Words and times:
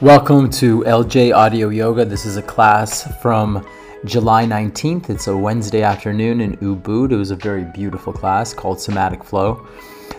Welcome 0.00 0.50
to 0.50 0.82
LJ 0.84 1.34
Audio 1.34 1.68
Yoga. 1.70 2.04
This 2.04 2.26
is 2.26 2.36
a 2.36 2.42
class 2.42 3.10
from 3.22 3.66
July 4.04 4.44
19th. 4.44 5.10
It's 5.10 5.26
a 5.26 5.36
Wednesday 5.36 5.82
afternoon 5.82 6.40
in 6.40 6.56
Ubud. 6.58 7.12
It 7.12 7.16
was 7.16 7.30
a 7.30 7.36
very 7.36 7.64
beautiful 7.64 8.12
class 8.12 8.52
called 8.52 8.80
Somatic 8.80 9.24
Flow. 9.24 9.66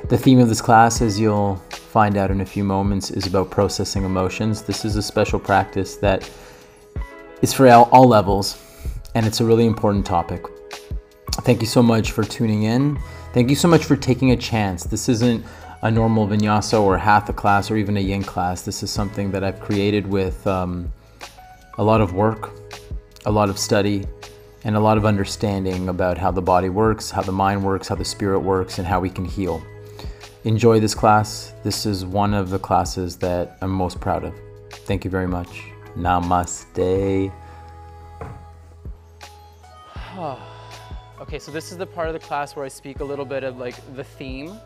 The 0.10 0.18
theme 0.18 0.40
of 0.40 0.50
this 0.50 0.62
class, 0.62 1.02
as 1.02 1.20
you'll 1.20 1.58
find 1.70 2.18
out 2.18 2.32
in 2.32 2.42
a 2.42 2.46
few 2.46 2.64
moments, 2.64 3.12
is 3.12 3.28
about 3.28 3.52
processing 3.52 4.04
emotions. 4.04 4.62
This 4.62 4.84
is 4.84 4.96
a 4.96 5.02
special 5.02 5.40
practice 5.40 5.96
that 5.98 6.30
is 7.42 7.54
for 7.54 7.70
all, 7.70 8.08
levels, 8.08 8.58
and 9.16 9.26
it's 9.26 9.42
a 9.42 9.46
really 9.46 9.66
important 9.66 10.06
topic. 10.06 10.44
Thank 11.42 11.62
you 11.62 11.68
so 11.68 11.84
much 11.84 12.12
for 12.12 12.24
tuning 12.24 12.64
in. 12.64 13.00
Thank 13.34 13.50
you 13.50 13.56
so 13.56 13.68
much 13.68 13.86
for 13.86 13.96
taking 13.96 14.32
a 14.32 14.38
chance. 14.38 14.84
This 14.84 15.08
isn't 15.08 15.46
a 15.88 15.92
normal 15.92 16.28
vinyasa 16.28 16.82
or 16.82 16.98
hatha 16.98 17.32
class 17.32 17.72
or 17.72 17.78
even 17.78 17.96
a 17.96 18.02
yin 18.02 18.22
class. 18.22 18.64
This 18.64 18.84
is 18.84 18.92
something 18.92 19.32
that 19.32 19.42
I've 19.42 19.62
created 19.62 20.06
with 20.06 20.46
um, 20.46 20.92
a 21.78 21.84
lot 21.84 22.02
of 22.02 22.12
work, 22.14 22.52
a 23.26 23.32
lot 23.32 23.50
of 23.50 23.58
study, 23.58 24.06
and 24.66 24.76
a 24.76 24.82
lot 24.82 24.98
of 24.98 25.06
understanding 25.06 25.88
about 25.88 26.18
how 26.18 26.30
the 26.30 26.42
body 26.42 26.68
works, 26.68 27.10
how 27.10 27.22
the 27.22 27.32
mind 27.32 27.64
works, 27.64 27.88
how 27.88 27.96
the 27.96 28.04
spirit 28.04 28.40
works, 28.42 28.80
and 28.80 28.88
how 28.88 29.00
we 29.00 29.10
can 29.10 29.24
heal. 29.24 29.64
Enjoy 30.44 30.78
this 30.78 30.94
class. 30.94 31.54
This 31.64 31.86
is 31.86 32.04
one 32.06 32.34
of 32.34 32.50
the 32.50 32.60
classes 32.60 33.16
that 33.18 33.58
I'm 33.62 33.72
most 33.72 34.02
proud 34.02 34.26
of. 34.26 34.34
Thank 34.70 35.06
you 35.06 35.10
very 35.10 35.28
much. 35.28 35.64
Namaste. 35.96 37.32
okay, 41.22 41.40
so 41.40 41.50
this 41.50 41.72
is 41.72 41.78
the 41.78 41.86
part 41.86 42.10
of 42.10 42.14
the 42.14 42.20
class 42.20 42.58
where 42.58 42.66
I 42.66 42.68
speak 42.68 43.00
a 43.00 43.06
little 43.06 43.24
bit 43.24 43.46
of 43.46 43.58
like 43.58 43.76
the 43.96 44.04
theme 44.04 44.60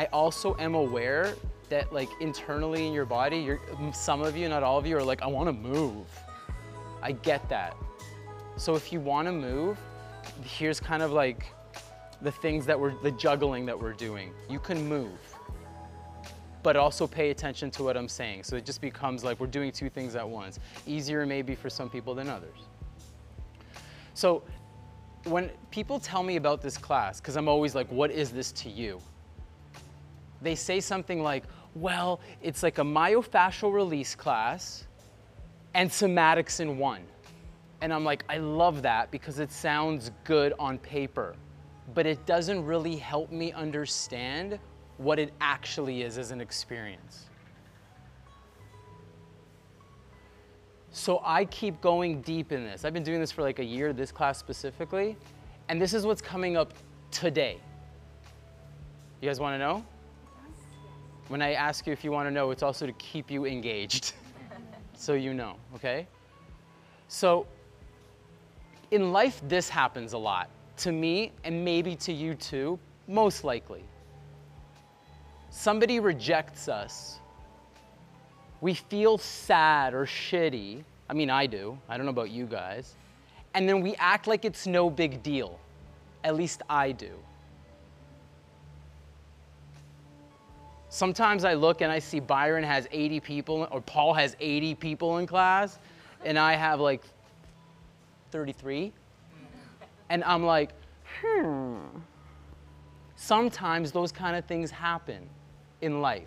I 0.00 0.06
also 0.14 0.56
am 0.58 0.74
aware 0.74 1.34
that 1.68 1.92
like 1.92 2.08
internally 2.20 2.86
in 2.86 2.94
your 2.94 3.04
body, 3.04 3.36
you're, 3.36 3.60
some 3.92 4.22
of 4.22 4.34
you, 4.34 4.48
not 4.48 4.62
all 4.62 4.78
of 4.78 4.86
you, 4.86 4.96
are 4.96 5.02
like, 5.02 5.20
I 5.20 5.26
want 5.26 5.46
to 5.48 5.52
move. 5.52 6.06
I 7.02 7.12
get 7.12 7.46
that. 7.50 7.76
So 8.56 8.74
if 8.76 8.94
you 8.94 8.98
want 8.98 9.28
to 9.28 9.32
move, 9.32 9.76
here's 10.42 10.80
kind 10.80 11.02
of 11.02 11.12
like 11.12 11.52
the 12.22 12.32
things 12.32 12.64
that 12.64 12.80
we're, 12.80 12.94
the 13.02 13.10
juggling 13.10 13.66
that 13.66 13.78
we're 13.78 13.92
doing. 13.92 14.32
You 14.48 14.58
can 14.58 14.88
move, 14.88 15.18
but 16.62 16.76
also 16.76 17.06
pay 17.06 17.28
attention 17.28 17.70
to 17.72 17.84
what 17.84 17.94
I'm 17.94 18.08
saying. 18.08 18.44
So 18.44 18.56
it 18.56 18.64
just 18.64 18.80
becomes 18.80 19.22
like 19.22 19.38
we're 19.38 19.48
doing 19.48 19.70
two 19.70 19.90
things 19.90 20.16
at 20.16 20.26
once. 20.26 20.60
Easier 20.86 21.26
maybe 21.26 21.54
for 21.54 21.68
some 21.68 21.90
people 21.90 22.14
than 22.14 22.30
others. 22.30 22.56
So 24.14 24.44
when 25.24 25.50
people 25.70 26.00
tell 26.00 26.22
me 26.22 26.36
about 26.36 26.62
this 26.62 26.78
class, 26.78 27.20
because 27.20 27.36
I'm 27.36 27.48
always 27.48 27.74
like, 27.74 27.92
what 27.92 28.10
is 28.10 28.30
this 28.30 28.50
to 28.52 28.70
you? 28.70 28.98
They 30.42 30.54
say 30.54 30.80
something 30.80 31.22
like, 31.22 31.44
well, 31.74 32.20
it's 32.42 32.62
like 32.62 32.78
a 32.78 32.82
myofascial 32.82 33.72
release 33.72 34.14
class 34.14 34.86
and 35.74 35.88
somatics 35.88 36.60
in 36.60 36.78
one. 36.78 37.02
And 37.80 37.92
I'm 37.92 38.04
like, 38.04 38.24
I 38.28 38.38
love 38.38 38.82
that 38.82 39.10
because 39.10 39.38
it 39.38 39.50
sounds 39.50 40.10
good 40.24 40.52
on 40.58 40.78
paper, 40.78 41.34
but 41.94 42.06
it 42.06 42.24
doesn't 42.26 42.64
really 42.64 42.96
help 42.96 43.30
me 43.30 43.52
understand 43.52 44.58
what 44.98 45.18
it 45.18 45.32
actually 45.40 46.02
is 46.02 46.18
as 46.18 46.30
an 46.30 46.40
experience. 46.40 47.26
So 50.92 51.22
I 51.24 51.44
keep 51.46 51.80
going 51.80 52.20
deep 52.22 52.52
in 52.52 52.64
this. 52.64 52.84
I've 52.84 52.92
been 52.92 53.04
doing 53.04 53.20
this 53.20 53.30
for 53.30 53.42
like 53.42 53.60
a 53.60 53.64
year, 53.64 53.92
this 53.92 54.10
class 54.10 54.38
specifically, 54.38 55.16
and 55.68 55.80
this 55.80 55.94
is 55.94 56.04
what's 56.04 56.20
coming 56.20 56.56
up 56.56 56.74
today. 57.10 57.58
You 59.20 59.28
guys 59.28 59.38
want 59.38 59.54
to 59.54 59.58
know? 59.58 59.84
When 61.30 61.42
I 61.42 61.52
ask 61.52 61.86
you 61.86 61.92
if 61.92 62.02
you 62.02 62.10
want 62.10 62.26
to 62.26 62.32
know, 62.32 62.50
it's 62.50 62.64
also 62.64 62.86
to 62.86 62.92
keep 62.94 63.30
you 63.30 63.46
engaged. 63.46 64.14
so 64.94 65.12
you 65.12 65.32
know, 65.32 65.54
okay? 65.76 66.08
So 67.06 67.46
in 68.90 69.12
life, 69.12 69.40
this 69.46 69.68
happens 69.68 70.12
a 70.12 70.18
lot. 70.18 70.50
To 70.78 70.90
me, 70.90 71.30
and 71.44 71.64
maybe 71.64 71.94
to 71.94 72.12
you 72.12 72.34
too, 72.34 72.80
most 73.06 73.44
likely. 73.44 73.84
Somebody 75.50 76.00
rejects 76.00 76.66
us. 76.66 77.20
We 78.60 78.74
feel 78.74 79.16
sad 79.16 79.94
or 79.94 80.06
shitty. 80.06 80.82
I 81.08 81.12
mean, 81.12 81.30
I 81.30 81.46
do. 81.46 81.78
I 81.88 81.96
don't 81.96 82.06
know 82.06 82.10
about 82.10 82.30
you 82.30 82.46
guys. 82.46 82.96
And 83.54 83.68
then 83.68 83.82
we 83.82 83.94
act 84.00 84.26
like 84.26 84.44
it's 84.44 84.66
no 84.66 84.90
big 84.90 85.22
deal. 85.22 85.60
At 86.24 86.34
least 86.34 86.62
I 86.68 86.90
do. 86.90 87.12
Sometimes 90.90 91.44
I 91.44 91.54
look 91.54 91.82
and 91.82 91.92
I 91.92 92.00
see 92.00 92.18
Byron 92.18 92.64
has 92.64 92.88
80 92.90 93.20
people, 93.20 93.68
or 93.70 93.80
Paul 93.80 94.12
has 94.12 94.36
80 94.40 94.74
people 94.74 95.18
in 95.18 95.26
class, 95.26 95.78
and 96.24 96.36
I 96.36 96.54
have 96.54 96.80
like 96.80 97.02
33. 98.32 98.92
And 100.08 100.24
I'm 100.24 100.44
like, 100.44 100.70
hmm. 101.22 101.76
Sometimes 103.14 103.92
those 103.92 104.10
kind 104.10 104.34
of 104.34 104.44
things 104.46 104.72
happen 104.72 105.28
in 105.80 106.00
life. 106.02 106.26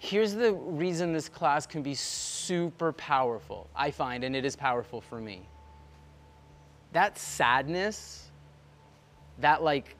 Here's 0.00 0.32
the 0.32 0.54
reason 0.54 1.12
this 1.12 1.28
class 1.28 1.64
can 1.66 1.82
be 1.82 1.94
super 1.94 2.92
powerful, 2.92 3.68
I 3.76 3.92
find, 3.92 4.24
and 4.24 4.34
it 4.34 4.44
is 4.44 4.56
powerful 4.56 5.00
for 5.00 5.20
me. 5.20 5.42
That 6.92 7.18
sadness 7.18 8.27
that 9.40 9.62
like 9.62 9.96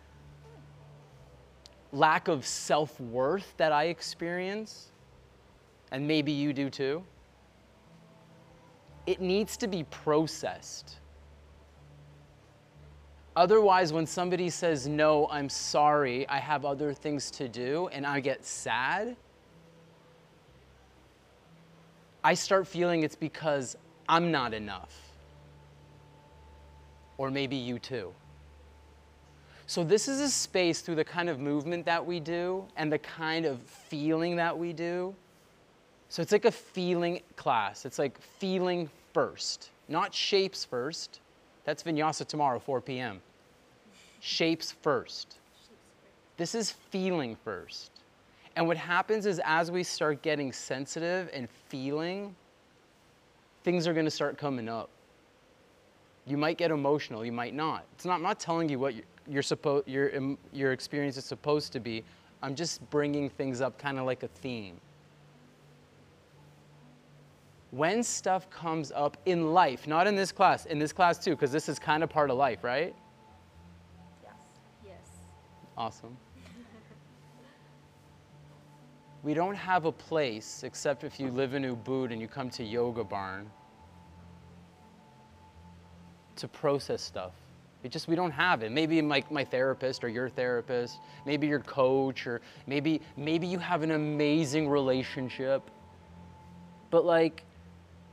lack 1.93 2.29
of 2.29 2.47
self 2.47 2.99
worth 3.01 3.55
that 3.57 3.73
I 3.73 3.85
experience, 3.85 4.93
and 5.91 6.07
maybe 6.07 6.33
you 6.33 6.53
do 6.53 6.71
too, 6.71 7.03
it 9.07 9.21
needs 9.21 9.57
to 9.59 9.67
be 9.67 9.85
processed. 9.85 10.99
Otherwise, 13.37 13.93
when 13.93 14.05
somebody 14.05 14.51
says, 14.51 14.89
No, 14.89 15.29
I'm 15.31 15.49
sorry, 15.49 16.29
I 16.29 16.39
have 16.39 16.65
other 16.65 16.93
things 16.93 17.31
to 17.33 17.49
do, 17.49 17.89
and 17.93 18.05
I 18.05 18.21
get 18.21 18.45
sad, 18.45 19.17
I 22.25 22.35
start 22.35 22.67
feeling 22.67 23.05
it's 23.05 23.15
because 23.15 23.77
I'm 24.09 24.31
not 24.33 24.53
enough. 24.53 24.93
Or 27.17 27.31
maybe 27.31 27.57
you 27.57 27.79
too. 27.79 28.13
So 29.69 29.85
this 29.85 30.09
is 30.09 30.21
a 30.21 30.31
space 30.31 30.81
through 30.81 30.95
the 30.95 31.05
kind 31.05 31.29
of 31.29 31.41
movement 31.41 31.85
that 31.85 32.05
we 32.05 32.21
do 32.21 32.65
and 32.79 32.91
the 32.91 32.99
kind 32.99 33.45
of 33.45 33.61
feeling 33.61 34.35
that 34.37 34.59
we 34.59 34.73
do. 34.73 35.15
So 36.09 36.23
it's 36.23 36.33
like 36.33 36.47
a 36.47 36.51
feeling 36.51 37.21
class. 37.37 37.85
It's 37.85 37.99
like 37.99 38.19
feeling 38.19 38.89
first, 39.13 39.69
not 39.87 40.15
shapes 40.15 40.65
first. 40.65 41.21
That's 41.67 41.83
vinyasa 41.83 42.27
tomorrow, 42.27 42.59
4 42.59 42.81
p.m. 42.81 43.21
Shapes 44.21 44.73
first. 44.81 45.37
This 46.39 46.55
is 46.55 46.71
feeling 46.71 47.37
first. 47.45 47.91
And 48.57 48.67
what 48.67 48.79
happens 48.79 49.27
is 49.27 49.39
as 49.45 49.71
we 49.71 49.83
start 49.83 50.23
getting 50.23 50.51
sensitive 50.51 51.29
and 51.35 51.47
feeling, 51.69 52.35
things 53.65 53.87
are 53.87 53.93
going 53.93 54.07
to 54.07 54.11
start 54.11 54.39
coming 54.39 54.67
up. 54.67 54.89
You 56.27 56.39
might 56.39 56.57
get 56.57 56.71
emotional, 56.71 57.23
you 57.23 57.33
might 57.33 57.55
not. 57.55 57.85
It's 57.95 58.07
not, 58.07 58.15
I'm 58.15 58.23
not 58.23 58.41
telling 58.41 58.71
you 58.71 58.79
what 58.79 58.95
you, 58.95 59.03
your, 59.29 59.43
suppo- 59.43 59.83
your, 59.87 60.37
your 60.53 60.73
experience 60.73 61.17
is 61.17 61.25
supposed 61.25 61.73
to 61.73 61.81
be. 61.81 62.05
I'm 62.43 62.55
just 62.55 62.89
bringing 62.91 63.29
things 63.29 63.61
up 63.61 63.79
kind 63.79 63.99
of 63.99 64.07
like 64.07 64.23
a 64.23 64.29
theme. 64.29 64.81
When 67.71 68.03
stuff 68.03 68.49
comes 68.49 68.93
up 68.93 69.19
in 69.27 69.53
life, 69.53 69.87
not 69.87 70.07
in 70.07 70.17
this 70.17 70.33
class, 70.33 70.65
in 70.67 70.79
this 70.79 70.93
class 70.93 71.19
too, 71.19 71.33
because 71.33 71.53
this 71.53 71.69
is 71.69 71.79
kind 71.79 72.03
of 72.03 72.09
part 72.09 72.31
of 72.31 72.39
life, 72.39 72.65
right? 72.65 72.95
Yes. 74.23 74.33
Yes. 74.87 75.09
Awesome. 75.77 76.17
we 79.23 79.35
don't 79.35 79.55
have 79.55 79.85
a 79.85 79.93
place, 79.93 80.63
except 80.65 81.05
if 81.05 81.21
you 81.21 81.31
live 81.31 81.53
in 81.53 81.65
Ubud 81.65 82.11
and 82.11 82.23
you 82.23 82.29
come 82.29 82.49
to 82.51 82.65
Yoga 82.65 83.05
Barn, 83.05 83.51
to 86.37 86.49
process 86.49 87.03
stuff. 87.03 87.33
It 87.85 87.93
just, 87.93 88.09
we 88.09 88.17
don't 88.17 88.33
have 88.33 88.63
it. 88.63 88.73
Maybe 88.73 89.01
my, 89.01 89.23
my 89.31 89.45
therapist 89.45 90.03
or 90.03 90.09
your 90.09 90.29
therapist, 90.29 90.99
maybe 91.25 91.47
your 91.47 91.61
coach, 91.61 92.27
or 92.27 92.41
maybe, 92.67 93.01
maybe 93.17 93.47
you 93.47 93.59
have 93.59 93.83
an 93.83 93.93
amazing 93.93 94.69
relationship. 94.69 95.71
But 96.91 97.05
like, 97.05 97.45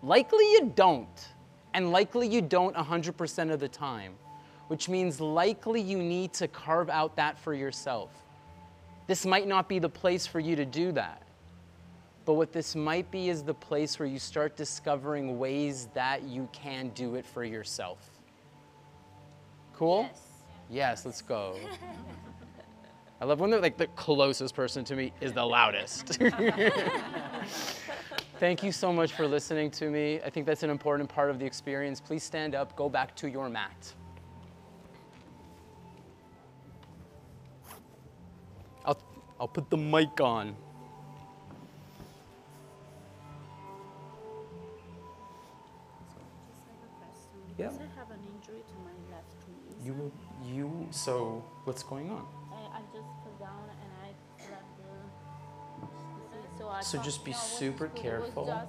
likely 0.03 0.43
you 0.51 0.71
don't. 0.75 1.27
And 1.73 1.91
likely 1.91 2.27
you 2.27 2.41
don't 2.41 2.75
100% 2.75 3.51
of 3.51 3.59
the 3.59 3.67
time, 3.67 4.13
which 4.67 4.87
means 4.87 5.19
likely 5.19 5.81
you 5.81 5.97
need 5.97 6.31
to 6.33 6.47
carve 6.47 6.89
out 6.89 7.15
that 7.15 7.37
for 7.39 7.53
yourself. 7.53 8.11
This 9.07 9.25
might 9.25 9.47
not 9.47 9.67
be 9.67 9.79
the 9.79 9.89
place 9.89 10.25
for 10.25 10.39
you 10.39 10.55
to 10.55 10.65
do 10.65 10.91
that. 10.93 11.21
But 12.23 12.33
what 12.33 12.51
this 12.51 12.75
might 12.75 13.11
be 13.11 13.29
is 13.29 13.43
the 13.43 13.53
place 13.53 13.99
where 13.99 14.07
you 14.07 14.19
start 14.19 14.55
discovering 14.55 15.37
ways 15.37 15.89
that 15.93 16.23
you 16.23 16.49
can 16.51 16.89
do 16.89 17.15
it 17.15 17.25
for 17.25 17.43
yourself. 17.43 18.14
Cool? 19.75 20.03
Yes. 20.09 20.21
Yes, 20.69 21.05
let's 21.05 21.21
go. 21.21 21.57
I 23.21 23.25
love 23.25 23.39
when 23.39 23.49
they're 23.49 23.61
like 23.61 23.77
the 23.77 23.87
closest 23.87 24.55
person 24.55 24.85
to 24.85 24.95
me 24.95 25.11
is 25.21 25.33
the 25.33 25.43
loudest. 25.43 26.21
Thank 28.39 28.63
you 28.63 28.71
so 28.71 28.91
much 28.91 29.13
for 29.13 29.27
listening 29.27 29.71
to 29.71 29.89
me. 29.89 30.19
I 30.25 30.29
think 30.29 30.45
that's 30.45 30.63
an 30.63 30.69
important 30.69 31.09
part 31.09 31.29
of 31.29 31.39
the 31.39 31.45
experience. 31.45 32.01
Please 32.01 32.23
stand 32.23 32.55
up, 32.55 32.75
go 32.75 32.89
back 32.89 33.15
to 33.17 33.29
your 33.29 33.49
mat. 33.49 33.93
I'll, 38.85 39.01
I'll 39.39 39.47
put 39.47 39.69
the 39.69 39.77
mic 39.77 40.19
on. 40.19 40.55
Yeah. 47.57 47.67
Because 47.67 47.79
I 47.79 47.99
have 47.99 48.11
an 48.11 48.19
injury 48.35 48.61
to 48.67 48.73
my 48.83 49.15
left 49.15 49.35
knee. 49.47 49.85
You, 49.85 50.11
you, 50.43 50.87
so 50.91 51.43
what's 51.63 51.83
going 51.83 52.09
on? 52.09 52.25
I, 52.51 52.77
I 52.77 52.81
just 52.93 53.07
fell 53.23 53.35
down 53.39 53.69
and 53.69 53.91
I 54.03 54.45
grabbed 54.45 54.77
the. 55.81 56.57
So, 56.57 56.67
I 56.67 56.81
So 56.81 57.01
just 57.01 57.23
be 57.23 57.33
super 57.33 57.87
careful. 57.89 58.49
Uh, 58.49 58.65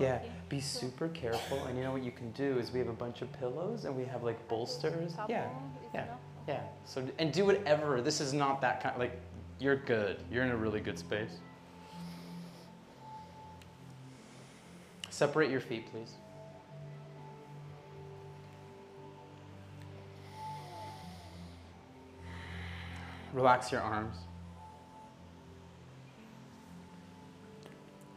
Yeah, 0.00 0.20
be 0.48 0.60
super 0.60 1.08
careful. 1.08 1.64
And 1.64 1.76
you 1.78 1.84
know 1.84 1.92
what 1.92 2.02
you 2.04 2.10
can 2.10 2.30
do 2.32 2.58
is 2.58 2.72
we 2.72 2.78
have 2.80 2.88
a 2.88 2.92
bunch 2.92 3.22
of 3.22 3.32
pillows 3.32 3.84
and 3.84 3.96
we 3.96 4.04
have 4.04 4.22
like 4.22 4.46
bolsters. 4.48 5.14
Yeah, 5.28 5.48
yeah, 5.94 6.06
yeah. 6.48 6.60
So 6.84 7.04
and 7.18 7.32
do 7.32 7.44
whatever. 7.44 8.00
This 8.00 8.20
is 8.20 8.32
not 8.32 8.60
that 8.60 8.82
kind. 8.82 8.98
Like 8.98 9.20
you're 9.58 9.76
good. 9.76 10.18
You're 10.30 10.44
in 10.44 10.50
a 10.50 10.56
really 10.56 10.80
good 10.80 10.98
space. 10.98 11.38
Separate 15.10 15.50
your 15.50 15.60
feet, 15.60 15.90
please. 15.90 16.12
Relax 23.36 23.70
your 23.70 23.82
arms. 23.82 24.16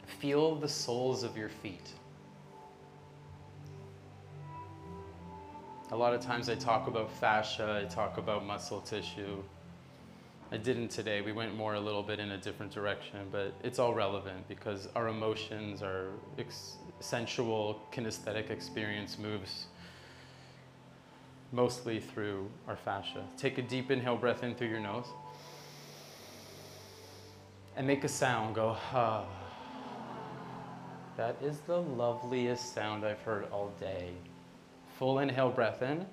Feel 0.07 0.55
the 0.55 0.67
soles 0.69 1.23
of 1.23 1.35
your 1.35 1.49
feet. 1.49 1.91
A 5.91 5.95
lot 5.95 6.13
of 6.13 6.21
times 6.21 6.47
I 6.47 6.55
talk 6.55 6.87
about 6.87 7.11
fascia, 7.11 7.83
I 7.83 7.93
talk 7.93 8.17
about 8.17 8.45
muscle 8.45 8.79
tissue. 8.79 9.43
I 10.53 10.57
didn't 10.57 10.87
today. 10.87 11.19
We 11.19 11.33
went 11.33 11.53
more 11.53 11.73
a 11.73 11.81
little 11.81 12.01
bit 12.01 12.21
in 12.21 12.31
a 12.31 12.37
different 12.37 12.71
direction, 12.71 13.27
but 13.29 13.53
it's 13.61 13.77
all 13.77 13.93
relevant 13.93 14.47
because 14.47 14.87
our 14.95 15.09
emotions, 15.09 15.81
our 15.81 16.11
sensual 17.01 17.81
kinesthetic 17.91 18.51
experience 18.51 19.17
moves 19.17 19.65
mostly 21.51 21.99
through 21.99 22.49
our 22.67 22.75
fascia. 22.75 23.23
Take 23.37 23.57
a 23.57 23.61
deep 23.61 23.91
inhale 23.91 24.17
breath 24.17 24.43
in 24.43 24.55
through 24.55 24.69
your 24.69 24.79
nose 24.79 25.07
and 27.75 27.87
make 27.87 28.03
a 28.03 28.09
sound. 28.09 28.55
Go, 28.55 28.75
ah. 28.93 29.25
That 31.17 31.35
is 31.41 31.59
the 31.61 31.77
loveliest 31.77 32.73
sound 32.73 33.05
I've 33.05 33.21
heard 33.21 33.47
all 33.51 33.73
day. 33.79 34.11
Full 34.97 35.19
inhale 35.19 35.49
breath 35.49 35.81
in. 35.81 36.05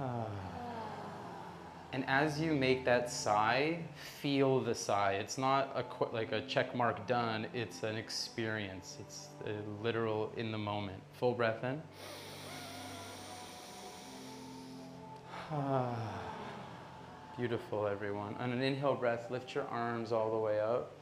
Ah. 0.00 0.57
And 1.92 2.04
as 2.06 2.38
you 2.38 2.52
make 2.52 2.84
that 2.84 3.10
sigh, 3.10 3.78
feel 4.20 4.60
the 4.60 4.74
sigh. 4.74 5.14
It's 5.14 5.38
not 5.38 5.70
a 5.74 5.84
like 6.14 6.32
a 6.32 6.42
check 6.42 6.74
mark 6.74 7.06
done, 7.06 7.46
it's 7.54 7.82
an 7.82 7.96
experience. 7.96 8.98
It's 9.00 9.28
literal 9.82 10.30
in 10.36 10.52
the 10.52 10.58
moment. 10.58 11.02
Full 11.14 11.32
breath 11.32 11.64
in. 11.64 11.82
Beautiful, 17.38 17.86
everyone. 17.86 18.34
On 18.38 18.52
an 18.52 18.60
inhale 18.60 18.94
breath, 18.94 19.30
lift 19.30 19.54
your 19.54 19.64
arms 19.68 20.12
all 20.12 20.30
the 20.30 20.36
way 20.36 20.60
up. 20.60 20.92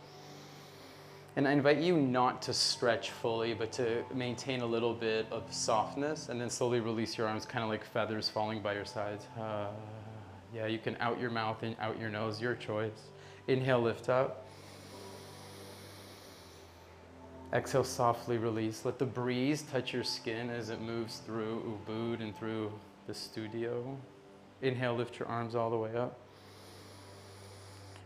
And 1.34 1.48
I 1.48 1.52
invite 1.52 1.78
you 1.78 1.96
not 1.96 2.40
to 2.42 2.54
stretch 2.54 3.10
fully, 3.10 3.54
but 3.54 3.72
to 3.72 4.04
maintain 4.14 4.60
a 4.60 4.66
little 4.66 4.94
bit 4.94 5.26
of 5.32 5.42
softness 5.52 6.28
and 6.28 6.40
then 6.40 6.48
slowly 6.48 6.80
release 6.80 7.18
your 7.18 7.26
arms, 7.26 7.44
kind 7.44 7.64
of 7.64 7.68
like 7.68 7.84
feathers 7.84 8.28
falling 8.28 8.62
by 8.62 8.74
your 8.74 8.84
sides. 8.84 9.26
Ah. 10.52 10.56
yeah, 10.56 10.66
you 10.66 10.78
can 10.78 10.96
out 11.00 11.20
your 11.20 11.30
mouth 11.30 11.62
and 11.62 11.76
out 11.80 11.98
your 12.00 12.10
nose, 12.10 12.40
your 12.40 12.54
choice. 12.54 13.08
Inhale, 13.48 13.80
lift 13.80 14.08
up. 14.08 14.46
Exhale, 17.52 17.84
softly 17.84 18.38
release. 18.38 18.84
Let 18.84 18.98
the 18.98 19.06
breeze 19.06 19.62
touch 19.62 19.92
your 19.92 20.02
skin 20.02 20.50
as 20.50 20.70
it 20.70 20.80
moves 20.80 21.18
through 21.18 21.78
Ubud 21.88 22.20
and 22.20 22.36
through 22.36 22.72
the 23.06 23.14
studio. 23.14 23.96
Inhale, 24.62 24.96
lift 24.96 25.18
your 25.18 25.28
arms 25.28 25.54
all 25.54 25.70
the 25.70 25.76
way 25.76 25.94
up. 25.94 26.18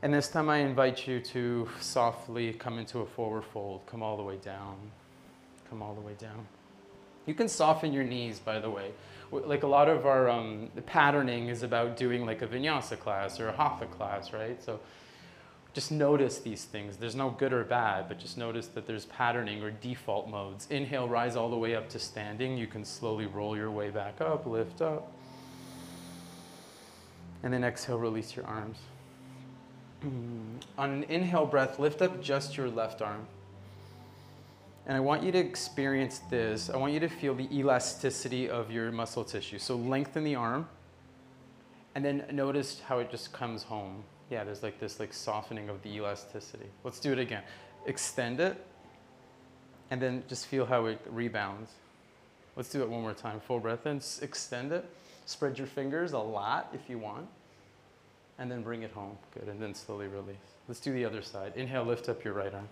And 0.03 0.13
this 0.13 0.29
time 0.29 0.49
I 0.49 0.59
invite 0.59 1.07
you 1.07 1.21
to 1.21 1.69
softly 1.81 2.53
come 2.55 2.79
into 2.79 3.01
a 3.01 3.07
forward 3.07 3.45
fold. 3.45 3.83
Come 3.87 4.03
all 4.03 4.17
the 4.17 4.23
way 4.23 4.37
down. 4.37 4.77
Come 5.69 5.83
all 5.83 5.95
the 5.95 6.01
way 6.01 6.15
down. 6.19 6.47
You 7.27 7.35
can 7.35 7.49
soften 7.49 7.93
your 7.93 8.05
knees, 8.05 8.39
by 8.39 8.59
the 8.61 8.71
way. 8.71 8.93
Like 9.33 9.63
a 9.63 9.69
lot 9.69 9.89
of 9.89 10.07
our 10.07 10.29
um, 10.29 10.71
patterning 10.87 11.49
is 11.49 11.63
about 11.63 11.97
doing 11.97 12.27
like 12.27 12.43
a 12.43 12.47
vinyasa 12.47 12.99
class 12.99 13.39
or 13.39 13.49
a 13.49 13.53
hatha 13.53 13.87
class, 13.87 14.33
right? 14.33 14.63
So 14.63 14.81
just 15.73 15.93
notice 15.93 16.39
these 16.39 16.65
things. 16.65 16.97
There's 16.97 17.15
no 17.15 17.31
good 17.31 17.53
or 17.53 17.63
bad, 17.63 18.09
but 18.09 18.19
just 18.19 18.37
notice 18.37 18.67
that 18.69 18.87
there's 18.87 19.05
patterning 19.07 19.63
or 19.63 19.71
default 19.71 20.29
modes. 20.29 20.67
Inhale, 20.69 21.09
rise 21.09 21.37
all 21.37 21.49
the 21.49 21.57
way 21.57 21.77
up 21.77 21.89
to 21.91 21.99
standing. 21.99 22.59
You 22.59 22.67
can 22.67 22.85
slowly 22.85 23.27
roll 23.27 23.57
your 23.57 23.71
way 23.71 23.91
back 23.91 24.21
up, 24.21 24.47
lift 24.47 24.83
up. 24.83 25.13
And 27.43 27.53
then 27.53 27.63
exhale, 27.63 27.99
release 27.99 28.35
your 28.35 28.47
arms. 28.47 28.79
On 30.03 30.91
an 30.91 31.05
inhale 31.05 31.47
breath, 31.47 31.79
lift 31.79 32.03
up 32.03 32.21
just 32.21 32.57
your 32.57 32.69
left 32.69 33.01
arm. 33.01 33.27
And 34.91 34.97
I 34.97 35.01
want 35.01 35.23
you 35.23 35.31
to 35.31 35.39
experience 35.39 36.19
this. 36.31 36.69
I 36.69 36.77
want 36.77 36.93
you 36.93 36.99
to 36.99 37.09
feel 37.09 37.33
the 37.33 37.49
elasticity 37.57 38.51
of 38.51 38.73
your 38.73 38.91
muscle 38.91 39.23
tissue. 39.23 39.61
So 39.61 39.77
lengthen 39.77 40.25
the 40.25 40.35
arm 40.35 40.69
and 41.95 42.05
then 42.05 42.25
notice 42.33 42.81
how 42.81 42.99
it 42.99 43.09
just 43.09 43.33
comes 43.33 43.63
home. 43.63 44.03
Yeah, 44.31 44.43
there's 44.43 44.65
like 44.65 44.81
this 44.81 44.99
like 44.99 45.15
softening 45.15 45.69
of 45.69 45.81
the 45.85 45.91
elasticity. 45.91 46.67
Let's 46.83 46.99
do 46.99 47.13
it 47.13 47.21
again. 47.21 47.45
Extend 47.87 48.41
it 48.41 48.67
and 49.93 50.03
then 50.03 50.25
just 50.27 50.47
feel 50.49 50.67
how 50.67 50.87
it 50.87 51.01
rebounds. 51.09 51.71
Let's 52.57 52.69
do 52.69 52.83
it 52.83 52.89
one 52.89 53.03
more 53.03 53.15
time. 53.15 53.39
Full 53.39 53.61
breath 53.61 53.87
in. 53.87 53.99
Extend 54.23 54.73
it. 54.73 54.85
Spread 55.25 55.57
your 55.57 55.69
fingers 55.69 56.15
a 56.15 56.19
lot 56.19 56.69
if 56.75 56.91
you 56.91 56.99
want. 56.99 57.29
And 58.41 58.51
then 58.51 58.65
bring 58.65 58.83
it 58.83 58.91
home. 58.91 59.17
Good. 59.35 59.47
And 59.47 59.63
then 59.63 59.73
slowly 59.73 60.09
release. 60.09 60.35
Let's 60.67 60.81
do 60.81 60.93
the 60.93 61.05
other 61.05 61.23
side. 61.23 61.53
Inhale, 61.55 61.85
lift 61.85 62.09
up 62.09 62.25
your 62.25 62.35
right 62.35 62.53
arm. 62.53 62.69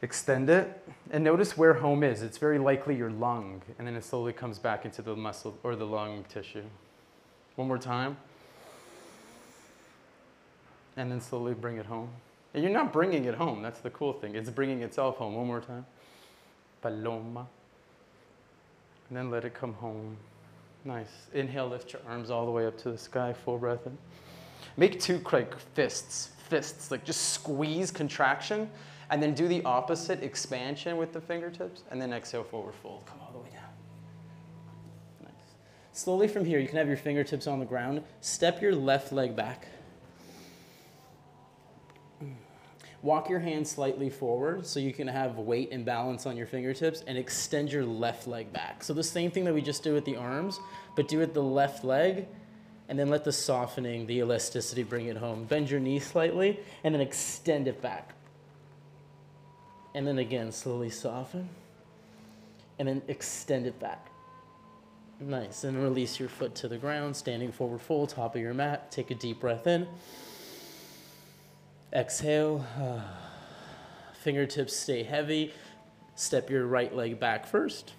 Extend 0.00 0.48
it 0.48 0.84
and 1.10 1.24
notice 1.24 1.56
where 1.56 1.74
home 1.74 2.04
is. 2.04 2.22
It's 2.22 2.38
very 2.38 2.58
likely 2.58 2.94
your 2.94 3.10
lung, 3.10 3.62
and 3.78 3.86
then 3.86 3.96
it 3.96 4.04
slowly 4.04 4.32
comes 4.32 4.58
back 4.58 4.84
into 4.84 5.02
the 5.02 5.16
muscle 5.16 5.58
or 5.62 5.74
the 5.74 5.86
lung 5.86 6.24
tissue. 6.28 6.64
One 7.56 7.66
more 7.66 7.78
time. 7.78 8.16
And 10.96 11.10
then 11.10 11.20
slowly 11.20 11.54
bring 11.54 11.78
it 11.78 11.86
home. 11.86 12.10
And 12.54 12.62
you're 12.62 12.72
not 12.72 12.92
bringing 12.92 13.24
it 13.24 13.34
home. 13.34 13.62
That's 13.62 13.80
the 13.80 13.90
cool 13.90 14.12
thing. 14.12 14.34
It's 14.34 14.50
bringing 14.50 14.82
itself 14.82 15.16
home. 15.16 15.34
One 15.34 15.46
more 15.46 15.60
time. 15.60 15.84
Paloma. 16.80 17.46
And 19.08 19.16
then 19.16 19.30
let 19.30 19.44
it 19.44 19.54
come 19.54 19.74
home. 19.74 20.16
Nice. 20.84 21.26
Inhale, 21.34 21.68
lift 21.68 21.92
your 21.92 22.02
arms 22.08 22.30
all 22.30 22.44
the 22.44 22.50
way 22.50 22.66
up 22.66 22.78
to 22.78 22.90
the 22.90 22.98
sky. 22.98 23.32
Full 23.32 23.58
breath 23.58 23.86
in. 23.86 23.96
Make 24.76 25.00
two 25.00 25.20
like 25.32 25.58
fists, 25.74 26.30
fists, 26.48 26.90
like 26.90 27.04
just 27.04 27.32
squeeze 27.32 27.90
contraction, 27.90 28.70
and 29.10 29.22
then 29.22 29.34
do 29.34 29.48
the 29.48 29.62
opposite 29.64 30.22
expansion 30.22 30.96
with 30.96 31.12
the 31.12 31.20
fingertips, 31.20 31.82
and 31.90 32.00
then 32.00 32.12
exhale, 32.12 32.44
forward 32.44 32.74
fold. 32.74 33.04
Come 33.06 33.18
all 33.20 33.32
the 33.32 33.38
way 33.38 33.50
down. 33.50 33.62
Nice. 35.24 35.32
Slowly 35.92 36.28
from 36.28 36.44
here, 36.44 36.58
you 36.58 36.68
can 36.68 36.76
have 36.76 36.88
your 36.88 36.96
fingertips 36.96 37.46
on 37.46 37.58
the 37.58 37.64
ground. 37.64 38.02
Step 38.20 38.60
your 38.60 38.74
left 38.74 39.12
leg 39.12 39.34
back. 39.34 39.68
Walk 43.00 43.28
your 43.30 43.38
hand 43.38 43.66
slightly 43.66 44.10
forward 44.10 44.66
so 44.66 44.80
you 44.80 44.92
can 44.92 45.06
have 45.06 45.38
weight 45.38 45.70
and 45.70 45.84
balance 45.84 46.26
on 46.26 46.36
your 46.36 46.48
fingertips 46.48 47.04
and 47.06 47.16
extend 47.16 47.70
your 47.70 47.84
left 47.84 48.26
leg 48.26 48.52
back. 48.52 48.82
So 48.82 48.92
the 48.92 49.04
same 49.04 49.30
thing 49.30 49.44
that 49.44 49.54
we 49.54 49.62
just 49.62 49.84
did 49.84 49.92
with 49.92 50.04
the 50.04 50.16
arms, 50.16 50.58
but 50.96 51.06
do 51.06 51.20
it 51.20 51.32
the 51.32 51.42
left 51.42 51.84
leg 51.84 52.26
and 52.88 52.98
then 52.98 53.08
let 53.08 53.22
the 53.22 53.30
softening, 53.30 54.06
the 54.06 54.18
elasticity 54.18 54.82
bring 54.82 55.06
it 55.06 55.16
home. 55.16 55.44
Bend 55.44 55.70
your 55.70 55.78
knee 55.78 56.00
slightly 56.00 56.58
and 56.82 56.92
then 56.92 57.00
extend 57.00 57.68
it 57.68 57.80
back. 57.80 58.14
And 59.94 60.06
then 60.06 60.18
again, 60.18 60.52
slowly 60.52 60.90
soften 60.90 61.48
and 62.78 62.86
then 62.86 63.02
extend 63.08 63.66
it 63.66 63.78
back. 63.80 64.10
Nice. 65.20 65.64
And 65.64 65.82
release 65.82 66.20
your 66.20 66.28
foot 66.28 66.54
to 66.56 66.68
the 66.68 66.78
ground, 66.78 67.16
standing 67.16 67.50
forward 67.50 67.80
fold, 67.80 68.10
top 68.10 68.36
of 68.36 68.40
your 68.40 68.54
mat. 68.54 68.92
Take 68.92 69.10
a 69.10 69.14
deep 69.14 69.40
breath 69.40 69.66
in. 69.66 69.86
Exhale. 71.92 72.64
Fingertips 74.20 74.76
stay 74.76 75.02
heavy. 75.02 75.52
Step 76.14 76.50
your 76.50 76.66
right 76.66 76.94
leg 76.94 77.18
back 77.18 77.46
first. 77.46 77.94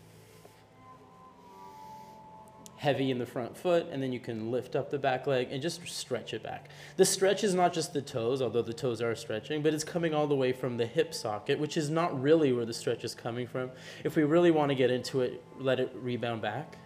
Heavy 2.80 3.12
in 3.12 3.20
the 3.20 3.26
front 3.26 3.58
foot, 3.58 3.86
and 3.92 4.02
then 4.02 4.14
you 4.14 4.22
can 4.22 4.52
lift 4.52 4.74
up 4.74 4.90
the 4.90 4.98
back 4.98 5.28
leg 5.28 5.50
and 5.52 5.62
just 5.62 5.86
stretch 5.86 6.34
it 6.34 6.42
back. 6.42 6.70
The 6.96 7.04
stretch 7.04 7.44
is 7.44 7.54
not 7.54 7.74
just 7.74 7.92
the 7.92 8.02
toes, 8.02 8.42
although 8.42 8.62
the 8.62 8.72
toes 8.72 9.02
are 9.02 9.14
stretching, 9.16 9.62
but 9.62 9.74
it's 9.74 9.84
coming 9.84 10.14
all 10.14 10.28
the 10.28 10.36
way 10.36 10.54
from 10.54 10.78
the 10.78 10.86
hip 10.86 11.14
socket, 11.14 11.60
which 11.60 11.76
is 11.76 11.90
not 11.90 12.22
really 12.22 12.54
where 12.54 12.64
the 12.64 12.74
stretch 12.74 13.04
is 13.04 13.14
coming 13.14 13.48
from. 13.48 13.70
If 14.06 14.16
we 14.16 14.24
really 14.24 14.50
want 14.50 14.70
to 14.70 14.76
get 14.76 14.92
into 14.92 15.20
it, 15.20 15.44
let 15.60 15.82
it 15.82 15.92
rebound 15.94 16.42
back. 16.42 16.78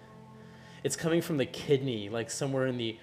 It's 0.83 0.95
coming 0.95 1.21
from 1.21 1.37
the 1.37 1.45
kidney, 1.45 2.09
like 2.09 2.31
somewhere 2.31 2.65
in 2.65 2.77
the 2.77 2.97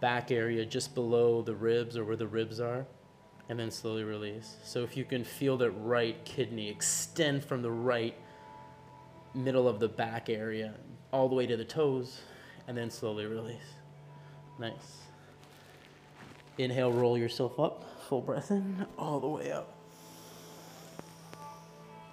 back 0.00 0.32
area, 0.32 0.66
just 0.66 0.96
below 0.96 1.42
the 1.42 1.54
ribs 1.54 1.96
or 1.96 2.04
where 2.04 2.16
the 2.16 2.26
ribs 2.26 2.58
are, 2.58 2.86
and 3.48 3.56
then 3.56 3.70
slowly 3.70 4.02
release. 4.02 4.56
So 4.64 4.82
if 4.82 4.96
you 4.96 5.04
can 5.04 5.22
feel 5.22 5.56
that 5.58 5.70
right 5.70 6.24
kidney 6.24 6.68
extend 6.68 7.44
from 7.44 7.62
the 7.62 7.70
right 7.70 8.16
middle 9.34 9.68
of 9.68 9.80
the 9.80 9.88
back 9.88 10.28
area 10.28 10.74
all 11.12 11.28
the 11.28 11.34
way 11.34 11.46
to 11.46 11.56
the 11.56 11.64
toes 11.64 12.20
and 12.66 12.76
then 12.76 12.90
slowly 12.90 13.26
release. 13.26 13.74
Nice. 14.58 14.98
Inhale, 16.58 16.92
roll 16.92 17.16
yourself 17.16 17.58
up. 17.58 17.84
Full 18.08 18.20
breath 18.20 18.50
in, 18.50 18.86
all 18.98 19.20
the 19.20 19.28
way 19.28 19.52
up. 19.52 19.74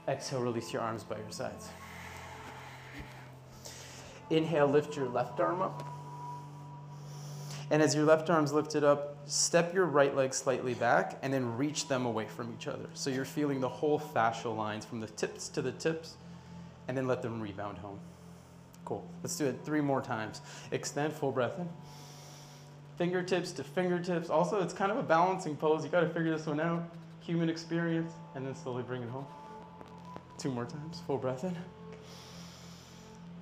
Exhale, 0.08 0.42
release 0.42 0.72
your 0.72 0.82
arms 0.82 1.04
by 1.04 1.18
your 1.18 1.32
sides. 1.32 1.70
Inhale, 4.30 4.68
lift 4.68 4.96
your 4.96 5.10
left 5.10 5.40
arm 5.40 5.62
up. 5.62 5.84
And 7.72 7.84
as 7.84 7.94
your 7.94 8.06
left 8.06 8.30
arm's 8.30 8.52
lifted 8.52 8.84
up, 8.84 9.18
step 9.30 9.74
your 9.74 9.86
right 9.86 10.16
leg 10.16 10.34
slightly 10.34 10.74
back 10.74 11.20
and 11.22 11.32
then 11.32 11.58
reach 11.58 11.88
them 11.88 12.06
away 12.06 12.26
from 12.26 12.52
each 12.58 12.68
other. 12.68 12.90
So 12.94 13.10
you're 13.10 13.26
feeling 13.26 13.60
the 13.60 13.70
whole 13.70 14.00
fascial 14.00 14.56
lines 14.56 14.86
from 14.86 15.00
the 15.00 15.08
tips 15.08 15.50
to 15.50 15.62
the 15.62 15.72
tips 15.74 16.16
and 16.90 16.98
then 16.98 17.08
let 17.08 17.22
them 17.22 17.40
rebound 17.40 17.78
home. 17.78 18.00
Cool. 18.84 19.08
Let's 19.22 19.38
do 19.38 19.46
it 19.46 19.60
three 19.64 19.80
more 19.80 20.02
times. 20.02 20.42
Extend, 20.72 21.14
full 21.14 21.32
breath 21.32 21.60
in. 21.60 21.70
Fingertips 22.98 23.52
to 23.54 23.64
fingertips. 23.64 24.32
Also, 24.32 24.60
it's 24.60 24.74
kind 24.74 24.92
of 24.92 24.98
a 24.98 25.04
balancing 25.04 25.56
pose. 25.56 25.84
You 25.86 25.92
got 25.92 26.02
to 26.02 26.10
figure 26.10 26.36
this 26.36 26.48
one 26.48 26.60
out. 26.60 26.84
Human 27.22 27.48
experience, 27.48 28.14
and 28.34 28.44
then 28.44 28.56
slowly 28.56 28.82
bring 28.82 29.04
it 29.04 29.10
home. 29.10 29.28
Two 30.40 30.50
more 30.50 30.66
times. 30.66 31.04
Full 31.06 31.20
breath 31.20 31.44
in. 31.44 31.56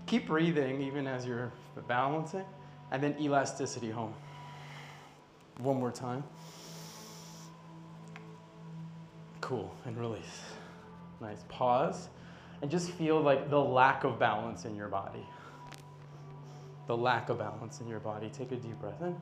Keep 0.08 0.27
breathing 0.27 0.82
even 0.82 1.08
as 1.08 1.25
you're 1.25 1.54
balancing, 1.88 2.44
and 2.92 3.01
then 3.01 3.16
elasticity 3.18 3.89
home. 3.89 4.13
One 5.60 5.80
more 5.80 5.92
time. 5.92 6.25
Cool, 9.39 9.74
and 9.86 9.98
release. 9.98 10.42
Nice. 11.22 11.46
Pause 11.48 12.10
and 12.62 12.72
just 12.72 12.92
feel 12.92 13.20
like 13.22 13.50
the 13.50 13.60
lack 13.60 14.04
of 14.04 14.20
balance 14.20 14.66
in 14.66 14.76
your 14.76 14.88
body. 14.88 15.26
The 16.88 16.98
lack 16.98 17.30
of 17.30 17.40
balance 17.40 17.82
in 17.82 17.88
your 17.88 18.00
body. 18.00 18.30
Take 18.30 18.52
a 18.52 18.56
deep 18.56 18.80
breath 18.80 19.02
in. 19.02 19.16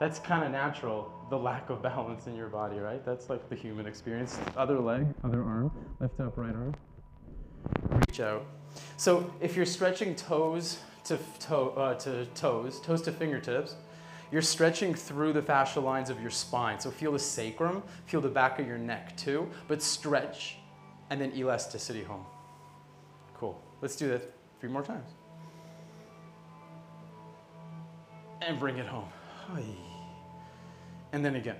That's 0.00 0.18
kind 0.18 0.44
of 0.44 0.50
natural, 0.50 1.12
the 1.30 1.38
lack 1.38 1.70
of 1.70 1.82
balance 1.82 2.26
in 2.26 2.34
your 2.34 2.48
body, 2.48 2.78
right? 2.78 3.04
That's 3.04 3.30
like 3.30 3.48
the 3.48 3.54
human 3.54 3.86
experience. 3.86 4.38
Other 4.56 4.80
leg, 4.80 5.06
other 5.22 5.42
arm, 5.42 5.70
lift 6.00 6.18
up 6.20 6.36
right 6.36 6.54
arm. 6.54 6.74
Reach 7.90 8.20
out. 8.20 8.44
So 8.96 9.32
if 9.40 9.56
you're 9.56 9.66
stretching 9.66 10.16
toes 10.16 10.78
to, 11.04 11.18
toe, 11.38 11.70
uh, 11.70 11.94
to 12.00 12.26
toes, 12.34 12.80
toes 12.80 13.02
to 13.02 13.12
fingertips, 13.12 13.76
you're 14.34 14.42
stretching 14.42 14.92
through 14.92 15.32
the 15.32 15.40
fascial 15.40 15.84
lines 15.84 16.10
of 16.10 16.20
your 16.20 16.28
spine. 16.28 16.80
So 16.80 16.90
feel 16.90 17.12
the 17.12 17.20
sacrum, 17.20 17.84
feel 18.06 18.20
the 18.20 18.28
back 18.28 18.58
of 18.58 18.66
your 18.66 18.78
neck 18.78 19.16
too, 19.16 19.48
but 19.68 19.80
stretch 19.80 20.56
and 21.10 21.20
then 21.20 21.32
elasticity 21.36 22.02
home. 22.02 22.26
Cool. 23.34 23.62
Let's 23.80 23.94
do 23.94 24.08
that 24.08 24.34
three 24.58 24.68
more 24.68 24.82
times. 24.82 25.08
And 28.42 28.58
bring 28.58 28.78
it 28.78 28.86
home. 28.86 29.08
And 31.12 31.24
then 31.24 31.36
again. 31.36 31.58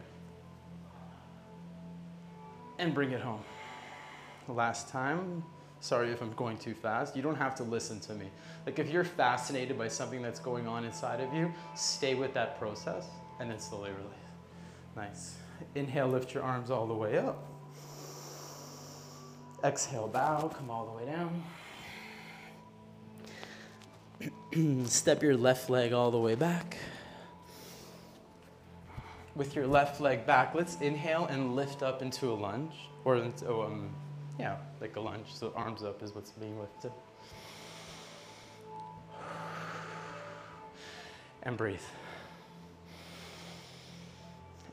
And 2.81 2.93
bring 2.93 3.13
it 3.13 3.21
home. 3.21 3.45
Last 4.49 4.89
time. 4.89 5.45
Sorry 5.85 6.11
if 6.11 6.23
I'm 6.23 6.33
going 6.33 6.57
too 6.57 6.73
fast. 6.73 7.15
You 7.15 7.21
don't 7.21 7.37
have 7.37 7.55
to 7.57 7.63
listen 7.63 8.01
to 8.01 8.15
me. 8.15 8.31
Like 8.65 8.79
if 8.79 8.89
you're 8.89 9.05
fascinated 9.05 9.77
by 9.77 9.89
something 9.89 10.23
that's 10.23 10.41
going 10.41 10.67
on 10.67 10.83
inside 10.83 11.21
of 11.21 11.31
you, 11.35 11.53
stay 11.75 12.15
with 12.15 12.33
that 12.33 12.59
process 12.59 13.07
and 13.39 13.51
then 13.51 13.59
slowly 13.59 13.91
release. 13.91 14.15
Nice. 14.97 15.35
Inhale, 15.75 16.09
lift 16.09 16.33
your 16.33 16.43
arms 16.43 16.71
all 16.71 16.87
the 16.87 16.95
way 16.95 17.19
up. 17.19 17.47
Exhale, 19.63 20.09
bow, 20.09 20.49
come 20.49 20.71
all 20.71 20.87
the 20.87 20.93
way 20.93 21.05
down. 24.55 24.87
Step 24.89 25.23
your 25.23 25.37
left 25.37 25.69
leg 25.69 25.93
all 25.93 26.11
the 26.11 26.19
way 26.19 26.35
back. 26.35 26.79
With 29.35 29.55
your 29.55 29.67
left 29.67 30.01
leg 30.01 30.25
back, 30.25 30.55
let's 30.55 30.81
inhale 30.81 31.27
and 31.27 31.55
lift 31.55 31.83
up 31.83 32.01
into 32.01 32.33
a 32.33 32.37
lunge, 32.37 32.73
or 33.05 33.17
into, 33.17 33.61
um, 33.61 33.91
yeah, 34.39 34.57
like 34.81 34.97
a 34.97 35.01
lunge. 35.01 35.27
So 35.33 35.53
arms 35.55 35.83
up 35.83 36.03
is 36.03 36.15
what's 36.15 36.31
being 36.33 36.59
lifted. 36.59 36.93
And 41.43 41.57
breathe. 41.57 41.81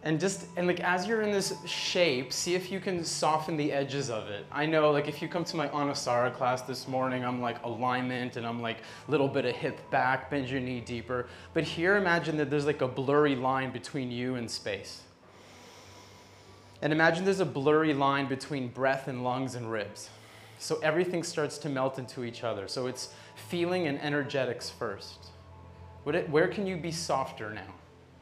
And 0.04 0.20
just, 0.20 0.48
and 0.58 0.66
like 0.66 0.80
as 0.80 1.08
you're 1.08 1.22
in 1.22 1.32
this 1.32 1.54
shape, 1.66 2.34
see 2.34 2.56
if 2.56 2.72
you 2.72 2.80
can 2.80 3.04
soften 3.04 3.56
the 3.56 3.72
edges 3.72 4.10
of 4.10 4.30
it. 4.30 4.48
I 4.52 4.66
know, 4.66 4.90
like 4.90 5.08
if 5.08 5.22
you 5.22 5.28
come 5.28 5.44
to 5.44 5.56
my 5.56 5.68
Anusara 5.68 6.34
class 6.34 6.64
this 6.64 6.88
morning, 6.88 7.24
I'm 7.24 7.40
like 7.40 7.64
alignment 7.64 8.36
and 8.36 8.48
I'm 8.48 8.64
like 8.64 8.78
a 9.08 9.12
little 9.12 9.28
bit 9.28 9.46
of 9.46 9.56
hip 9.56 9.78
back, 9.92 10.32
bend 10.32 10.50
your 10.50 10.60
knee 10.60 10.80
deeper. 10.80 11.28
But 11.54 11.66
here, 11.66 11.98
imagine 11.98 12.36
that 12.38 12.50
there's 12.50 12.66
like 12.66 12.82
a 12.82 12.88
blurry 12.88 13.36
line 13.36 13.72
between 13.72 14.10
you 14.10 14.36
and 14.36 14.50
space. 14.50 15.02
And 16.82 16.92
imagine 16.92 17.26
there's 17.26 17.40
a 17.40 17.46
blurry 17.46 17.94
line 17.94 18.28
between 18.28 18.68
breath 18.68 19.08
and 19.08 19.24
lungs 19.24 19.56
and 19.56 19.72
ribs. 19.72 20.10
So 20.58 20.80
everything 20.84 21.24
starts 21.24 21.58
to 21.60 21.70
melt 21.70 22.00
into 22.00 22.24
each 22.24 22.44
other. 22.44 22.68
So 22.68 22.88
it's 22.88 23.14
feeling 23.50 23.88
and 23.88 24.00
energetics 24.00 24.70
first. 24.70 25.28
It, 26.06 26.30
where 26.30 26.48
can 26.48 26.66
you 26.66 26.78
be 26.78 26.92
softer 26.92 27.52
now? 27.52 27.74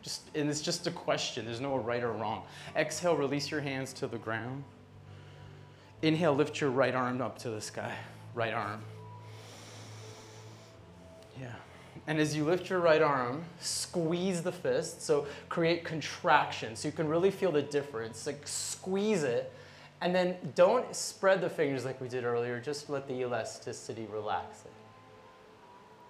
Just, 0.01 0.21
and 0.35 0.49
it's 0.49 0.61
just 0.61 0.87
a 0.87 0.91
question. 0.91 1.45
There's 1.45 1.61
no 1.61 1.75
right 1.77 2.03
or 2.03 2.11
wrong. 2.11 2.43
Exhale, 2.75 3.15
release 3.15 3.51
your 3.51 3.61
hands 3.61 3.93
to 3.93 4.07
the 4.07 4.17
ground. 4.17 4.63
Inhale, 6.01 6.33
lift 6.33 6.61
your 6.61 6.69
right 6.69 6.95
arm 6.95 7.21
up 7.21 7.37
to 7.39 7.49
the 7.49 7.61
sky. 7.61 7.93
Right 8.33 8.53
arm. 8.53 8.81
Yeah. 11.39 11.53
And 12.09 12.19
as 12.19 12.35
you 12.35 12.43
lift 12.43 12.71
your 12.71 12.79
right 12.79 13.03
arm, 13.03 13.45
squeeze 13.59 14.41
the 14.41 14.51
fist. 14.51 15.03
So 15.03 15.27
create 15.47 15.83
contraction. 15.83 16.75
So 16.75 16.87
you 16.87 16.91
can 16.91 17.07
really 17.07 17.29
feel 17.29 17.51
the 17.51 17.61
difference. 17.61 18.25
Like 18.25 18.47
squeeze 18.47 19.21
it. 19.21 19.53
And 20.01 20.15
then 20.15 20.35
don't 20.55 20.95
spread 20.95 21.39
the 21.39 21.51
fingers 21.51 21.85
like 21.85 22.01
we 22.01 22.07
did 22.07 22.23
earlier. 22.23 22.59
Just 22.59 22.89
let 22.89 23.07
the 23.07 23.13
elasticity 23.13 24.07
relax 24.11 24.63
it. 24.65 24.71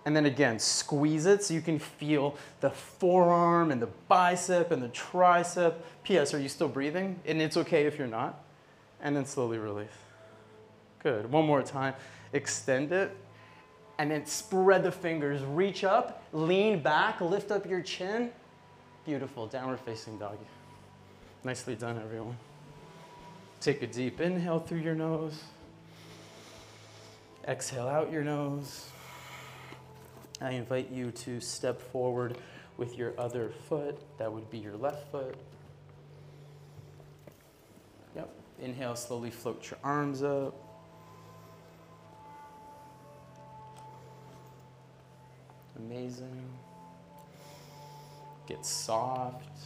And 0.05 0.15
then 0.15 0.25
again, 0.25 0.57
squeeze 0.57 1.25
it 1.25 1.43
so 1.43 1.53
you 1.53 1.59
can 1.59 1.77
feel 1.77 2.37
the 2.61 2.69
forearm 2.69 3.69
and 3.69 3.81
the 3.81 3.89
bicep 4.07 4.71
and 4.71 4.81
the 4.81 4.87
tricep. 4.87 5.75
P.S. 6.03 6.33
Are 6.33 6.39
you 6.39 6.47
still 6.47 6.69
breathing? 6.69 7.19
And 7.25 7.41
it's 7.41 7.57
okay 7.57 7.85
if 7.85 7.97
you're 7.97 8.07
not. 8.07 8.41
And 9.01 9.17
then 9.17 9.25
slowly 9.25 9.57
release. 9.57 9.89
Good. 11.03 11.29
One 11.29 11.45
more 11.45 11.61
time. 11.61 11.93
Extend 12.31 12.93
it 12.93 13.17
and 13.99 14.09
then 14.09 14.25
spread 14.25 14.81
the 14.81 14.91
fingers. 14.91 15.43
Reach 15.43 15.83
up, 15.83 16.23
lean 16.31 16.81
back, 16.81 17.19
lift 17.19 17.51
up 17.51 17.69
your 17.69 17.81
chin. 17.81 18.31
Beautiful, 19.05 19.45
downward 19.45 19.79
facing 19.81 20.17
dog. 20.17 20.37
Nicely 21.43 21.75
done, 21.75 21.99
everyone. 22.03 22.37
Take 23.59 23.81
a 23.81 23.87
deep 23.87 24.21
inhale 24.21 24.59
through 24.59 24.79
your 24.79 24.95
nose. 24.95 25.43
Exhale 27.45 27.87
out 27.87 28.09
your 28.09 28.23
nose. 28.23 28.87
I 30.41 30.51
invite 30.51 30.89
you 30.89 31.11
to 31.11 31.41
step 31.41 31.81
forward 31.81 32.37
with 32.77 32.97
your 32.97 33.13
other 33.17 33.51
foot. 33.67 33.99
That 34.17 34.31
would 34.31 34.49
be 34.49 34.59
your 34.59 34.77
left 34.77 35.11
foot. 35.11 35.35
Yep. 38.15 38.29
Inhale, 38.61 38.95
slowly 38.95 39.29
float 39.29 39.69
your 39.69 39.79
arms 39.83 40.23
up. 40.23 40.68
Amazing. 45.79 46.43
Get 48.47 48.65
soft. 48.65 49.59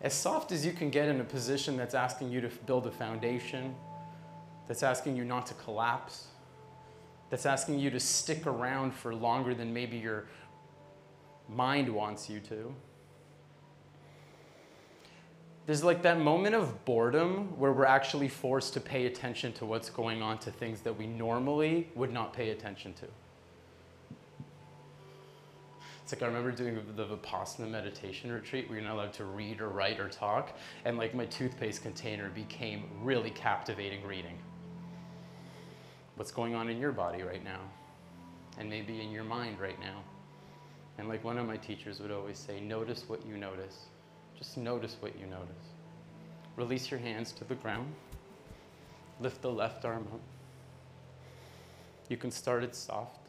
As 0.00 0.12
soft 0.14 0.50
as 0.50 0.66
you 0.66 0.72
can 0.72 0.90
get 0.90 1.08
in 1.08 1.20
a 1.20 1.24
position 1.24 1.76
that's 1.76 1.94
asking 1.94 2.30
you 2.30 2.40
to 2.40 2.48
build 2.66 2.86
a 2.86 2.90
foundation, 2.90 3.74
that's 4.66 4.82
asking 4.82 5.16
you 5.16 5.24
not 5.24 5.46
to 5.46 5.54
collapse, 5.54 6.26
that's 7.30 7.46
asking 7.46 7.78
you 7.78 7.90
to 7.90 8.00
stick 8.00 8.46
around 8.46 8.92
for 8.92 9.14
longer 9.14 9.54
than 9.54 9.72
maybe 9.72 9.96
your 9.96 10.26
mind 11.48 11.88
wants 11.88 12.28
you 12.28 12.40
to. 12.40 12.74
there's 15.66 15.84
like 15.84 16.02
that 16.02 16.18
moment 16.18 16.54
of 16.54 16.84
boredom 16.84 17.56
where 17.58 17.72
we're 17.72 17.84
actually 17.84 18.28
forced 18.28 18.74
to 18.74 18.80
pay 18.80 19.06
attention 19.06 19.52
to 19.52 19.64
what's 19.64 19.90
going 19.90 20.20
on 20.20 20.38
to 20.38 20.50
things 20.50 20.80
that 20.80 20.96
we 20.98 21.06
normally 21.06 21.88
would 21.94 22.12
not 22.12 22.32
pay 22.32 22.50
attention 22.50 22.92
to. 22.94 23.06
It's 26.12 26.20
like 26.20 26.30
I 26.30 26.30
remember 26.30 26.52
doing 26.52 26.78
the 26.94 27.06
Vipassana 27.06 27.70
meditation 27.70 28.30
retreat 28.30 28.68
where 28.68 28.78
you're 28.78 28.86
not 28.86 28.96
allowed 28.96 29.14
to 29.14 29.24
read 29.24 29.62
or 29.62 29.70
write 29.70 29.98
or 29.98 30.10
talk, 30.10 30.58
and 30.84 30.98
like 30.98 31.14
my 31.14 31.24
toothpaste 31.24 31.80
container 31.80 32.28
became 32.28 32.84
really 33.00 33.30
captivating 33.30 34.06
reading. 34.06 34.36
What's 36.16 36.30
going 36.30 36.54
on 36.54 36.68
in 36.68 36.78
your 36.78 36.92
body 36.92 37.22
right 37.22 37.42
now? 37.42 37.60
And 38.58 38.68
maybe 38.68 39.00
in 39.00 39.10
your 39.10 39.24
mind 39.24 39.58
right 39.58 39.80
now. 39.80 40.02
And 40.98 41.08
like 41.08 41.24
one 41.24 41.38
of 41.38 41.46
my 41.46 41.56
teachers 41.56 41.98
would 41.98 42.10
always 42.10 42.38
say, 42.38 42.60
notice 42.60 43.08
what 43.08 43.24
you 43.24 43.38
notice. 43.38 43.86
Just 44.36 44.58
notice 44.58 44.98
what 45.00 45.18
you 45.18 45.24
notice. 45.24 45.64
Release 46.56 46.90
your 46.90 47.00
hands 47.00 47.32
to 47.32 47.44
the 47.44 47.54
ground. 47.54 47.90
Lift 49.18 49.40
the 49.40 49.50
left 49.50 49.86
arm 49.86 50.06
up. 50.12 50.20
You 52.10 52.18
can 52.18 52.30
start 52.30 52.64
it 52.64 52.76
soft. 52.76 53.28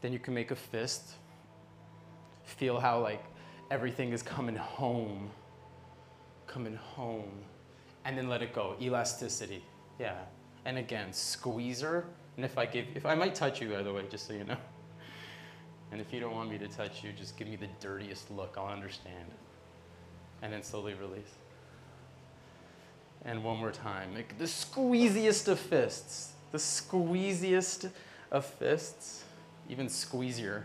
Then 0.00 0.12
you 0.12 0.18
can 0.18 0.34
make 0.34 0.50
a 0.50 0.56
fist. 0.56 1.14
Feel 2.44 2.80
how 2.80 3.00
like 3.00 3.24
everything 3.70 4.12
is 4.12 4.22
coming 4.22 4.56
home. 4.56 5.30
Coming 6.46 6.76
home. 6.76 7.30
And 8.04 8.16
then 8.16 8.28
let 8.28 8.42
it 8.42 8.54
go. 8.54 8.76
Elasticity. 8.80 9.62
Yeah. 9.98 10.16
And 10.64 10.78
again, 10.78 11.12
squeezer. 11.12 12.04
And 12.36 12.44
if 12.44 12.56
I 12.56 12.66
give 12.66 12.86
if 12.94 13.04
I 13.04 13.14
might 13.14 13.34
touch 13.34 13.60
you 13.60 13.70
by 13.70 13.82
the 13.82 13.92
way, 13.92 14.04
just 14.08 14.26
so 14.26 14.32
you 14.32 14.44
know. 14.44 14.56
And 15.90 16.00
if 16.00 16.12
you 16.12 16.20
don't 16.20 16.34
want 16.34 16.50
me 16.50 16.58
to 16.58 16.68
touch 16.68 17.02
you, 17.02 17.12
just 17.12 17.36
give 17.36 17.48
me 17.48 17.56
the 17.56 17.68
dirtiest 17.80 18.30
look. 18.30 18.56
I'll 18.58 18.66
understand. 18.66 19.30
And 20.42 20.52
then 20.52 20.62
slowly 20.62 20.94
release. 20.94 21.34
And 23.24 23.42
one 23.42 23.56
more 23.56 23.72
time. 23.72 24.10
The 24.38 24.44
squeeziest 24.44 25.48
of 25.48 25.58
fists. 25.58 26.32
The 26.52 26.58
squeeziest 26.58 27.90
of 28.30 28.44
fists. 28.44 29.24
Even 29.68 29.88
squeezier. 29.88 30.64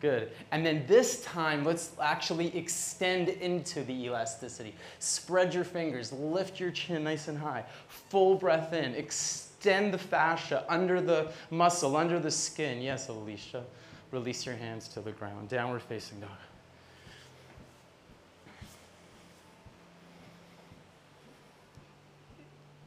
Good. 0.00 0.30
And 0.52 0.64
then 0.64 0.84
this 0.86 1.22
time, 1.24 1.64
let's 1.64 1.90
actually 2.00 2.56
extend 2.56 3.28
into 3.28 3.82
the 3.82 4.04
elasticity. 4.04 4.74
Spread 5.00 5.52
your 5.52 5.64
fingers, 5.64 6.12
lift 6.12 6.60
your 6.60 6.70
chin 6.70 7.02
nice 7.02 7.26
and 7.26 7.36
high. 7.36 7.64
Full 8.10 8.36
breath 8.36 8.72
in. 8.72 8.94
Extend 8.94 9.92
the 9.92 9.98
fascia 9.98 10.64
under 10.68 11.00
the 11.00 11.32
muscle, 11.50 11.96
under 11.96 12.20
the 12.20 12.30
skin. 12.30 12.80
Yes, 12.80 13.08
Alicia. 13.08 13.64
Release 14.12 14.46
your 14.46 14.54
hands 14.54 14.88
to 14.88 15.00
the 15.00 15.10
ground. 15.10 15.48
Downward 15.48 15.82
facing 15.82 16.20
dog. 16.20 16.30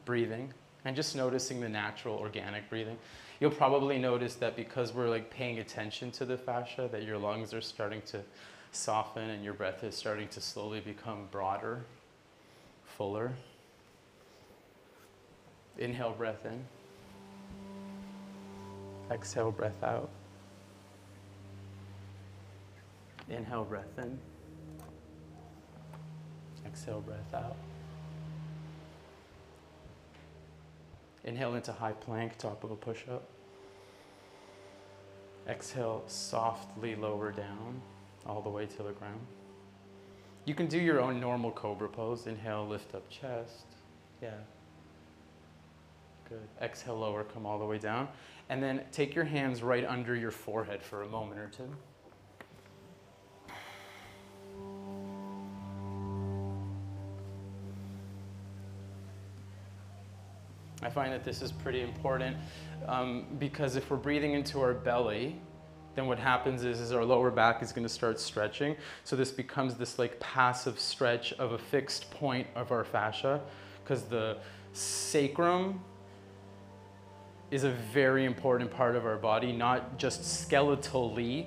Breathing 0.04 0.52
and 0.84 0.96
just 0.96 1.14
noticing 1.14 1.60
the 1.60 1.68
natural 1.68 2.16
organic 2.16 2.68
breathing. 2.68 2.98
You'll 3.42 3.50
probably 3.50 3.98
notice 3.98 4.36
that 4.36 4.54
because 4.54 4.94
we're 4.94 5.08
like 5.08 5.28
paying 5.28 5.58
attention 5.58 6.12
to 6.12 6.24
the 6.24 6.38
fascia 6.38 6.88
that 6.92 7.02
your 7.02 7.18
lungs 7.18 7.52
are 7.52 7.60
starting 7.60 8.00
to 8.02 8.20
soften 8.70 9.30
and 9.30 9.42
your 9.42 9.52
breath 9.52 9.82
is 9.82 9.96
starting 9.96 10.28
to 10.28 10.40
slowly 10.40 10.78
become 10.78 11.26
broader, 11.32 11.84
fuller. 12.84 13.32
Inhale 15.76 16.12
breath 16.12 16.46
in. 16.46 16.64
Exhale 19.10 19.50
breath 19.50 19.82
out. 19.82 20.08
Inhale, 23.28 23.64
breath 23.64 23.98
in. 23.98 24.20
Exhale, 26.64 27.00
breath 27.00 27.34
out. 27.34 27.56
Inhale 31.24 31.56
into 31.56 31.72
high 31.72 31.90
plank, 31.90 32.38
top 32.38 32.62
of 32.62 32.70
a 32.70 32.76
push 32.76 33.02
up. 33.10 33.31
Exhale, 35.48 36.04
softly 36.06 36.94
lower 36.94 37.32
down, 37.32 37.80
all 38.26 38.40
the 38.40 38.48
way 38.50 38.66
to 38.66 38.82
the 38.82 38.92
ground. 38.92 39.20
You 40.44 40.54
can 40.54 40.66
do 40.66 40.78
your 40.78 41.00
own 41.00 41.20
normal 41.20 41.50
cobra 41.50 41.88
pose. 41.88 42.26
Inhale, 42.26 42.66
lift 42.66 42.94
up 42.94 43.08
chest. 43.08 43.66
Yeah. 44.20 44.30
Good. 46.28 46.48
Exhale, 46.60 46.98
lower, 46.98 47.24
come 47.24 47.46
all 47.46 47.58
the 47.58 47.64
way 47.64 47.78
down. 47.78 48.08
And 48.48 48.62
then 48.62 48.82
take 48.90 49.14
your 49.14 49.24
hands 49.24 49.62
right 49.62 49.84
under 49.84 50.14
your 50.14 50.30
forehead 50.30 50.82
for 50.82 51.02
a 51.02 51.08
moment 51.08 51.40
or 51.40 51.48
two. 51.48 51.68
I 60.82 60.90
find 60.90 61.12
that 61.12 61.24
this 61.24 61.42
is 61.42 61.52
pretty 61.52 61.82
important 61.82 62.36
um, 62.86 63.26
because 63.38 63.76
if 63.76 63.90
we're 63.90 63.96
breathing 63.96 64.32
into 64.32 64.60
our 64.60 64.74
belly, 64.74 65.40
then 65.94 66.06
what 66.06 66.18
happens 66.18 66.64
is, 66.64 66.80
is 66.80 66.92
our 66.92 67.04
lower 67.04 67.30
back 67.30 67.62
is 67.62 67.72
going 67.72 67.84
to 67.84 67.92
start 67.92 68.18
stretching. 68.18 68.76
So 69.04 69.14
this 69.14 69.30
becomes 69.30 69.74
this 69.74 69.98
like 69.98 70.18
passive 70.20 70.80
stretch 70.80 71.32
of 71.34 71.52
a 71.52 71.58
fixed 71.58 72.10
point 72.10 72.46
of 72.54 72.72
our 72.72 72.84
fascia 72.84 73.40
because 73.84 74.04
the 74.04 74.38
sacrum 74.72 75.80
is 77.50 77.64
a 77.64 77.70
very 77.70 78.24
important 78.24 78.70
part 78.70 78.96
of 78.96 79.04
our 79.04 79.18
body, 79.18 79.52
not 79.52 79.98
just 79.98 80.22
skeletally, 80.22 81.46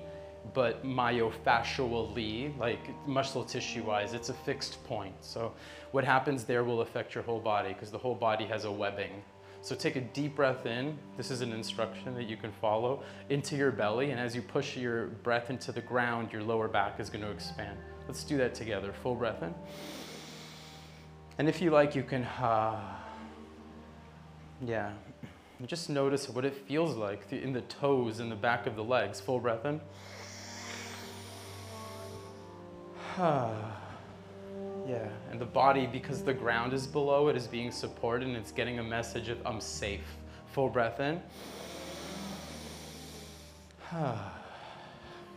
but 0.53 0.85
myofascially, 0.85 2.55
like 2.59 2.79
muscle 3.07 3.43
tissue 3.43 3.83
wise, 3.83 4.13
it's 4.13 4.29
a 4.29 4.33
fixed 4.33 4.83
point. 4.85 5.15
So 5.21 5.53
what 5.95 6.03
happens 6.03 6.43
there 6.43 6.65
will 6.65 6.81
affect 6.81 7.15
your 7.15 7.23
whole 7.23 7.39
body 7.39 7.69
because 7.69 7.89
the 7.89 7.97
whole 7.97 8.15
body 8.15 8.43
has 8.43 8.65
a 8.65 8.71
webbing. 8.71 9.23
So 9.61 9.75
take 9.75 9.95
a 9.95 10.01
deep 10.01 10.35
breath 10.35 10.65
in. 10.65 10.97
This 11.15 11.31
is 11.31 11.39
an 11.39 11.53
instruction 11.53 12.13
that 12.15 12.25
you 12.25 12.35
can 12.35 12.51
follow 12.51 13.01
into 13.29 13.55
your 13.55 13.71
belly. 13.71 14.11
And 14.11 14.19
as 14.19 14.35
you 14.35 14.41
push 14.41 14.75
your 14.75 15.07
breath 15.23 15.49
into 15.49 15.71
the 15.71 15.79
ground, 15.79 16.33
your 16.33 16.43
lower 16.43 16.67
back 16.67 16.99
is 16.99 17.09
going 17.09 17.23
to 17.23 17.31
expand. 17.31 17.77
Let's 18.09 18.25
do 18.25 18.35
that 18.39 18.53
together. 18.53 18.91
Full 19.03 19.15
breath 19.15 19.41
in. 19.41 19.55
And 21.37 21.47
if 21.47 21.61
you 21.61 21.71
like, 21.71 21.95
you 21.95 22.03
can, 22.03 22.23
uh, 22.23 22.77
yeah, 24.65 24.91
just 25.65 25.89
notice 25.89 26.27
what 26.27 26.43
it 26.43 26.55
feels 26.67 26.97
like 26.97 27.31
in 27.31 27.53
the 27.53 27.61
toes 27.61 28.19
and 28.19 28.29
the 28.29 28.35
back 28.35 28.67
of 28.67 28.75
the 28.75 28.83
legs. 28.83 29.21
Full 29.21 29.39
breath 29.39 29.63
in. 29.65 29.79
yeah, 34.87 35.07
and 35.31 35.39
the 35.39 35.45
body, 35.45 35.87
because 35.87 36.23
the 36.23 36.33
ground 36.33 36.73
is 36.73 36.85
below 36.85 37.27
it, 37.29 37.35
is 37.35 37.47
being 37.47 37.71
supported 37.71 38.27
and 38.27 38.37
it's 38.37 38.51
getting 38.51 38.79
a 38.79 38.83
message 38.83 39.29
of 39.29 39.39
I'm 39.45 39.59
safe. 39.59 40.17
Full 40.51 40.69
breath 40.69 40.99
in. 40.99 41.21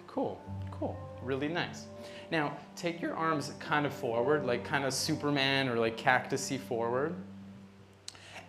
cool, 0.07 0.41
cool, 0.71 0.99
really 1.23 1.49
nice. 1.49 1.87
Now, 2.31 2.57
take 2.77 3.01
your 3.01 3.15
arms 3.15 3.53
kind 3.59 3.87
of 3.87 3.95
forward, 3.95 4.45
like 4.45 4.65
kind 4.65 4.85
of 4.85 4.93
Superman 4.93 5.69
or 5.69 5.77
like 5.77 5.97
cactusy 5.97 6.59
forward. 6.59 7.15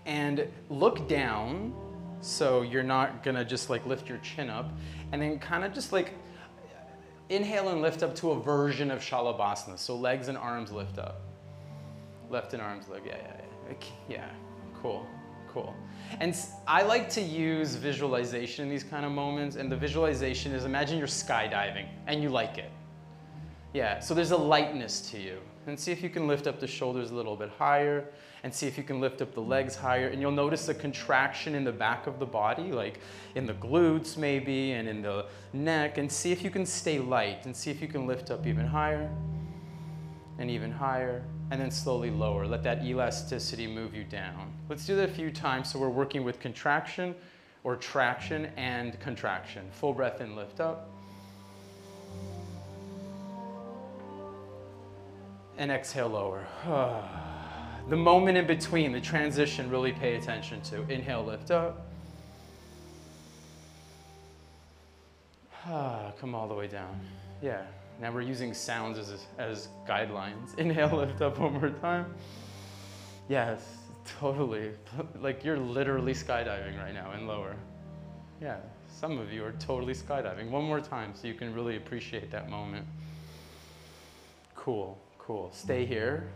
And 0.05 0.47
look 0.69 1.07
down, 1.07 1.73
so 2.21 2.61
you're 2.61 2.83
not 2.83 3.23
gonna 3.23 3.45
just 3.45 3.69
like 3.69 3.85
lift 3.85 4.09
your 4.09 4.17
chin 4.17 4.49
up. 4.49 4.71
And 5.11 5.21
then 5.21 5.39
kind 5.39 5.63
of 5.63 5.73
just 5.73 5.93
like 5.93 6.13
inhale 7.29 7.69
and 7.69 7.81
lift 7.81 8.03
up 8.03 8.15
to 8.15 8.31
a 8.31 8.39
version 8.39 8.91
of 8.91 8.99
Shalabhasana. 8.99 9.77
So 9.77 9.95
legs 9.95 10.27
and 10.27 10.37
arms 10.37 10.71
lift 10.71 10.97
up. 10.97 11.21
Left 12.29 12.53
and 12.53 12.61
arms 12.61 12.87
lift, 12.89 13.05
yeah, 13.05 13.15
yeah, 13.17 13.33
yeah. 13.37 13.45
Yeah, 14.09 14.29
cool, 14.81 15.05
cool. 15.47 15.75
And 16.19 16.35
I 16.67 16.81
like 16.81 17.07
to 17.11 17.21
use 17.21 17.75
visualization 17.75 18.63
in 18.65 18.69
these 18.69 18.83
kind 18.83 19.05
of 19.05 19.11
moments. 19.11 19.55
And 19.55 19.71
the 19.71 19.77
visualization 19.77 20.53
is 20.53 20.65
imagine 20.65 20.97
you're 20.97 21.07
skydiving 21.07 21.87
and 22.07 22.23
you 22.23 22.29
like 22.29 22.57
it. 22.57 22.71
Yeah, 23.73 23.99
so 23.99 24.15
there's 24.15 24.31
a 24.31 24.37
lightness 24.37 25.01
to 25.11 25.19
you. 25.19 25.37
And 25.69 25.79
see 25.79 25.91
if 25.91 26.01
you 26.01 26.09
can 26.09 26.27
lift 26.27 26.47
up 26.47 26.59
the 26.59 26.67
shoulders 26.67 27.11
a 27.11 27.15
little 27.15 27.35
bit 27.35 27.49
higher 27.57 28.05
and 28.43 28.53
see 28.53 28.67
if 28.67 28.77
you 28.77 28.83
can 28.83 28.99
lift 28.99 29.21
up 29.21 29.33
the 29.33 29.41
legs 29.41 29.75
higher. 29.75 30.07
And 30.07 30.19
you'll 30.19 30.31
notice 30.31 30.67
a 30.67 30.73
contraction 30.73 31.55
in 31.55 31.63
the 31.63 31.71
back 31.71 32.07
of 32.07 32.19
the 32.19 32.25
body, 32.25 32.71
like 32.71 32.99
in 33.35 33.45
the 33.45 33.53
glutes 33.53 34.17
maybe 34.17 34.71
and 34.71 34.87
in 34.87 35.01
the 35.01 35.25
neck. 35.53 35.97
And 35.97 36.11
see 36.11 36.31
if 36.31 36.43
you 36.43 36.49
can 36.49 36.65
stay 36.65 36.99
light 36.99 37.45
and 37.45 37.55
see 37.55 37.69
if 37.71 37.81
you 37.81 37.87
can 37.87 38.07
lift 38.07 38.31
up 38.31 38.47
even 38.47 38.65
higher 38.65 39.09
and 40.39 40.49
even 40.49 40.71
higher 40.71 41.23
and 41.51 41.61
then 41.61 41.71
slowly 41.71 42.09
lower. 42.09 42.47
Let 42.47 42.63
that 42.63 42.83
elasticity 42.83 43.67
move 43.67 43.93
you 43.93 44.03
down. 44.03 44.51
Let's 44.69 44.85
do 44.85 44.95
that 44.95 45.09
a 45.09 45.13
few 45.13 45.31
times 45.31 45.71
so 45.71 45.79
we're 45.79 45.89
working 45.89 46.23
with 46.23 46.39
contraction 46.39 47.15
or 47.63 47.75
traction 47.75 48.47
and 48.57 48.99
contraction. 48.99 49.67
Full 49.71 49.93
breath 49.93 50.21
in, 50.21 50.35
lift 50.35 50.59
up. 50.59 50.89
And 55.59 55.71
exhale, 55.71 56.09
lower. 56.09 56.47
The 57.89 57.95
moment 57.97 58.37
in 58.37 58.45
between, 58.45 58.91
the 58.91 59.01
transition, 59.01 59.67
really 59.67 59.91
pay 59.91 60.15
attention 60.15 60.61
to. 60.61 60.87
Inhale, 60.91 61.25
lift 61.25 61.49
up. 61.49 61.87
Come 66.19 66.35
all 66.35 66.47
the 66.47 66.53
way 66.53 66.67
down. 66.67 66.99
Yeah. 67.41 67.63
Now 67.99 68.11
we're 68.11 68.21
using 68.21 68.53
sounds 68.53 68.99
as, 68.99 69.25
as 69.39 69.69
guidelines. 69.87 70.55
Inhale, 70.59 70.97
lift 70.97 71.21
up 71.21 71.39
one 71.39 71.53
more 71.53 71.71
time. 71.71 72.13
Yes, 73.27 73.61
totally. 74.19 74.71
Like 75.19 75.43
you're 75.43 75.57
literally 75.57 76.13
skydiving 76.13 76.77
right 76.77 76.93
now 76.93 77.11
and 77.11 77.27
lower. 77.27 77.55
Yeah, 78.39 78.57
some 78.87 79.17
of 79.17 79.33
you 79.33 79.43
are 79.43 79.53
totally 79.53 79.93
skydiving. 79.93 80.49
One 80.51 80.63
more 80.63 80.79
time 80.79 81.13
so 81.15 81.27
you 81.27 81.33
can 81.33 81.53
really 81.53 81.75
appreciate 81.75 82.29
that 82.31 82.49
moment. 82.49 82.85
Cool, 84.55 84.97
cool. 85.29 85.51
Stay 85.53 85.85
here. 85.85 86.31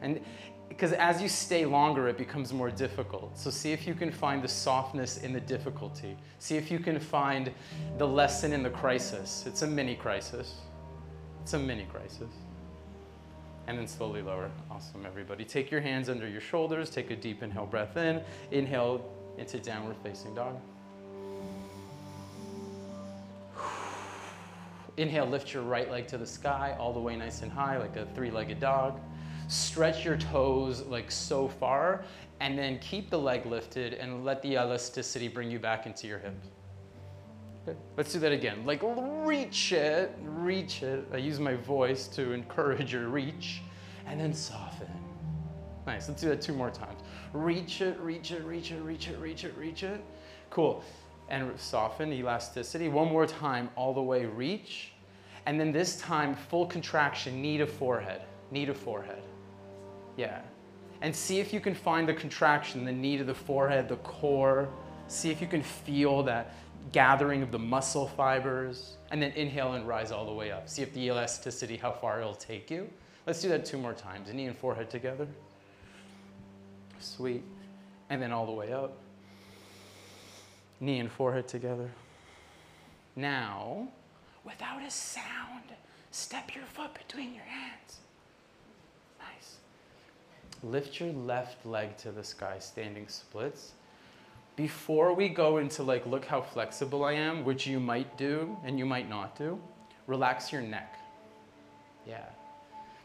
And 0.00 0.20
because 0.68 0.92
as 0.94 1.22
you 1.22 1.28
stay 1.28 1.64
longer, 1.64 2.08
it 2.08 2.18
becomes 2.18 2.52
more 2.52 2.72
difficult. 2.72 3.38
So 3.38 3.50
see 3.50 3.70
if 3.70 3.86
you 3.86 3.94
can 3.94 4.10
find 4.10 4.42
the 4.42 4.48
softness 4.48 5.18
in 5.18 5.32
the 5.32 5.38
difficulty. 5.40 6.16
See 6.40 6.56
if 6.56 6.68
you 6.68 6.80
can 6.80 6.98
find 6.98 7.52
the 7.98 8.08
lesson 8.08 8.52
in 8.52 8.64
the 8.64 8.70
crisis. 8.70 9.44
It's 9.46 9.62
a 9.62 9.66
mini 9.68 9.94
crisis. 9.94 10.56
It's 11.42 11.52
a 11.52 11.58
mini 11.58 11.84
crisis. 11.84 12.32
And 13.68 13.78
then 13.78 13.86
slowly 13.86 14.22
lower. 14.22 14.50
Awesome, 14.72 15.06
everybody. 15.06 15.44
Take 15.44 15.70
your 15.70 15.80
hands 15.80 16.08
under 16.08 16.28
your 16.28 16.40
shoulders. 16.40 16.90
Take 16.90 17.12
a 17.12 17.16
deep 17.16 17.44
inhale 17.44 17.66
breath 17.66 17.96
in. 17.96 18.20
Inhale 18.50 19.08
into 19.38 19.60
downward 19.60 19.94
facing 20.02 20.34
dog. 20.34 20.56
Inhale, 24.98 25.26
lift 25.26 25.54
your 25.54 25.62
right 25.62 25.90
leg 25.90 26.06
to 26.08 26.18
the 26.18 26.26
sky, 26.26 26.76
all 26.78 26.92
the 26.92 27.00
way 27.00 27.16
nice 27.16 27.42
and 27.42 27.50
high, 27.50 27.78
like 27.78 27.96
a 27.96 28.06
three 28.14 28.30
legged 28.30 28.60
dog. 28.60 29.00
Stretch 29.48 30.04
your 30.04 30.16
toes 30.16 30.82
like 30.82 31.10
so 31.10 31.48
far, 31.48 32.04
and 32.40 32.58
then 32.58 32.78
keep 32.78 33.08
the 33.08 33.18
leg 33.18 33.46
lifted 33.46 33.94
and 33.94 34.24
let 34.24 34.42
the 34.42 34.52
elasticity 34.52 35.28
bring 35.28 35.50
you 35.50 35.58
back 35.58 35.86
into 35.86 36.06
your 36.06 36.18
hip. 36.18 36.34
Let's 37.96 38.12
do 38.12 38.18
that 38.18 38.32
again. 38.32 38.66
Like 38.66 38.82
reach 38.82 39.72
it, 39.72 40.14
reach 40.22 40.82
it. 40.82 41.06
I 41.12 41.16
use 41.16 41.38
my 41.38 41.54
voice 41.54 42.06
to 42.08 42.32
encourage 42.32 42.92
your 42.92 43.08
reach, 43.08 43.62
and 44.06 44.20
then 44.20 44.34
soften. 44.34 44.88
Nice. 45.86 46.08
Let's 46.08 46.20
do 46.20 46.28
that 46.28 46.40
two 46.40 46.52
more 46.52 46.70
times. 46.70 47.00
Reach 47.32 47.80
it, 47.80 47.98
reach 47.98 48.30
it, 48.30 48.44
reach 48.44 48.72
it, 48.72 48.80
reach 48.82 49.08
it, 49.08 49.18
reach 49.18 49.44
it, 49.44 49.56
reach 49.56 49.82
it. 49.84 50.04
Cool 50.50 50.84
and 51.28 51.58
soften, 51.58 52.12
elasticity. 52.12 52.88
One 52.88 53.08
more 53.08 53.26
time, 53.26 53.70
all 53.76 53.94
the 53.94 54.02
way 54.02 54.26
reach. 54.26 54.92
And 55.46 55.58
then 55.58 55.72
this 55.72 55.96
time, 55.96 56.34
full 56.34 56.66
contraction, 56.66 57.40
knee 57.40 57.58
to 57.58 57.66
forehead, 57.66 58.22
knee 58.50 58.66
to 58.66 58.74
forehead. 58.74 59.22
Yeah. 60.16 60.40
And 61.00 61.14
see 61.14 61.40
if 61.40 61.52
you 61.52 61.58
can 61.58 61.74
find 61.74 62.08
the 62.08 62.14
contraction, 62.14 62.84
the 62.84 62.92
knee 62.92 63.16
to 63.16 63.24
the 63.24 63.34
forehead, 63.34 63.88
the 63.88 63.96
core. 63.96 64.68
See 65.08 65.30
if 65.30 65.40
you 65.40 65.48
can 65.48 65.62
feel 65.62 66.22
that 66.24 66.54
gathering 66.92 67.42
of 67.42 67.50
the 67.50 67.58
muscle 67.58 68.06
fibers. 68.08 68.96
And 69.10 69.20
then 69.20 69.32
inhale 69.32 69.72
and 69.72 69.86
rise 69.88 70.12
all 70.12 70.26
the 70.26 70.32
way 70.32 70.52
up. 70.52 70.68
See 70.68 70.82
if 70.82 70.92
the 70.94 71.00
elasticity, 71.08 71.76
how 71.76 71.92
far 71.92 72.20
it'll 72.20 72.34
take 72.34 72.70
you. 72.70 72.88
Let's 73.26 73.40
do 73.40 73.48
that 73.48 73.64
two 73.64 73.78
more 73.78 73.94
times. 73.94 74.32
Knee 74.32 74.46
and 74.46 74.56
forehead 74.56 74.90
together. 74.90 75.26
Sweet. 77.00 77.42
And 78.10 78.22
then 78.22 78.30
all 78.32 78.46
the 78.46 78.52
way 78.52 78.72
up 78.72 79.01
knee 80.82 80.98
and 80.98 81.10
forehead 81.10 81.48
together. 81.48 81.88
Now, 83.14 83.88
without 84.44 84.82
a 84.82 84.90
sound, 84.90 85.64
step 86.10 86.54
your 86.54 86.64
foot 86.64 86.92
between 86.94 87.32
your 87.34 87.44
hands. 87.44 87.98
Nice. 89.20 89.56
Lift 90.62 91.00
your 91.00 91.12
left 91.12 91.64
leg 91.64 91.96
to 91.98 92.10
the 92.10 92.24
sky, 92.24 92.56
standing 92.58 93.06
splits. 93.08 93.72
Before 94.56 95.14
we 95.14 95.28
go 95.28 95.58
into 95.58 95.82
like, 95.82 96.04
look 96.04 96.24
how 96.24 96.42
flexible 96.42 97.04
I 97.04 97.12
am, 97.12 97.44
which 97.44 97.66
you 97.66 97.80
might 97.80 98.18
do 98.18 98.56
and 98.64 98.78
you 98.78 98.84
might 98.84 99.08
not 99.08 99.38
do, 99.38 99.58
relax 100.06 100.52
your 100.52 100.62
neck. 100.62 100.98
Yeah 102.06 102.24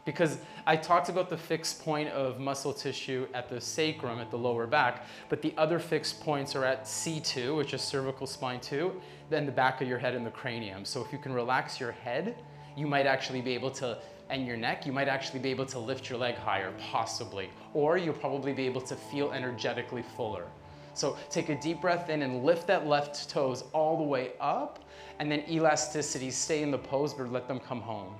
because 0.08 0.38
I 0.66 0.74
talked 0.74 1.10
about 1.10 1.28
the 1.28 1.36
fixed 1.36 1.84
point 1.84 2.08
of 2.08 2.40
muscle 2.40 2.72
tissue 2.72 3.26
at 3.34 3.50
the 3.50 3.60
sacrum, 3.60 4.18
at 4.20 4.30
the 4.30 4.38
lower 4.38 4.66
back, 4.66 5.04
but 5.28 5.42
the 5.42 5.52
other 5.58 5.78
fixed 5.78 6.22
points 6.22 6.56
are 6.56 6.64
at 6.64 6.84
C2, 6.84 7.54
which 7.54 7.74
is 7.74 7.82
cervical 7.82 8.26
spine 8.26 8.58
2, 8.58 8.98
then 9.28 9.44
the 9.44 9.52
back 9.52 9.82
of 9.82 9.86
your 9.86 9.98
head 9.98 10.14
and 10.14 10.24
the 10.24 10.30
cranium. 10.30 10.86
So 10.86 11.04
if 11.04 11.12
you 11.12 11.18
can 11.18 11.34
relax 11.34 11.78
your 11.78 11.92
head, 11.92 12.36
you 12.74 12.86
might 12.86 13.04
actually 13.04 13.42
be 13.42 13.52
able 13.52 13.70
to, 13.72 13.98
and 14.30 14.46
your 14.46 14.56
neck, 14.56 14.86
you 14.86 14.94
might 14.94 15.08
actually 15.08 15.40
be 15.40 15.50
able 15.50 15.66
to 15.66 15.78
lift 15.78 16.08
your 16.08 16.18
leg 16.18 16.36
higher, 16.36 16.72
possibly. 16.90 17.50
Or 17.74 17.98
you'll 17.98 18.14
probably 18.14 18.54
be 18.54 18.64
able 18.64 18.80
to 18.80 18.96
feel 18.96 19.32
energetically 19.32 20.04
fuller. 20.16 20.46
So 20.94 21.18
take 21.28 21.50
a 21.50 21.60
deep 21.60 21.82
breath 21.82 22.08
in 22.08 22.22
and 22.22 22.44
lift 22.44 22.66
that 22.68 22.86
left 22.86 23.28
toes 23.28 23.64
all 23.74 23.98
the 23.98 24.04
way 24.04 24.30
up, 24.40 24.88
and 25.18 25.30
then 25.30 25.44
elasticity, 25.50 26.30
stay 26.30 26.62
in 26.62 26.70
the 26.70 26.78
pose, 26.78 27.12
but 27.12 27.30
let 27.30 27.46
them 27.46 27.60
come 27.60 27.82
home. 27.82 28.14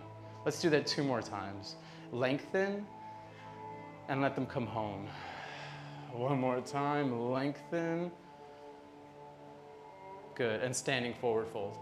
Let's 0.49 0.63
do 0.63 0.71
that 0.71 0.87
two 0.87 1.05
more 1.05 1.21
times. 1.21 1.77
Lengthen 2.11 2.87
and 4.09 4.23
let 4.23 4.35
them 4.35 4.47
come 4.47 4.67
home. 4.67 5.07
One 6.11 6.41
more 6.41 6.63
time, 6.63 7.31
lengthen. 7.31 8.11
Good, 10.35 10.63
and 10.63 10.75
standing 10.75 11.13
forward 11.13 11.49
fold. 11.49 11.77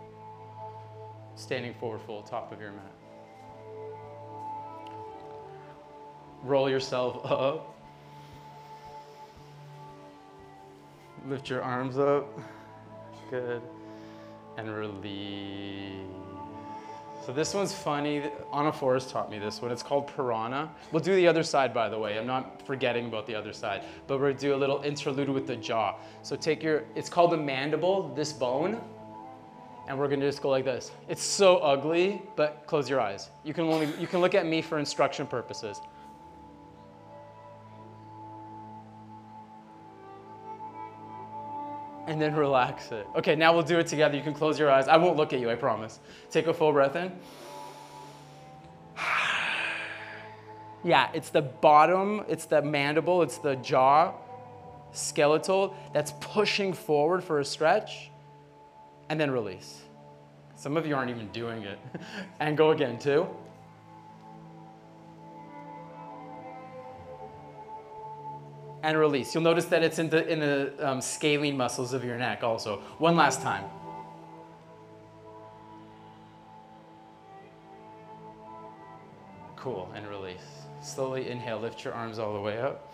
Standing 1.36 1.74
forward 1.74 2.00
fold, 2.08 2.26
top 2.26 2.50
of 2.50 2.60
your 2.60 2.72
mat. 2.72 2.92
Roll 6.42 6.68
yourself 6.68 7.24
up. 7.24 7.72
Lift 11.28 11.48
your 11.48 11.62
arms 11.62 11.98
up. 11.98 12.26
Good. 13.30 13.62
And 14.56 14.74
release. 14.74 16.25
So 17.26 17.32
this 17.32 17.54
one's 17.54 17.74
funny. 17.74 18.22
Ana 18.52 18.72
Forrest 18.72 19.10
taught 19.10 19.32
me 19.32 19.40
this 19.40 19.60
one. 19.60 19.72
It's 19.72 19.82
called 19.82 20.06
Piranha. 20.06 20.70
We'll 20.92 21.02
do 21.02 21.16
the 21.16 21.26
other 21.26 21.42
side, 21.42 21.74
by 21.74 21.88
the 21.88 21.98
way. 21.98 22.16
I'm 22.16 22.26
not 22.26 22.62
forgetting 22.62 23.06
about 23.06 23.26
the 23.26 23.34
other 23.34 23.52
side. 23.52 23.82
But 24.06 24.20
we're 24.20 24.28
gonna 24.28 24.38
do 24.38 24.54
a 24.54 24.56
little 24.56 24.80
interlude 24.82 25.28
with 25.28 25.44
the 25.44 25.56
jaw. 25.56 25.96
So 26.22 26.36
take 26.36 26.62
your, 26.62 26.84
it's 26.94 27.08
called 27.08 27.32
the 27.32 27.36
mandible, 27.36 28.14
this 28.14 28.32
bone. 28.32 28.80
And 29.88 29.98
we're 29.98 30.06
gonna 30.06 30.24
just 30.24 30.40
go 30.40 30.50
like 30.50 30.64
this. 30.64 30.92
It's 31.08 31.20
so 31.20 31.56
ugly, 31.56 32.22
but 32.36 32.62
close 32.68 32.88
your 32.88 33.00
eyes. 33.00 33.30
You 33.42 33.52
can 33.52 33.64
only, 33.64 33.88
you 33.98 34.06
can 34.06 34.20
look 34.20 34.36
at 34.36 34.46
me 34.46 34.62
for 34.62 34.78
instruction 34.78 35.26
purposes. 35.26 35.80
And 42.06 42.20
then 42.20 42.34
relax 42.34 42.92
it. 42.92 43.06
Okay, 43.16 43.34
now 43.34 43.52
we'll 43.52 43.62
do 43.62 43.78
it 43.78 43.86
together. 43.86 44.16
You 44.16 44.22
can 44.22 44.34
close 44.34 44.58
your 44.58 44.70
eyes. 44.70 44.88
I 44.88 44.96
won't 44.96 45.16
look 45.16 45.32
at 45.32 45.40
you, 45.40 45.50
I 45.50 45.56
promise. 45.56 45.98
Take 46.30 46.46
a 46.46 46.54
full 46.54 46.72
breath 46.72 46.96
in. 46.96 47.12
yeah, 50.84 51.10
it's 51.12 51.30
the 51.30 51.42
bottom, 51.42 52.24
it's 52.28 52.46
the 52.46 52.62
mandible, 52.62 53.22
it's 53.22 53.38
the 53.38 53.56
jaw, 53.56 54.14
skeletal 54.92 55.76
that's 55.92 56.12
pushing 56.20 56.72
forward 56.72 57.24
for 57.24 57.40
a 57.40 57.44
stretch, 57.44 58.10
and 59.08 59.20
then 59.20 59.30
release. 59.30 59.82
Some 60.54 60.76
of 60.76 60.86
you 60.86 60.96
aren't 60.96 61.10
even 61.10 61.28
doing 61.28 61.62
it. 61.62 61.78
and 62.40 62.56
go 62.56 62.70
again, 62.70 62.98
too. 62.98 63.28
And 68.86 68.96
release. 68.96 69.34
You'll 69.34 69.42
notice 69.42 69.64
that 69.64 69.82
it's 69.82 69.98
in 69.98 70.08
the, 70.10 70.24
in 70.28 70.38
the 70.38 70.72
um, 70.78 71.00
scalene 71.00 71.56
muscles 71.56 71.92
of 71.92 72.04
your 72.04 72.16
neck 72.16 72.44
also. 72.44 72.76
One 72.98 73.16
last 73.16 73.42
time. 73.42 73.64
Cool, 79.56 79.90
and 79.96 80.06
release. 80.06 80.38
Slowly 80.80 81.28
inhale, 81.28 81.58
lift 81.58 81.84
your 81.84 81.94
arms 81.94 82.20
all 82.20 82.34
the 82.34 82.40
way 82.40 82.60
up. 82.60 82.92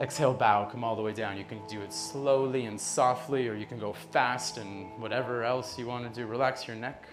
Exhale, 0.00 0.34
bow, 0.34 0.68
come 0.68 0.82
all 0.82 0.96
the 0.96 1.02
way 1.02 1.12
down. 1.12 1.38
You 1.38 1.44
can 1.44 1.60
do 1.68 1.82
it 1.82 1.92
slowly 1.92 2.66
and 2.66 2.80
softly, 2.80 3.46
or 3.46 3.54
you 3.54 3.66
can 3.66 3.78
go 3.78 3.92
fast 3.92 4.58
and 4.58 5.00
whatever 5.00 5.44
else 5.44 5.78
you 5.78 5.86
want 5.86 6.12
to 6.12 6.20
do. 6.20 6.26
Relax 6.26 6.66
your 6.66 6.74
neck 6.74 7.06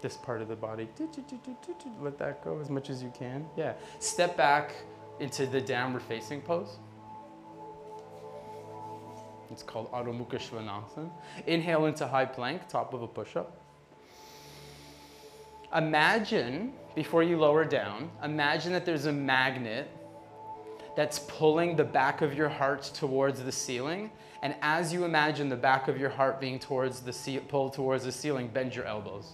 this 0.00 0.16
part 0.16 0.40
of 0.42 0.48
the 0.48 0.56
body. 0.56 0.88
Let 2.00 2.18
that 2.18 2.44
go 2.44 2.60
as 2.60 2.70
much 2.70 2.90
as 2.90 3.02
you 3.02 3.12
can. 3.18 3.46
Yeah. 3.56 3.74
Step 3.98 4.36
back 4.36 4.72
into 5.20 5.46
the 5.46 5.60
downward 5.60 6.02
facing 6.02 6.40
pose. 6.40 6.78
It's 9.50 9.62
called 9.62 9.90
Adho 9.92 10.16
Mukha 10.16 10.38
Svanasana. 10.38 11.10
Inhale 11.46 11.86
into 11.86 12.06
high 12.06 12.26
plank, 12.26 12.68
top 12.68 12.92
of 12.92 13.02
a 13.02 13.06
push-up. 13.06 13.60
Imagine, 15.74 16.72
before 16.94 17.22
you 17.22 17.38
lower 17.38 17.64
down, 17.64 18.10
imagine 18.22 18.72
that 18.72 18.86
there's 18.86 19.06
a 19.06 19.12
magnet 19.12 19.90
that's 20.96 21.20
pulling 21.20 21.76
the 21.76 21.84
back 21.84 22.22
of 22.22 22.34
your 22.34 22.48
heart 22.48 22.82
towards 22.94 23.42
the 23.42 23.52
ceiling. 23.52 24.10
And 24.42 24.54
as 24.62 24.92
you 24.92 25.04
imagine 25.04 25.48
the 25.48 25.56
back 25.56 25.88
of 25.88 25.98
your 25.98 26.10
heart 26.10 26.40
being 26.40 26.58
towards 26.58 27.00
the 27.00 27.40
pulled 27.48 27.72
towards 27.74 28.04
the 28.04 28.12
ceiling, 28.12 28.48
bend 28.48 28.74
your 28.74 28.84
elbows. 28.84 29.32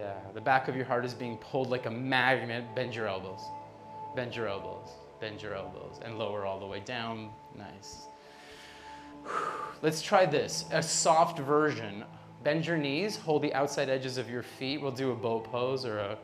Yeah, 0.00 0.14
the 0.32 0.40
back 0.40 0.68
of 0.68 0.76
your 0.76 0.86
heart 0.86 1.04
is 1.04 1.12
being 1.12 1.36
pulled 1.36 1.68
like 1.68 1.84
a 1.84 1.90
magnet. 1.90 2.64
Bend 2.74 2.94
your 2.94 3.06
elbows. 3.06 3.42
Bend 4.16 4.34
your 4.34 4.48
elbows. 4.48 4.88
Bend 5.20 5.42
your 5.42 5.54
elbows. 5.54 6.00
And 6.02 6.18
lower 6.18 6.46
all 6.46 6.58
the 6.58 6.64
way 6.64 6.80
down. 6.80 7.28
Nice. 7.54 8.06
Let's 9.82 10.00
try 10.00 10.24
this, 10.24 10.64
a 10.72 10.82
soft 10.82 11.38
version. 11.40 12.04
Bend 12.42 12.66
your 12.66 12.78
knees, 12.78 13.16
hold 13.16 13.42
the 13.42 13.52
outside 13.52 13.90
edges 13.90 14.16
of 14.16 14.30
your 14.30 14.42
feet. 14.42 14.80
We'll 14.80 14.90
do 14.90 15.10
a 15.10 15.14
bow 15.14 15.40
pose 15.40 15.84
or 15.84 15.98
a 15.98 16.16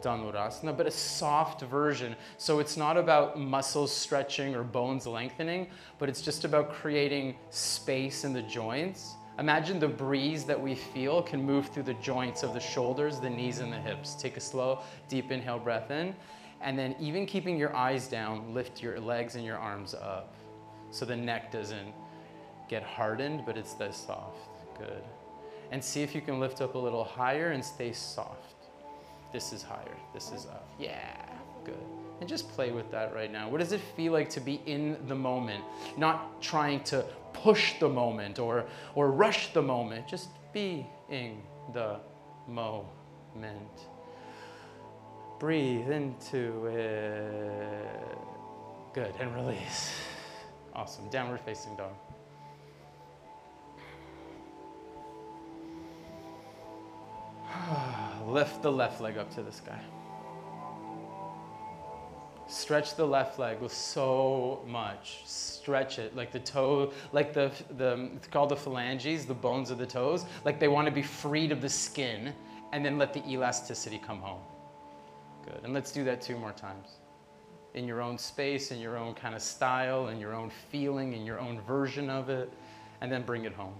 Dhanurasana, 0.00 0.76
but 0.76 0.88
a 0.88 0.90
soft 0.90 1.62
version. 1.62 2.16
So 2.38 2.58
it's 2.58 2.76
not 2.76 2.96
about 2.96 3.38
muscles 3.38 3.94
stretching 3.94 4.56
or 4.56 4.64
bones 4.64 5.06
lengthening, 5.06 5.68
but 6.00 6.08
it's 6.08 6.22
just 6.22 6.44
about 6.44 6.72
creating 6.72 7.36
space 7.50 8.24
in 8.24 8.32
the 8.32 8.42
joints. 8.42 9.14
Imagine 9.38 9.78
the 9.78 9.88
breeze 9.88 10.44
that 10.44 10.60
we 10.60 10.74
feel 10.74 11.22
can 11.22 11.42
move 11.42 11.68
through 11.68 11.84
the 11.84 11.94
joints 11.94 12.42
of 12.42 12.52
the 12.52 12.60
shoulders, 12.60 13.18
the 13.18 13.30
knees, 13.30 13.60
and 13.60 13.72
the 13.72 13.80
hips. 13.80 14.14
Take 14.14 14.36
a 14.36 14.40
slow, 14.40 14.80
deep 15.08 15.30
inhale 15.32 15.58
breath 15.58 15.90
in, 15.90 16.14
and 16.60 16.78
then 16.78 16.94
even 17.00 17.24
keeping 17.24 17.56
your 17.56 17.74
eyes 17.74 18.08
down, 18.08 18.52
lift 18.52 18.82
your 18.82 19.00
legs 19.00 19.34
and 19.34 19.44
your 19.44 19.56
arms 19.56 19.94
up 19.94 20.34
so 20.90 21.06
the 21.06 21.16
neck 21.16 21.50
doesn't 21.50 21.94
get 22.68 22.82
hardened, 22.82 23.44
but 23.46 23.56
it's 23.56 23.74
this 23.74 23.96
soft. 23.96 24.48
Good. 24.78 25.02
And 25.70 25.82
see 25.82 26.02
if 26.02 26.14
you 26.14 26.20
can 26.20 26.38
lift 26.38 26.60
up 26.60 26.74
a 26.74 26.78
little 26.78 27.04
higher 27.04 27.52
and 27.52 27.64
stay 27.64 27.92
soft. 27.92 28.68
This 29.32 29.54
is 29.54 29.62
higher, 29.62 29.96
this 30.12 30.30
is 30.30 30.44
up. 30.44 30.68
Yeah, 30.78 31.16
good. 31.64 31.74
And 32.20 32.28
just 32.28 32.50
play 32.50 32.70
with 32.70 32.90
that 32.90 33.14
right 33.14 33.32
now. 33.32 33.48
What 33.48 33.60
does 33.60 33.72
it 33.72 33.80
feel 33.96 34.12
like 34.12 34.28
to 34.30 34.40
be 34.40 34.60
in 34.66 34.98
the 35.08 35.14
moment? 35.14 35.64
Not 35.96 36.42
trying 36.42 36.84
to 36.84 37.04
push 37.32 37.78
the 37.78 37.88
moment 37.88 38.38
or, 38.38 38.66
or 38.94 39.10
rush 39.10 39.52
the 39.52 39.62
moment. 39.62 40.06
Just 40.06 40.28
be 40.52 40.86
in 41.10 41.42
the 41.72 42.00
moment. 42.46 43.86
Breathe 45.38 45.90
into 45.90 46.66
it. 46.66 48.18
Good, 48.92 49.14
and 49.18 49.34
release. 49.34 49.92
Awesome. 50.74 51.08
Downward 51.10 51.40
facing 51.40 51.76
dog. 51.76 51.92
Lift 58.26 58.62
the 58.62 58.70
left 58.70 59.00
leg 59.00 59.18
up 59.18 59.34
to 59.34 59.42
the 59.42 59.52
sky. 59.52 59.80
Stretch 62.48 62.96
the 62.96 63.06
left 63.06 63.38
leg 63.38 63.60
with 63.60 63.72
so 63.72 64.62
much. 64.66 65.22
Stretch 65.24 65.98
it 65.98 66.14
like 66.14 66.32
the 66.32 66.40
toe, 66.40 66.92
like 67.12 67.32
the, 67.32 67.50
the 67.76 68.10
it's 68.16 68.28
called 68.28 68.50
the 68.50 68.56
phalanges, 68.56 69.24
the 69.26 69.34
bones 69.34 69.70
of 69.70 69.78
the 69.78 69.86
toes, 69.86 70.26
like 70.44 70.58
they 70.58 70.68
want 70.68 70.86
to 70.86 70.92
be 70.92 71.02
freed 71.02 71.52
of 71.52 71.60
the 71.60 71.68
skin 71.68 72.34
and 72.72 72.84
then 72.84 72.98
let 72.98 73.12
the 73.12 73.26
elasticity 73.28 73.98
come 73.98 74.20
home. 74.20 74.40
Good. 75.44 75.60
And 75.64 75.72
let's 75.72 75.92
do 75.92 76.04
that 76.04 76.20
two 76.20 76.36
more 76.36 76.52
times. 76.52 76.88
In 77.74 77.86
your 77.86 78.02
own 78.02 78.18
space, 78.18 78.70
in 78.70 78.80
your 78.80 78.96
own 78.96 79.14
kind 79.14 79.34
of 79.34 79.42
style, 79.42 80.08
in 80.08 80.20
your 80.20 80.34
own 80.34 80.50
feeling, 80.70 81.14
in 81.14 81.24
your 81.24 81.40
own 81.40 81.60
version 81.62 82.10
of 82.10 82.28
it, 82.28 82.52
and 83.00 83.10
then 83.10 83.22
bring 83.22 83.44
it 83.44 83.52
home. 83.52 83.74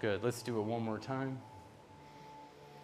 Good. 0.00 0.22
Let's 0.22 0.42
do 0.42 0.58
it 0.58 0.62
one 0.62 0.82
more 0.82 0.98
time. 0.98 1.38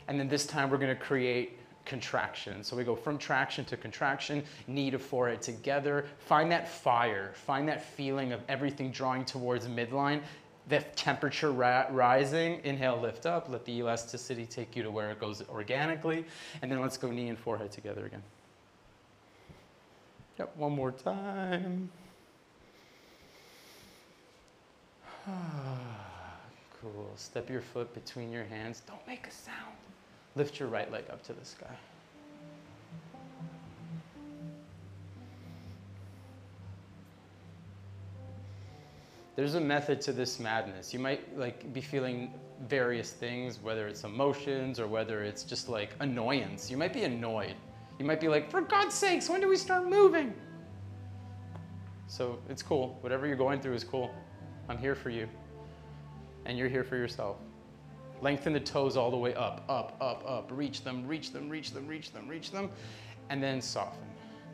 And 0.06 0.18
then 0.18 0.28
this 0.28 0.46
time 0.46 0.70
we're 0.70 0.78
going 0.78 0.96
to 0.96 1.02
create 1.02 1.58
contraction. 1.88 2.62
So 2.62 2.76
we 2.76 2.84
go 2.84 2.94
from 2.94 3.18
traction 3.18 3.64
to 3.64 3.76
contraction, 3.76 4.44
knee 4.68 4.90
to 4.90 4.98
forehead 4.98 5.42
together. 5.42 6.04
Find 6.18 6.52
that 6.52 6.68
fire, 6.68 7.32
find 7.34 7.66
that 7.68 7.82
feeling 7.82 8.32
of 8.32 8.40
everything 8.48 8.92
drawing 8.92 9.24
towards 9.24 9.66
midline, 9.66 10.20
the 10.68 10.80
temperature 10.94 11.50
rising. 11.50 12.60
Inhale, 12.62 13.00
lift 13.00 13.26
up, 13.26 13.48
let 13.48 13.64
the 13.64 13.72
elasticity 13.78 14.46
take 14.46 14.76
you 14.76 14.82
to 14.82 14.90
where 14.90 15.10
it 15.10 15.18
goes 15.18 15.42
organically. 15.48 16.24
And 16.62 16.70
then 16.70 16.80
let's 16.80 16.98
go 16.98 17.10
knee 17.10 17.28
and 17.28 17.38
forehead 17.38 17.72
together 17.72 18.06
again. 18.06 18.22
Yep, 20.38 20.56
one 20.56 20.72
more 20.72 20.92
time. 20.92 21.90
cool. 26.80 27.10
Step 27.16 27.50
your 27.50 27.60
foot 27.60 27.92
between 27.94 28.30
your 28.30 28.44
hands. 28.44 28.82
Don't 28.86 29.04
make 29.06 29.26
a 29.26 29.32
sound. 29.32 29.87
Lift 30.38 30.60
your 30.60 30.68
right 30.68 30.90
leg 30.92 31.02
up 31.10 31.20
to 31.24 31.32
the 31.32 31.44
sky. 31.44 31.66
There's 39.34 39.56
a 39.56 39.60
method 39.60 40.00
to 40.02 40.12
this 40.12 40.38
madness. 40.38 40.94
You 40.94 41.00
might 41.00 41.36
like 41.36 41.72
be 41.72 41.80
feeling 41.80 42.32
various 42.68 43.10
things, 43.10 43.58
whether 43.60 43.88
it's 43.88 44.04
emotions 44.04 44.78
or 44.78 44.86
whether 44.86 45.24
it's 45.24 45.42
just 45.42 45.68
like 45.68 45.90
annoyance. 45.98 46.70
You 46.70 46.76
might 46.76 46.92
be 46.92 47.02
annoyed. 47.02 47.56
You 47.98 48.04
might 48.04 48.20
be 48.20 48.28
like, 48.28 48.48
for 48.48 48.60
God's 48.60 48.94
sakes, 48.94 49.28
when 49.28 49.40
do 49.40 49.48
we 49.48 49.56
start 49.56 49.88
moving? 49.88 50.32
So 52.06 52.38
it's 52.48 52.62
cool. 52.62 52.96
Whatever 53.00 53.26
you're 53.26 53.34
going 53.34 53.60
through 53.60 53.74
is 53.74 53.82
cool. 53.82 54.14
I'm 54.68 54.78
here 54.78 54.94
for 54.94 55.10
you. 55.10 55.28
And 56.44 56.56
you're 56.56 56.68
here 56.68 56.84
for 56.84 56.96
yourself. 56.96 57.38
Lengthen 58.20 58.52
the 58.52 58.60
toes 58.60 58.96
all 58.96 59.10
the 59.10 59.16
way 59.16 59.34
up, 59.34 59.64
up, 59.68 59.96
up, 60.00 60.24
up. 60.26 60.50
Reach 60.52 60.82
them, 60.82 61.06
reach 61.06 61.32
them, 61.32 61.48
reach 61.48 61.72
them, 61.72 61.86
reach 61.86 62.12
them, 62.12 62.28
reach 62.28 62.50
them. 62.50 62.70
And 63.30 63.42
then 63.42 63.60
soften. 63.60 64.06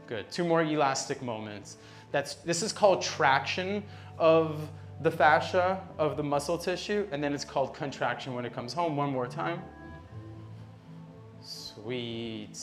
Good. 0.07 0.31
Two 0.31 0.44
more 0.44 0.62
elastic 0.62 1.22
moments. 1.22 1.77
That's, 2.12 2.35
this 2.37 2.62
is 2.62 2.72
called 2.72 3.03
traction 3.03 3.83
of 4.18 4.68
the 5.00 5.11
fascia, 5.11 5.83
of 5.98 6.16
the 6.16 6.22
muscle 6.22 6.59
tissue. 6.59 7.09
And 7.11 7.22
then 7.24 7.33
it's 7.33 7.44
called 7.44 7.74
contraction 7.74 8.35
when 8.35 8.44
it 8.44 8.53
comes 8.53 8.72
home. 8.72 8.96
One 8.96 9.11
more 9.11 9.27
time. 9.27 9.62
Sweet. 11.40 12.59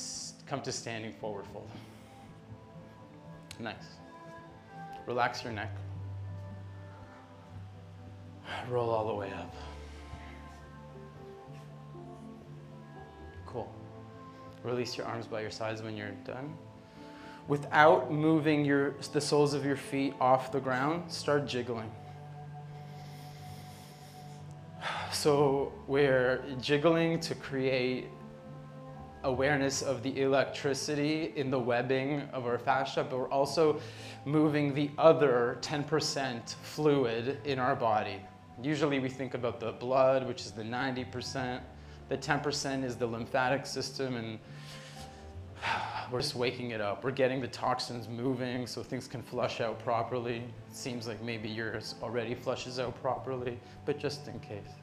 Come 0.45 0.61
to 0.61 0.71
standing 0.71 1.13
forward 1.13 1.45
fold. 1.51 1.69
Nice. 3.59 3.75
Relax 5.07 5.43
your 5.43 5.53
neck. 5.53 5.75
Roll 8.69 8.89
all 8.89 9.07
the 9.07 9.13
way 9.13 9.31
up. 9.31 9.53
Release 14.63 14.97
your 14.97 15.07
arms 15.07 15.27
by 15.27 15.41
your 15.41 15.51
sides 15.51 15.81
when 15.81 15.97
you're 15.97 16.11
done. 16.25 16.53
Without 17.47 18.11
moving 18.11 18.63
your, 18.63 18.95
the 19.13 19.21
soles 19.21 19.53
of 19.53 19.65
your 19.65 19.75
feet 19.75 20.13
off 20.21 20.51
the 20.51 20.59
ground, 20.59 21.11
start 21.11 21.47
jiggling. 21.47 21.91
So 25.11 25.73
we're 25.87 26.41
jiggling 26.61 27.19
to 27.19 27.35
create 27.35 28.07
awareness 29.23 29.81
of 29.81 30.01
the 30.03 30.21
electricity 30.21 31.33
in 31.35 31.51
the 31.51 31.59
webbing 31.59 32.21
of 32.33 32.45
our 32.45 32.57
fascia, 32.57 33.05
but 33.07 33.17
we're 33.19 33.29
also 33.29 33.79
moving 34.25 34.73
the 34.73 34.89
other 34.97 35.57
10% 35.61 36.55
fluid 36.63 37.39
in 37.45 37.59
our 37.59 37.75
body. 37.75 38.21
Usually 38.61 38.99
we 38.99 39.09
think 39.09 39.33
about 39.33 39.59
the 39.59 39.73
blood, 39.73 40.27
which 40.27 40.41
is 40.41 40.51
the 40.51 40.63
90%. 40.63 41.61
The 42.11 42.17
10% 42.17 42.83
is 42.83 42.97
the 42.97 43.07
lymphatic 43.07 43.65
system, 43.65 44.17
and 44.17 44.37
we're 46.11 46.19
just 46.19 46.35
waking 46.35 46.71
it 46.71 46.81
up. 46.81 47.05
We're 47.05 47.11
getting 47.11 47.39
the 47.39 47.47
toxins 47.47 48.09
moving 48.09 48.67
so 48.67 48.83
things 48.83 49.07
can 49.07 49.21
flush 49.21 49.61
out 49.61 49.79
properly. 49.79 50.39
It 50.39 50.75
seems 50.75 51.07
like 51.07 51.23
maybe 51.23 51.47
yours 51.47 51.95
already 52.03 52.35
flushes 52.35 52.79
out 52.79 53.01
properly, 53.01 53.57
but 53.85 53.97
just 53.97 54.27
in 54.27 54.37
case. 54.41 54.73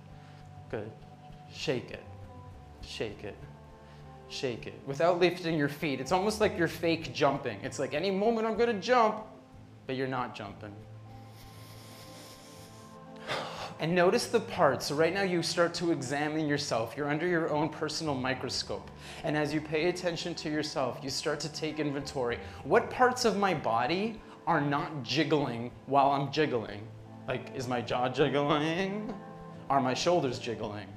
Good. 0.70 0.90
Shake 1.52 1.90
it. 1.90 2.02
Shake 2.80 3.22
it. 3.24 3.36
Shake 4.30 4.66
it. 4.66 4.80
Without 4.86 5.20
lifting 5.20 5.58
your 5.58 5.68
feet. 5.68 6.00
It's 6.00 6.12
almost 6.12 6.40
like 6.40 6.56
you're 6.56 6.66
fake 6.66 7.12
jumping. 7.12 7.58
It's 7.62 7.78
like 7.78 7.92
any 7.92 8.10
moment 8.10 8.46
I'm 8.46 8.56
to 8.56 8.72
jump, 8.72 9.16
but 9.86 9.96
you're 9.96 10.08
not 10.08 10.34
jumping 10.34 10.72
and 13.80 13.94
notice 13.94 14.26
the 14.26 14.40
parts. 14.40 14.86
So 14.86 14.94
right 14.94 15.14
now 15.14 15.22
you 15.22 15.42
start 15.42 15.72
to 15.74 15.92
examine 15.92 16.48
yourself. 16.48 16.94
You're 16.96 17.08
under 17.08 17.26
your 17.26 17.50
own 17.50 17.68
personal 17.68 18.14
microscope. 18.14 18.90
And 19.22 19.36
as 19.36 19.54
you 19.54 19.60
pay 19.60 19.88
attention 19.88 20.34
to 20.36 20.50
yourself, 20.50 20.98
you 21.02 21.10
start 21.10 21.38
to 21.40 21.52
take 21.52 21.78
inventory. 21.78 22.38
What 22.64 22.90
parts 22.90 23.24
of 23.24 23.36
my 23.36 23.54
body 23.54 24.20
are 24.46 24.60
not 24.60 25.02
jiggling 25.02 25.70
while 25.86 26.10
I'm 26.10 26.32
jiggling? 26.32 26.80
Like, 27.28 27.54
is 27.54 27.68
my 27.68 27.80
jaw 27.80 28.08
jiggling? 28.08 29.14
Are 29.70 29.80
my 29.80 29.94
shoulders 29.94 30.38
jiggling? 30.38 30.88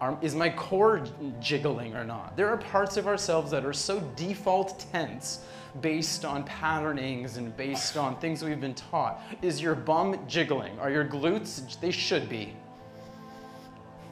Are, 0.00 0.18
is 0.22 0.34
my 0.34 0.50
core 0.50 1.04
jiggling 1.40 1.94
or 1.94 2.04
not? 2.04 2.36
There 2.36 2.48
are 2.48 2.56
parts 2.56 2.96
of 2.96 3.06
ourselves 3.06 3.52
that 3.52 3.64
are 3.64 3.72
so 3.72 4.00
default 4.16 4.84
tense 4.90 5.44
based 5.80 6.24
on 6.24 6.44
patternings 6.44 7.38
and 7.38 7.56
based 7.56 7.96
on 7.96 8.18
things 8.20 8.44
we've 8.44 8.60
been 8.60 8.74
taught. 8.74 9.22
Is 9.40 9.60
your 9.60 9.74
bum 9.74 10.18
jiggling? 10.28 10.78
Are 10.78 10.90
your 10.90 11.04
glutes? 11.04 11.80
They 11.80 11.90
should 11.90 12.28
be. 12.28 12.54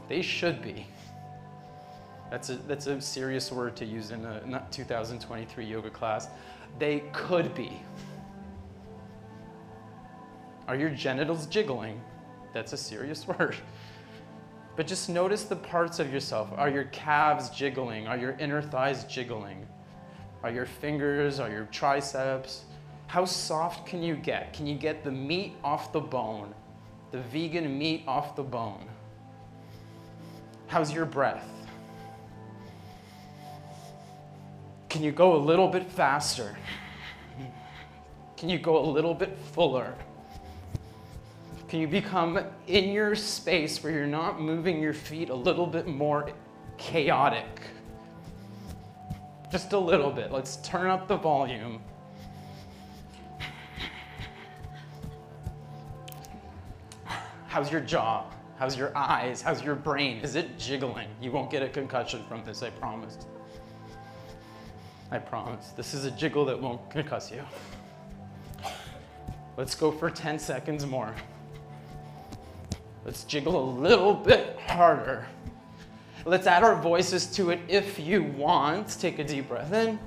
They 0.08 0.22
should 0.22 0.62
be. 0.62 0.86
That's 2.30 2.48
a, 2.50 2.56
that's 2.56 2.86
a 2.86 3.00
serious 3.00 3.52
word 3.52 3.76
to 3.76 3.84
use 3.84 4.12
in 4.12 4.24
a 4.24 4.66
2023 4.70 5.64
yoga 5.64 5.90
class. 5.90 6.28
They 6.78 7.00
could 7.12 7.54
be. 7.54 7.80
Are 10.68 10.76
your 10.76 10.90
genitals 10.90 11.46
jiggling? 11.46 12.00
That's 12.54 12.72
a 12.72 12.76
serious 12.76 13.26
word. 13.38 13.56
But 14.76 14.86
just 14.86 15.08
notice 15.08 15.44
the 15.44 15.56
parts 15.56 15.98
of 15.98 16.12
yourself. 16.12 16.48
Are 16.56 16.70
your 16.70 16.84
calves 16.84 17.50
jiggling? 17.50 18.06
Are 18.06 18.16
your 18.16 18.32
inner 18.38 18.62
thighs 18.62 19.04
jiggling? 19.04 19.66
Are 20.42 20.50
your 20.50 20.66
fingers, 20.66 21.38
are 21.40 21.50
your 21.50 21.66
triceps? 21.66 22.64
How 23.07 23.24
soft 23.24 23.87
can 23.87 24.03
you 24.03 24.16
get? 24.16 24.53
Can 24.53 24.66
you 24.66 24.74
get 24.74 25.05
the 25.05 25.11
meat 25.11 25.55
off 25.62 25.92
the 25.92 26.00
bone 26.00 26.55
the 27.11 27.20
vegan 27.20 27.79
meat 27.79 28.05
off 28.07 28.37
the 28.37 28.42
bone. 28.42 28.87
How's 30.68 30.92
your 30.92 31.07
breath? 31.07 31.48
Can 34.88 35.03
you 35.03 35.12
go 35.12 35.35
a 35.35 35.38
little 35.38 35.68
bit 35.68 35.90
faster? 35.90 36.57
Can 38.37 38.48
you 38.48 38.59
go 38.59 38.79
a 38.79 38.87
little 38.87 39.14
bit 39.14 39.37
fuller? 39.53 39.94
Can 41.68 41.81
you 41.81 41.88
become 41.88 42.38
in 42.66 42.90
your 42.90 43.14
space 43.14 43.83
where 43.83 43.92
you're 43.92 44.07
not 44.07 44.40
moving 44.40 44.81
your 44.81 44.94
feet 44.94 45.31
a 45.31 45.35
little 45.35 45.66
bit 45.66 45.87
more 45.87 46.33
chaotic? 46.79 47.61
Just 49.50 49.72
a 49.72 49.78
little 49.78 50.12
bit. 50.12 50.30
Let's 50.30 50.56
turn 50.56 50.88
up 50.88 51.08
the 51.08 51.16
volume. 51.16 51.82
How's 57.48 57.72
your 57.72 57.80
jaw? 57.80 58.30
How's 58.58 58.76
your 58.76 58.96
eyes? 58.96 59.42
How's 59.42 59.64
your 59.64 59.74
brain? 59.74 60.18
Is 60.18 60.36
it 60.36 60.56
jiggling? 60.56 61.08
You 61.20 61.32
won't 61.32 61.50
get 61.50 61.64
a 61.64 61.68
concussion 61.68 62.22
from 62.28 62.44
this, 62.44 62.62
I 62.62 62.70
promise. 62.70 63.18
I 65.10 65.18
promise. 65.18 65.70
This 65.70 65.94
is 65.94 66.04
a 66.04 66.12
jiggle 66.12 66.44
that 66.44 66.60
won't 66.60 66.88
concuss 66.88 67.32
you. 67.32 67.42
Let's 69.56 69.74
go 69.74 69.90
for 69.90 70.10
10 70.10 70.38
seconds 70.38 70.86
more. 70.86 71.12
Let's 73.04 73.24
jiggle 73.24 73.60
a 73.60 73.66
little 73.80 74.14
bit 74.14 74.56
harder. 74.60 75.26
Let's 76.24 76.46
add 76.46 76.62
our 76.62 76.76
voices 76.76 77.26
to 77.37 77.50
it 77.50 77.61
if 77.68 77.98
you 77.98 78.22
want. 78.22 78.98
Take 79.00 79.18
a 79.18 79.24
deep 79.24 79.48
breath 79.48 79.72
in. 79.72 79.98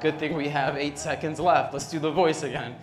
Good 0.00 0.18
thing 0.18 0.34
we 0.36 0.48
have 0.48 0.76
eight 0.76 0.98
seconds 0.98 1.40
left. 1.40 1.72
Let's 1.72 1.88
do 1.90 1.98
the 1.98 2.10
voice 2.10 2.42
again. 2.42 2.74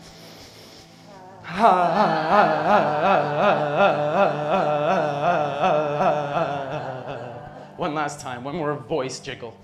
One 7.77 7.93
last 7.93 8.21
time, 8.21 8.43
one 8.43 8.55
more 8.55 8.73
voice 8.75 9.19
jiggle. 9.19 9.55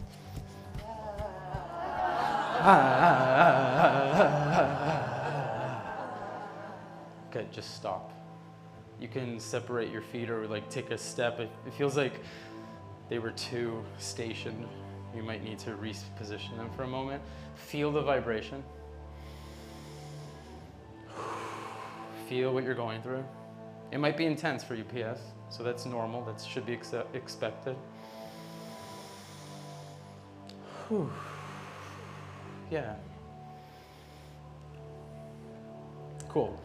Good, 7.32 7.52
just 7.52 7.76
stop. 7.76 8.14
You 9.00 9.08
can 9.08 9.40
separate 9.40 9.92
your 9.92 10.02
feet 10.02 10.30
or 10.30 10.48
like 10.48 10.70
take 10.70 10.92
a 10.92 10.98
step. 10.98 11.40
It, 11.40 11.50
it 11.66 11.74
feels 11.74 11.96
like 11.98 12.14
they 13.10 13.20
were 13.20 13.32
too 13.32 13.84
stationed. 13.98 14.68
You 15.16 15.24
might 15.24 15.44
need 15.44 15.60
to 15.60 15.72
reposition 15.72 16.58
them 16.58 16.70
for 16.76 16.84
a 16.84 16.88
moment. 16.88 17.22
Feel 17.56 17.92
the 17.92 18.02
vibration. 18.02 18.64
Feel 22.28 22.54
what 22.54 22.64
you're 22.64 22.76
going 22.76 23.02
through. 23.02 23.24
It 23.92 24.00
might 24.00 24.18
be 24.18 24.26
intense 24.26 24.64
for 24.64 24.76
you, 24.76 24.84
PS, 24.84 25.22
so 25.50 25.64
that's 25.64 25.86
normal. 25.86 26.26
That 26.26 26.42
should 26.42 26.66
be 26.66 26.74
accept- 26.74 27.16
expected. 27.16 27.76
Whew. 30.88 31.10
Yeah. 32.70 32.96
Cool. 36.28 36.60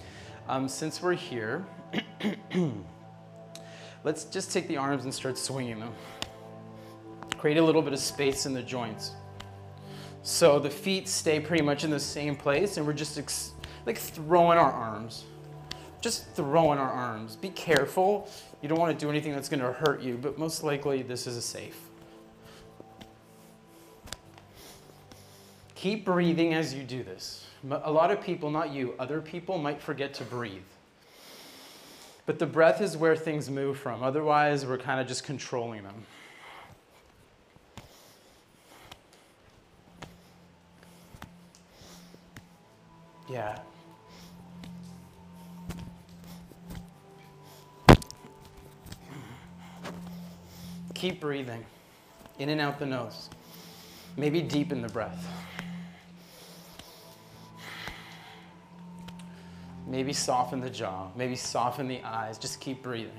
Um, 0.49 0.69
since 0.69 1.01
we're 1.01 1.15
here, 1.15 1.65
let's 4.05 4.25
just 4.25 4.53
take 4.53 4.67
the 4.69 4.77
arms 4.77 5.05
and 5.05 5.15
start 5.15 5.39
swinging 5.39 5.79
them. 5.79 5.93
Create 7.39 7.59
a 7.59 7.63
little 7.63 7.83
bit 7.83 7.93
of 7.93 7.99
space 8.01 8.47
in 8.47 8.53
the 8.53 8.63
joints. 8.63 9.13
So 10.23 10.59
the 10.59 10.71
feet 10.71 11.09
stay 11.09 11.41
pretty 11.41 11.63
much 11.63 11.85
in 11.85 11.91
the 11.91 12.01
same 12.01 12.37
place, 12.37 12.77
and 12.77 12.87
we're 12.87 12.93
just 12.93 13.17
like 13.87 13.99
throwing 13.99 14.59
our 14.59 14.71
arms. 14.71 15.25
Just 16.01 16.35
throwing 16.35 16.79
our 16.79 16.91
arms. 16.91 17.37
Be 17.37 17.51
careful. 17.51 18.29
You 18.61 18.69
don't 18.69 18.79
want 18.79 18.99
to 18.99 19.05
do 19.05 19.11
anything 19.11 19.33
that's 19.33 19.49
going 19.49 19.61
to 19.61 19.73
hurt 19.73 20.03
you, 20.03 20.17
but 20.17 20.39
most 20.39 20.65
likely 20.65 21.03
this 21.03 21.27
is 21.27 21.37
a 21.37 21.43
safe. 21.43 21.79
Keep 25.83 26.05
breathing 26.05 26.55
as 26.55 26.73
you 26.73 26.85
do 26.85 27.03
this. 27.03 27.45
A 27.69 27.91
lot 27.91 28.13
of 28.13 28.21
people, 28.21 28.53
not 28.53 28.73
you, 28.73 28.95
other 29.01 29.21
people 29.21 29.59
might 29.59 29.83
forget 29.83 30.15
to 30.15 30.23
breathe. 30.23 30.63
But 32.25 32.39
the 32.39 32.47
breath 32.47 32.81
is 32.81 32.97
where 32.97 33.17
things 33.17 33.51
move 33.51 33.79
from. 33.79 34.01
Otherwise, 34.01 34.65
we're 34.65 34.79
kind 34.79 35.01
of 35.01 35.09
just 35.09 35.25
controlling 35.25 35.83
them. 35.83 36.07
Yeah. 43.29 43.59
Keep 50.95 51.21
breathing 51.21 51.65
in 52.39 52.51
and 52.51 52.61
out 52.61 52.79
the 52.79 52.87
nose. 52.87 53.29
Maybe 54.17 54.43
deepen 54.43 54.81
the 54.81 54.89
breath. 54.89 55.27
Maybe 59.93 60.15
soften 60.15 60.59
the 60.59 60.71
jaw. 60.71 61.09
Maybe 61.15 61.37
soften 61.37 61.87
the 61.87 62.01
eyes. 62.03 62.39
Just 62.39 62.61
keep 62.61 62.83
breathing. 62.83 63.13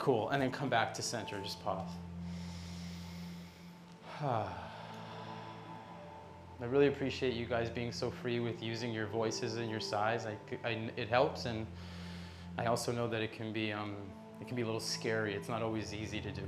Cool. 0.00 0.30
And 0.30 0.42
then 0.42 0.50
come 0.50 0.68
back 0.68 0.92
to 0.94 1.02
center. 1.02 1.38
Just 1.40 1.62
pause. 1.62 1.88
I 4.20 4.48
really 6.62 6.88
appreciate 6.88 7.34
you 7.34 7.46
guys 7.46 7.70
being 7.70 7.92
so 7.92 8.10
free 8.10 8.40
with 8.40 8.60
using 8.60 8.92
your 8.92 9.06
voices 9.06 9.56
and 9.58 9.70
your 9.70 9.78
size. 9.78 10.26
I, 10.26 10.36
I, 10.68 10.90
it 10.96 11.08
helps, 11.08 11.44
and 11.44 11.64
I 12.58 12.66
also 12.66 12.90
know 12.90 13.06
that 13.06 13.22
it 13.22 13.32
can 13.32 13.52
be 13.52 13.72
um, 13.72 13.94
it 14.40 14.48
can 14.48 14.56
be 14.56 14.62
a 14.62 14.66
little 14.66 14.80
scary. 14.80 15.32
It's 15.32 15.48
not 15.48 15.62
always 15.62 15.94
easy 15.94 16.20
to 16.20 16.32
do. 16.32 16.42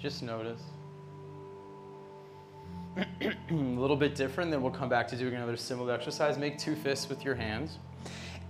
Just 0.00 0.22
notice. 0.22 0.62
a 3.50 3.54
little 3.54 3.96
bit 3.96 4.14
different, 4.14 4.50
then 4.50 4.62
we'll 4.62 4.72
come 4.72 4.88
back 4.88 5.08
to 5.08 5.16
doing 5.16 5.34
another 5.34 5.56
similar 5.56 5.92
exercise. 5.92 6.38
Make 6.38 6.58
two 6.58 6.76
fists 6.76 7.08
with 7.08 7.24
your 7.24 7.34
hands. 7.34 7.78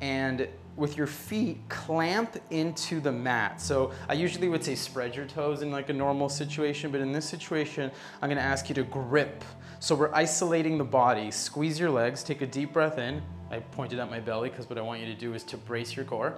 And 0.01 0.49
with 0.77 0.97
your 0.97 1.07
feet, 1.07 1.61
clamp 1.69 2.37
into 2.51 3.01
the 3.01 3.13
mat. 3.13 3.61
So 3.61 3.93
I 4.09 4.15
usually 4.15 4.49
would 4.49 4.65
say 4.65 4.75
spread 4.75 5.15
your 5.15 5.25
toes 5.27 5.63
in 5.63 5.71
like 5.71 5.89
a 5.89 5.93
normal 5.93 6.29
situation, 6.29 6.91
but 6.91 7.01
in 7.01 7.13
this 7.13 7.29
situation, 7.29 7.91
I'm 8.21 8.29
gonna 8.29 8.41
ask 8.41 8.69
you 8.69 8.75
to 8.75 8.83
grip. 8.83 9.45
So 9.79 9.95
we're 9.95 10.13
isolating 10.13 10.79
the 10.79 10.85
body. 10.85 11.31
Squeeze 11.31 11.79
your 11.79 11.91
legs, 11.91 12.23
take 12.23 12.43
a 12.43 12.47
deep 12.47 12.73
breath 12.73 12.99
in. 12.99 13.23
I 13.51 13.61
pointed 13.61 14.01
at 14.01 14.11
my 14.11 14.19
belly 14.19 14.51
because 14.51 14.69
what 14.69 14.79
I 14.79 14.83
want 14.83 15.01
you 15.01 15.07
to 15.07 15.15
do 15.15 15.35
is 15.35 15.45
to 15.45 15.57
brace 15.57 15.95
your 15.95 16.05
core 16.05 16.35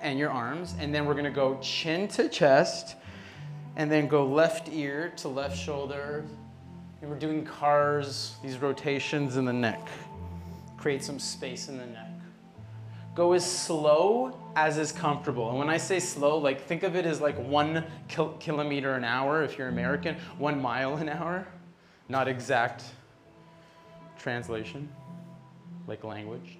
and 0.00 0.18
your 0.18 0.30
arms. 0.30 0.74
And 0.80 0.92
then 0.92 1.06
we're 1.06 1.14
gonna 1.14 1.30
go 1.30 1.58
chin 1.60 2.08
to 2.08 2.28
chest, 2.28 2.96
and 3.76 3.90
then 3.90 4.08
go 4.08 4.26
left 4.26 4.68
ear 4.68 5.12
to 5.16 5.28
left 5.28 5.56
shoulder. 5.56 6.24
And 7.04 7.12
we're 7.12 7.18
doing 7.18 7.44
cars, 7.44 8.36
these 8.42 8.56
rotations 8.56 9.36
in 9.36 9.44
the 9.44 9.52
neck. 9.52 9.90
Create 10.78 11.04
some 11.04 11.18
space 11.18 11.68
in 11.68 11.76
the 11.76 11.84
neck. 11.84 12.08
Go 13.14 13.34
as 13.34 13.44
slow 13.44 14.40
as 14.56 14.78
is 14.78 14.90
comfortable. 14.90 15.50
And 15.50 15.58
when 15.58 15.68
I 15.68 15.76
say 15.76 16.00
slow, 16.00 16.38
like 16.38 16.62
think 16.62 16.82
of 16.82 16.96
it 16.96 17.04
as 17.04 17.20
like 17.20 17.36
one 17.36 17.84
kil- 18.08 18.34
kilometer 18.40 18.94
an 18.94 19.04
hour 19.04 19.42
if 19.42 19.58
you're 19.58 19.68
American, 19.68 20.16
one 20.38 20.62
mile 20.62 20.96
an 20.96 21.10
hour, 21.10 21.46
not 22.08 22.26
exact 22.26 22.84
translation, 24.18 24.88
like 25.86 26.04
language. 26.04 26.56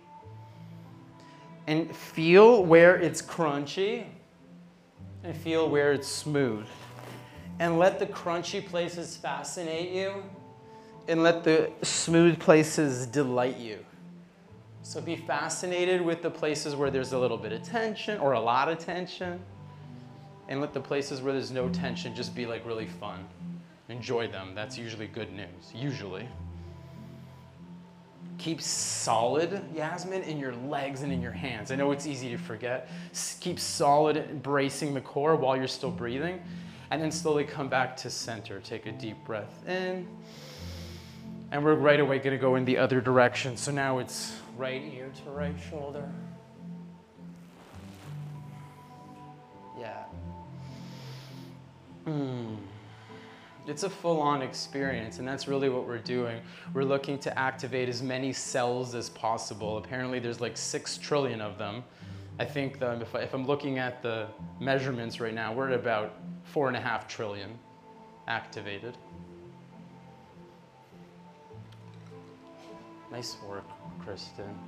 And 1.67 1.97
feel 1.97 2.63
where 2.67 2.97
it's 2.97 3.23
crunchy 3.23 4.05
and 5.23 5.35
feel 5.35 5.71
where 5.71 5.95
it's 5.95 6.07
smooth. 6.07 6.67
And 7.61 7.79
let 7.79 7.99
the 7.99 8.07
crunchy 8.07 8.63
places 8.63 9.17
fascinate 9.17 9.91
you 9.91 10.23
and 11.09 11.23
let 11.23 11.45
the 11.45 11.71
smooth 11.83 12.39
places 12.39 13.07
delight 13.07 13.57
you. 13.57 13.79
So 14.83 15.01
be 15.01 15.17
fascinated 15.17 16.03
with 16.03 16.23
the 16.23 16.31
places 16.31 16.77
where 16.77 16.91
there's 16.91 17.13
a 17.13 17.19
little 17.19 17.39
bit 17.39 17.53
of 17.53 17.63
tension 17.63 18.19
or 18.21 18.33
a 18.33 18.41
lot 18.41 18.69
of 18.69 18.79
tension. 18.79 19.41
And 20.47 20.61
let 20.61 20.75
the 20.75 20.81
places 20.81 21.23
where 21.23 21.33
there's 21.33 21.51
no 21.51 21.71
tension 21.71 22.15
just 22.15 22.35
be 22.35 22.45
like 22.45 22.67
really 22.67 22.87
fun. 22.87 23.27
Enjoy 23.89 24.29
them. 24.29 24.55
That's 24.55 24.77
usually 24.77 25.07
good 25.07 25.33
news. 25.33 25.73
Usually. 25.75 26.29
Keep 28.37 28.61
solid, 28.61 29.63
Yasmin, 29.75 30.23
in 30.23 30.39
your 30.39 30.55
legs 30.55 31.01
and 31.01 31.13
in 31.13 31.23
your 31.23 31.33
hands. 31.33 31.71
I 31.71 31.77
know 31.77 31.93
it's 31.93 32.07
easy 32.07 32.29
to 32.31 32.37
forget. 32.37 32.91
Keep 33.41 33.59
solid, 33.59 34.43
bracing 34.43 34.93
the 34.93 35.01
core 35.01 35.35
while 35.37 35.57
you're 35.57 35.67
still 35.67 35.91
breathing. 35.91 36.43
And 36.91 37.01
then 37.01 37.11
slowly 37.11 37.45
come 37.45 37.69
back 37.69 37.97
to 37.99 38.11
center. 38.11 38.61
Take 38.61 38.85
a 38.85 38.93
deep 38.93 39.17
breath 39.25 39.67
in. 39.67 40.07
And 41.55 41.65
we're 41.65 41.77
right 41.77 42.01
away 42.01 42.19
to 42.19 42.37
go 42.37 42.57
in 42.57 42.65
the 42.65 42.77
other 42.77 43.01
direction. 43.01 43.57
So 43.57 43.71
now 43.71 43.99
it's 44.01 44.37
right 44.57 44.83
ear 44.93 45.13
to 45.25 45.31
right 45.31 45.55
shoulder. 45.71 46.11
Yeah. 49.79 50.03
Mm. 52.09 52.57
It's 53.69 53.85
a 53.85 53.89
full-on 53.89 54.43
experience, 54.43 55.21
and 55.21 55.29
that's 55.29 55.47
really 55.47 55.69
what 55.69 55.87
we're 55.87 55.99
doing. 55.99 56.41
We're 56.73 56.83
looking 56.83 57.21
to 57.21 57.39
activate 57.39 57.89
as 57.89 58.03
many 58.03 58.33
cells 58.33 58.97
as 58.97 59.09
possible. 59.11 59.79
Apparently, 59.79 60.19
there's 60.19 60.41
like 60.41 60.57
six 60.57 60.99
trillion 60.99 61.41
of 61.41 61.57
them. 61.57 61.85
I 62.41 62.47
think 62.47 62.81
that 62.81 63.01
if, 63.01 63.15
I, 63.15 63.21
if 63.21 63.33
I'm 63.33 63.47
looking 63.47 63.79
at 63.79 64.03
the 64.03 64.27
measurements 64.59 65.21
right 65.21 65.33
now, 65.33 65.53
we're 65.53 65.69
at 65.69 65.79
about 65.79 66.17
four 66.43 66.67
and 66.67 66.77
a 66.77 66.81
half 66.81 67.07
trillion 67.07 67.57
activated. 68.27 68.99
Nice 73.15 73.37
work, 73.49 73.65
Kristen. 74.01 74.59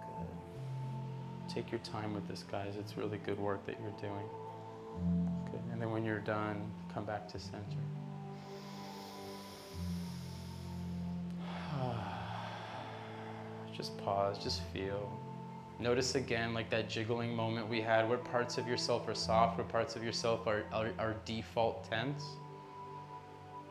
Good. 0.00 0.28
Take 1.52 1.72
your 1.72 1.80
time 1.80 2.14
with 2.14 2.28
this, 2.28 2.44
guys. 2.44 2.76
It's 2.78 2.96
really 2.96 3.18
good 3.18 3.40
work 3.40 3.66
that 3.66 3.74
you're 3.82 3.90
doing. 4.00 4.24
Good. 5.50 5.62
And 5.72 5.82
then 5.82 5.90
when 5.90 6.04
you're 6.04 6.20
done, 6.20 6.70
come 6.94 7.04
back 7.04 7.26
to 7.32 7.40
center. 7.40 7.64
Just 13.76 13.98
pause, 13.98 14.38
just 14.38 14.62
feel. 14.72 15.10
Notice 15.80 16.16
again, 16.16 16.54
like 16.54 16.70
that 16.70 16.88
jiggling 16.88 17.34
moment 17.34 17.68
we 17.68 17.80
had, 17.80 18.08
what 18.08 18.24
parts 18.24 18.58
of 18.58 18.66
yourself 18.66 19.06
are 19.06 19.14
soft, 19.14 19.58
what 19.58 19.68
parts 19.68 19.94
of 19.94 20.02
yourself 20.02 20.46
are, 20.46 20.64
are, 20.72 20.90
are 20.98 21.14
default 21.24 21.88
tense. 21.88 22.24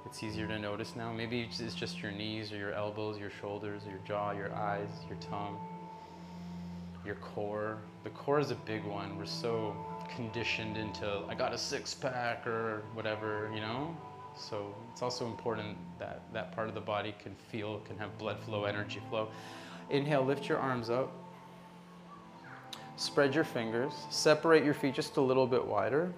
It's 0.06 0.24
easier 0.24 0.48
to 0.48 0.58
notice 0.58 0.96
now. 0.96 1.12
Maybe 1.12 1.42
it's 1.42 1.76
just 1.76 2.02
your 2.02 2.14
knees 2.14 2.54
or 2.54 2.58
your 2.58 2.72
elbows, 2.72 3.20
your 3.20 3.30
shoulders, 3.30 3.82
your 3.86 4.00
jaw, 4.08 4.32
your 4.32 4.54
eyes, 4.56 4.88
your 5.10 5.18
tongue, 5.20 5.58
your 7.06 7.16
core. 7.16 7.80
The 8.06 8.10
core 8.12 8.40
is 8.40 8.52
a 8.52 8.56
big 8.56 8.86
one. 8.86 9.18
We're 9.18 9.26
so 9.26 9.76
conditioned 10.16 10.78
into, 10.78 11.24
I 11.28 11.36
got 11.36 11.54
a 11.54 11.58
six 11.58 11.94
pack 11.94 12.48
or 12.48 12.84
whatever, 12.94 13.52
you 13.54 13.60
know? 13.60 13.94
So 14.34 14.74
it's 14.94 15.02
also 15.02 15.26
important 15.26 15.78
that 16.00 16.22
that 16.32 16.54
part 16.54 16.70
of 16.70 16.74
the 16.74 16.80
body 16.80 17.14
can 17.22 17.36
feel, 17.52 17.80
can 17.80 17.98
have 17.98 18.18
blood 18.18 18.40
flow, 18.40 18.64
energy 18.64 19.02
flow. 19.10 19.28
Inhale, 19.90 20.24
lift 20.24 20.48
your 20.48 20.60
arms 20.60 20.90
up. 20.90 21.12
Spread 22.98 23.36
your 23.36 23.44
fingers. 23.44 23.94
Separate 24.10 24.66
your 24.66 24.74
feet 24.74 24.96
just 24.96 25.18
a 25.18 25.22
little 25.22 25.46
bit 25.46 25.64
wider. 25.64 26.12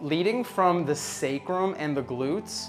Leading 0.00 0.44
from 0.44 0.84
the 0.84 0.94
sacrum 0.94 1.74
and 1.78 1.96
the 1.96 2.02
glutes, 2.02 2.68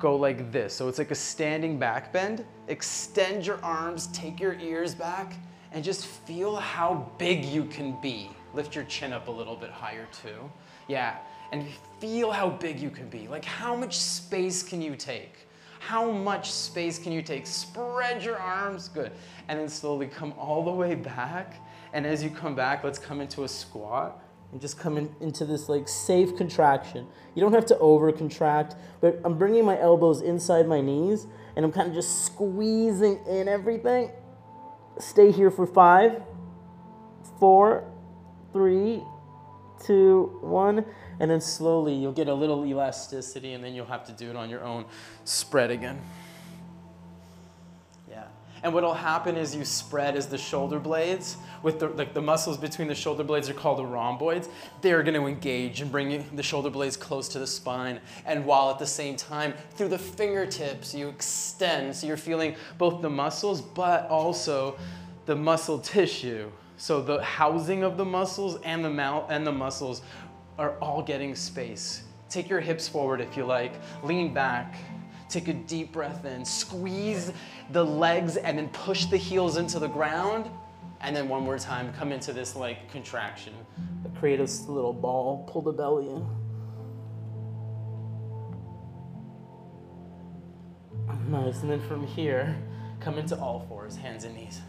go 0.00 0.16
like 0.16 0.50
this. 0.50 0.74
So 0.74 0.88
it's 0.88 0.98
like 0.98 1.12
a 1.12 1.16
standing 1.16 1.78
back 1.78 2.12
bend. 2.12 2.44
Extend 2.66 3.46
your 3.46 3.64
arms, 3.64 4.08
take 4.08 4.40
your 4.40 4.54
ears 4.54 4.92
back, 4.92 5.34
and 5.70 5.84
just 5.84 6.04
feel 6.06 6.56
how 6.56 7.08
big 7.16 7.44
you 7.44 7.64
can 7.64 7.96
be. 8.02 8.28
Lift 8.54 8.74
your 8.74 8.84
chin 8.84 9.12
up 9.12 9.28
a 9.28 9.30
little 9.30 9.56
bit 9.56 9.70
higher 9.70 10.08
too. 10.10 10.50
Yeah, 10.88 11.18
and 11.52 11.64
feel 12.00 12.32
how 12.32 12.50
big 12.50 12.80
you 12.80 12.90
can 12.90 13.08
be. 13.08 13.28
Like 13.28 13.44
how 13.44 13.76
much 13.76 14.00
space 14.00 14.64
can 14.64 14.82
you 14.82 14.96
take? 14.96 15.46
How 15.78 16.10
much 16.10 16.50
space 16.50 16.98
can 16.98 17.12
you 17.12 17.22
take? 17.22 17.46
Spread 17.46 18.22
your 18.24 18.38
arms, 18.38 18.88
good. 18.88 19.12
And 19.46 19.58
then 19.58 19.68
slowly 19.68 20.08
come 20.08 20.34
all 20.36 20.64
the 20.64 20.72
way 20.72 20.96
back. 20.96 21.54
And 21.92 22.06
as 22.06 22.22
you 22.22 22.30
come 22.30 22.54
back, 22.54 22.84
let's 22.84 22.98
come 22.98 23.20
into 23.20 23.44
a 23.44 23.48
squat 23.48 24.22
and 24.52 24.60
just 24.60 24.78
come 24.78 24.96
in, 24.96 25.14
into 25.20 25.44
this 25.44 25.68
like 25.68 25.88
safe 25.88 26.36
contraction. 26.36 27.06
You 27.34 27.42
don't 27.42 27.52
have 27.52 27.66
to 27.66 27.78
over 27.78 28.12
contract, 28.12 28.76
but 29.00 29.20
I'm 29.24 29.38
bringing 29.38 29.64
my 29.64 29.78
elbows 29.78 30.20
inside 30.20 30.66
my 30.66 30.80
knees 30.80 31.26
and 31.56 31.64
I'm 31.64 31.72
kind 31.72 31.88
of 31.88 31.94
just 31.94 32.26
squeezing 32.26 33.18
in 33.26 33.48
everything. 33.48 34.10
Stay 34.98 35.32
here 35.32 35.50
for 35.50 35.66
five, 35.66 36.22
four, 37.40 37.90
three, 38.52 39.02
two, 39.84 40.38
one 40.42 40.84
and 41.18 41.30
then 41.30 41.40
slowly 41.40 41.94
you'll 41.94 42.12
get 42.12 42.28
a 42.28 42.34
little 42.34 42.64
elasticity 42.64 43.52
and 43.52 43.62
then 43.62 43.74
you'll 43.74 43.86
have 43.86 44.04
to 44.04 44.12
do 44.12 44.30
it 44.30 44.36
on 44.36 44.48
your 44.48 44.62
own 44.62 44.84
spread 45.24 45.70
again. 45.70 46.00
And 48.62 48.72
what'll 48.72 48.94
happen 48.94 49.36
is 49.36 49.56
you 49.56 49.64
spread 49.64 50.16
as 50.16 50.28
the 50.28 50.38
shoulder 50.38 50.78
blades 50.78 51.36
with 51.62 51.80
the, 51.80 51.88
like 51.88 52.14
the 52.14 52.22
muscles 52.22 52.56
between 52.56 52.86
the 52.86 52.94
shoulder 52.94 53.24
blades 53.24 53.50
are 53.50 53.54
called 53.54 53.78
the 53.78 53.86
rhomboids. 53.86 54.48
They're 54.80 55.02
to 55.02 55.26
engage 55.26 55.80
and 55.80 55.90
bring 55.90 56.24
the 56.36 56.42
shoulder 56.42 56.70
blades 56.70 56.96
close 56.96 57.28
to 57.30 57.40
the 57.40 57.46
spine. 57.46 58.00
And 58.24 58.46
while 58.46 58.70
at 58.70 58.78
the 58.78 58.86
same 58.86 59.16
time, 59.16 59.54
through 59.72 59.88
the 59.88 59.98
fingertips, 59.98 60.94
you 60.94 61.08
extend. 61.08 61.96
So 61.96 62.06
you're 62.06 62.16
feeling 62.16 62.54
both 62.78 63.02
the 63.02 63.10
muscles, 63.10 63.60
but 63.60 64.08
also 64.08 64.76
the 65.26 65.34
muscle 65.34 65.78
tissue. 65.78 66.50
So 66.76 67.00
the 67.00 67.22
housing 67.22 67.82
of 67.82 67.96
the 67.96 68.04
muscles 68.04 68.60
and 68.64 68.84
the 68.84 68.90
mouth 68.90 69.26
and 69.28 69.46
the 69.46 69.52
muscles 69.52 70.02
are 70.58 70.76
all 70.80 71.02
getting 71.02 71.34
space. 71.34 72.02
Take 72.28 72.48
your 72.48 72.60
hips 72.60 72.88
forward 72.88 73.20
if 73.20 73.36
you 73.36 73.44
like, 73.44 73.72
lean 74.02 74.32
back, 74.32 74.76
take 75.32 75.48
a 75.48 75.54
deep 75.54 75.92
breath 75.92 76.24
in, 76.24 76.44
squeeze 76.44 77.32
the 77.70 77.84
legs 77.84 78.36
and 78.36 78.58
then 78.58 78.68
push 78.68 79.06
the 79.06 79.16
heels 79.16 79.56
into 79.56 79.78
the 79.78 79.88
ground. 79.88 80.50
And 81.00 81.16
then 81.16 81.28
one 81.28 81.42
more 81.42 81.58
time, 81.58 81.92
come 81.94 82.12
into 82.12 82.32
this 82.32 82.54
like 82.54 82.90
contraction. 82.90 83.54
Create 84.18 84.38
a 84.38 84.44
little 84.70 84.92
ball, 84.92 85.48
pull 85.50 85.62
the 85.62 85.72
belly 85.72 86.08
in. 86.08 86.26
Nice, 91.28 91.62
and 91.62 91.70
then 91.70 91.80
from 91.80 92.06
here, 92.06 92.56
come 93.00 93.18
into 93.18 93.36
all 93.38 93.66
fours, 93.68 93.96
hands 93.96 94.24
and 94.24 94.36
knees. 94.36 94.60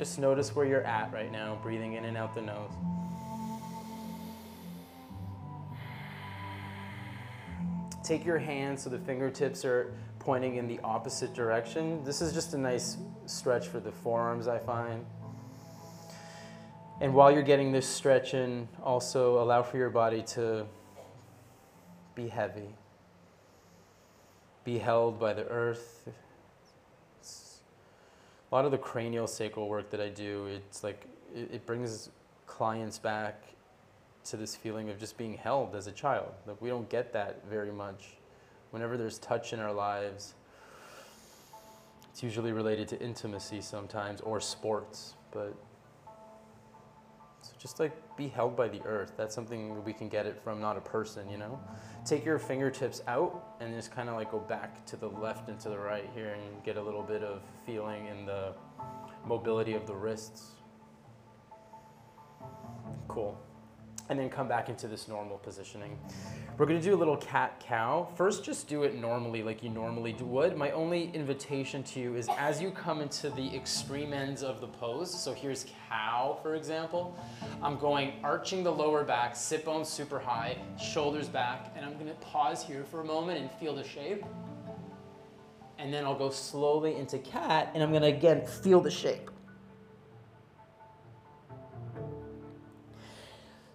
Just 0.00 0.18
notice 0.18 0.56
where 0.56 0.64
you're 0.64 0.86
at 0.86 1.12
right 1.12 1.30
now, 1.30 1.58
breathing 1.62 1.92
in 1.92 2.06
and 2.06 2.16
out 2.16 2.34
the 2.34 2.40
nose. 2.40 2.70
Take 8.02 8.24
your 8.24 8.38
hands 8.38 8.82
so 8.82 8.88
the 8.88 8.98
fingertips 8.98 9.62
are 9.62 9.92
pointing 10.18 10.56
in 10.56 10.66
the 10.66 10.80
opposite 10.82 11.34
direction. 11.34 12.02
This 12.02 12.22
is 12.22 12.32
just 12.32 12.54
a 12.54 12.56
nice 12.56 12.96
stretch 13.26 13.68
for 13.68 13.78
the 13.78 13.92
forearms, 13.92 14.48
I 14.48 14.56
find. 14.58 15.04
And 17.02 17.12
while 17.12 17.30
you're 17.30 17.42
getting 17.42 17.70
this 17.70 17.86
stretch 17.86 18.32
in, 18.32 18.68
also 18.82 19.42
allow 19.42 19.62
for 19.62 19.76
your 19.76 19.90
body 19.90 20.22
to 20.28 20.64
be 22.14 22.28
heavy, 22.28 22.70
be 24.64 24.78
held 24.78 25.20
by 25.20 25.34
the 25.34 25.44
earth, 25.48 26.08
a 28.50 28.54
lot 28.54 28.64
of 28.64 28.70
the 28.70 28.78
cranial 28.78 29.26
sacral 29.26 29.68
work 29.68 29.90
that 29.90 30.00
I 30.00 30.08
do, 30.08 30.46
it's 30.46 30.82
like 30.82 31.06
it, 31.34 31.50
it, 31.52 31.66
brings 31.66 32.10
clients 32.46 32.98
back 32.98 33.44
to 34.24 34.36
this 34.36 34.56
feeling 34.56 34.90
of 34.90 34.98
just 34.98 35.16
being 35.16 35.34
held 35.34 35.76
as 35.76 35.86
a 35.86 35.92
child. 35.92 36.32
Like 36.46 36.60
we 36.60 36.68
don't 36.68 36.88
get 36.88 37.12
that 37.12 37.44
very 37.48 37.70
much. 37.70 38.16
Whenever 38.72 38.96
there's 38.96 39.18
touch 39.18 39.52
in 39.52 39.60
our 39.60 39.72
lives, 39.72 40.34
it's 42.10 42.22
usually 42.22 42.52
related 42.52 42.88
to 42.88 43.00
intimacy 43.00 43.60
sometimes 43.60 44.20
or 44.20 44.40
sports, 44.40 45.14
but 45.30 45.54
so 47.42 47.52
just 47.58 47.80
like 47.80 48.16
be 48.16 48.28
held 48.28 48.56
by 48.56 48.68
the 48.68 48.82
earth. 48.84 49.12
That's 49.16 49.34
something 49.34 49.82
we 49.84 49.92
can 49.92 50.08
get 50.08 50.26
it 50.26 50.40
from, 50.42 50.60
not 50.60 50.76
a 50.76 50.80
person, 50.80 51.28
you 51.28 51.38
know? 51.38 51.60
Take 52.04 52.24
your 52.24 52.38
fingertips 52.38 53.02
out 53.06 53.56
and 53.60 53.74
just 53.74 53.90
kind 53.90 54.08
of 54.08 54.16
like 54.16 54.30
go 54.30 54.38
back 54.38 54.84
to 54.86 54.96
the 54.96 55.08
left 55.08 55.48
and 55.48 55.58
to 55.60 55.68
the 55.68 55.78
right 55.78 56.08
here 56.14 56.34
and 56.34 56.62
get 56.64 56.76
a 56.76 56.82
little 56.82 57.02
bit 57.02 57.22
of 57.22 57.42
feeling 57.66 58.06
in 58.06 58.26
the 58.26 58.54
mobility 59.26 59.74
of 59.74 59.86
the 59.86 59.94
wrists. 59.94 60.52
Cool 63.08 63.38
and 64.10 64.18
then 64.18 64.28
come 64.28 64.48
back 64.48 64.68
into 64.68 64.88
this 64.88 65.06
normal 65.06 65.38
positioning. 65.38 65.96
We're 66.58 66.66
gonna 66.66 66.82
do 66.82 66.94
a 66.94 66.98
little 66.98 67.16
cat-cow. 67.16 68.08
First, 68.16 68.44
just 68.44 68.68
do 68.68 68.82
it 68.82 68.96
normally 68.96 69.44
like 69.44 69.62
you 69.62 69.70
normally 69.70 70.14
would. 70.20 70.56
My 70.56 70.72
only 70.72 71.12
invitation 71.14 71.84
to 71.84 72.00
you 72.00 72.16
is 72.16 72.28
as 72.36 72.60
you 72.60 72.72
come 72.72 73.00
into 73.00 73.30
the 73.30 73.54
extreme 73.54 74.12
ends 74.12 74.42
of 74.42 74.60
the 74.60 74.66
pose, 74.66 75.14
so 75.14 75.32
here's 75.32 75.64
cow, 75.88 76.38
for 76.42 76.56
example, 76.56 77.16
I'm 77.62 77.78
going 77.78 78.14
arching 78.24 78.64
the 78.64 78.72
lower 78.72 79.04
back, 79.04 79.36
sit 79.36 79.64
bones 79.64 79.88
super 79.88 80.18
high, 80.18 80.58
shoulders 80.76 81.28
back, 81.28 81.72
and 81.76 81.86
I'm 81.86 81.96
gonna 81.96 82.14
pause 82.14 82.64
here 82.64 82.82
for 82.82 83.00
a 83.00 83.04
moment 83.04 83.40
and 83.40 83.50
feel 83.52 83.76
the 83.76 83.84
shape. 83.84 84.24
And 85.78 85.94
then 85.94 86.04
I'll 86.04 86.18
go 86.18 86.30
slowly 86.30 86.96
into 86.96 87.18
cat, 87.18 87.70
and 87.74 87.82
I'm 87.82 87.92
gonna 87.92 88.06
again 88.06 88.44
feel 88.44 88.80
the 88.80 88.90
shape. 88.90 89.30